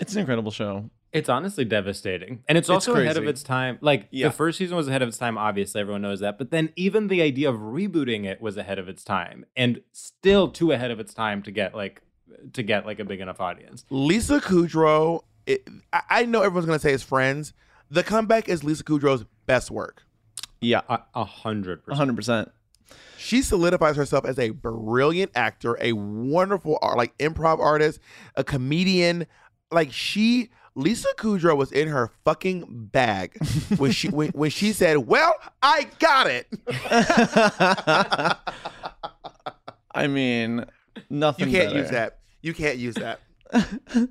[0.00, 0.90] It's an incredible show.
[1.12, 2.44] It's honestly devastating.
[2.48, 3.78] And it's It's also ahead of its time.
[3.80, 4.28] Like Yeah.
[4.28, 6.36] the first season was ahead of its time, obviously, everyone knows that.
[6.36, 10.48] But then even the idea of rebooting it was ahead of its time and still
[10.48, 12.02] too ahead of its time to get like
[12.52, 13.86] to get like a big enough audience.
[13.88, 17.54] Lisa Kudrow, it, I, I know everyone's gonna say it's Friends.
[17.90, 20.02] The comeback is Lisa Kudrow's best work.
[20.60, 22.16] Yeah, A a hundred percent.
[22.16, 22.50] 100%.
[23.16, 27.98] She solidifies herself as a brilliant actor, a wonderful art, like improv artist,
[28.36, 29.26] a comedian.
[29.70, 33.36] Like she, Lisa Kudrow was in her fucking bag
[33.78, 36.46] when she when, when she said, "Well, I got it."
[39.94, 40.64] I mean,
[41.10, 41.80] nothing You can't better.
[41.80, 42.18] use that.
[42.42, 43.20] You can't use that.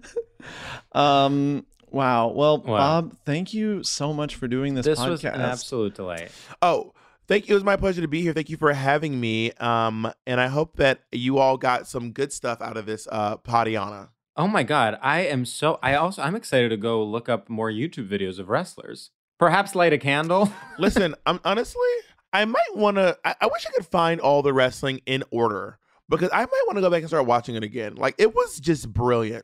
[0.92, 1.66] Um.
[1.90, 2.28] Wow.
[2.30, 3.02] Well, Wow.
[3.02, 5.10] Bob, thank you so much for doing this, This podcast.
[5.10, 6.32] was an absolute delight.
[6.62, 6.94] Oh,
[7.28, 7.54] thank you.
[7.54, 8.34] It was my pleasure to be here.
[8.34, 9.52] Thank you for having me.
[9.54, 13.38] Um, and I hope that you all got some good stuff out of this uh
[13.38, 14.10] Padiana.
[14.38, 17.72] Oh my god, I am so I also I'm excited to go look up more
[17.72, 19.10] YouTube videos of wrestlers.
[19.40, 20.52] Perhaps light a candle.
[20.78, 21.90] Listen, I'm honestly,
[22.32, 23.18] I might want to.
[23.26, 26.78] I, I wish I could find all the wrestling in order because I might want
[26.78, 27.96] to go back and start watching it again.
[27.96, 29.44] Like it was just brilliant.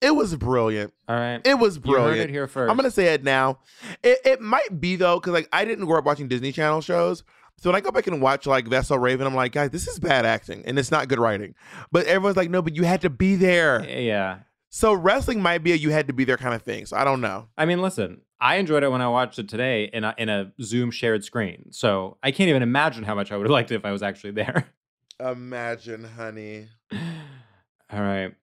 [0.00, 0.92] It was brilliant.
[1.08, 1.40] All right.
[1.44, 2.14] It was brilliant.
[2.14, 2.68] You heard it here first.
[2.68, 3.60] I'm gonna say it now.
[4.02, 7.22] It, it might be though, because like I didn't grow up watching Disney Channel shows.
[7.62, 10.00] So when I go back and watch like Vessel Raven, I'm like, guys, this is
[10.00, 11.54] bad acting and it's not good writing.
[11.92, 13.88] But everyone's like, no, but you had to be there.
[13.88, 14.40] Yeah.
[14.70, 16.86] So wrestling might be a you had to be there kind of thing.
[16.86, 17.46] So I don't know.
[17.56, 20.52] I mean, listen, I enjoyed it when I watched it today in a, in a
[20.60, 21.66] Zoom shared screen.
[21.70, 24.02] So I can't even imagine how much I would have liked it if I was
[24.02, 24.66] actually there.
[25.20, 26.66] Imagine, honey.
[26.92, 28.34] All right.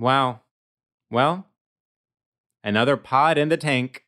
[0.00, 0.40] Wow.
[1.12, 1.46] Well,
[2.64, 4.04] another pod in the tank.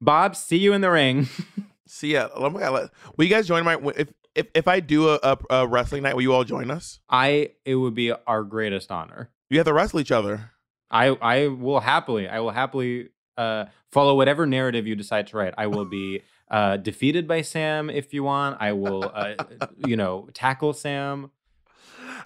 [0.00, 1.28] Bob, see you in the ring.
[1.94, 2.28] See ya.
[2.34, 2.72] Oh my god.
[2.72, 6.02] let- Will you guys join my if if if I do a, a, a wrestling
[6.02, 6.16] night?
[6.16, 6.98] Will you all join us?
[7.08, 9.30] I it would be our greatest honor.
[9.48, 10.50] You have to wrestle each other.
[10.90, 15.54] I I will happily I will happily uh follow whatever narrative you decide to write.
[15.56, 18.56] I will be uh defeated by Sam if you want.
[18.60, 19.34] I will uh
[19.86, 21.30] you know tackle Sam.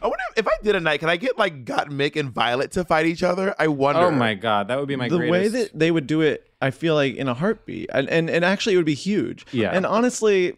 [0.01, 2.71] I wonder if, if I did a night, can I get like Gottmik and Violet
[2.73, 3.55] to fight each other?
[3.59, 4.03] I wonder.
[4.07, 5.55] Oh my god, that would be my the greatest.
[5.55, 8.45] way that they would do it, I feel like in a heartbeat, and and, and
[8.45, 9.47] actually it would be huge.
[9.53, 9.71] Yeah.
[9.73, 10.57] And honestly,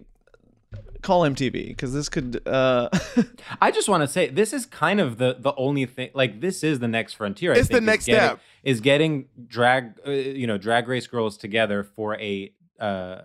[1.02, 2.40] call MTV because this could.
[2.46, 2.88] uh
[3.60, 6.10] I just want to say this is kind of the the only thing.
[6.14, 7.52] Like this is the next frontier.
[7.52, 8.40] I It's the think, is next getting- step.
[8.62, 13.22] Is getting drag uh, you know drag race girls together for a uh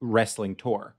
[0.00, 0.94] wrestling tour.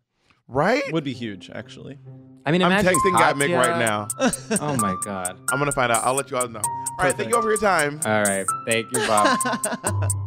[0.50, 0.82] Right?
[0.94, 2.00] Would be huge, actually.
[2.46, 4.08] I mean, I'm imagine texting Gottmik right now.
[4.62, 5.38] oh my god.
[5.52, 6.06] I'm gonna find out.
[6.06, 6.62] I'll let you all know.
[6.64, 8.00] All right, thank you all for your time.
[8.06, 10.10] All right, thank you, Bob.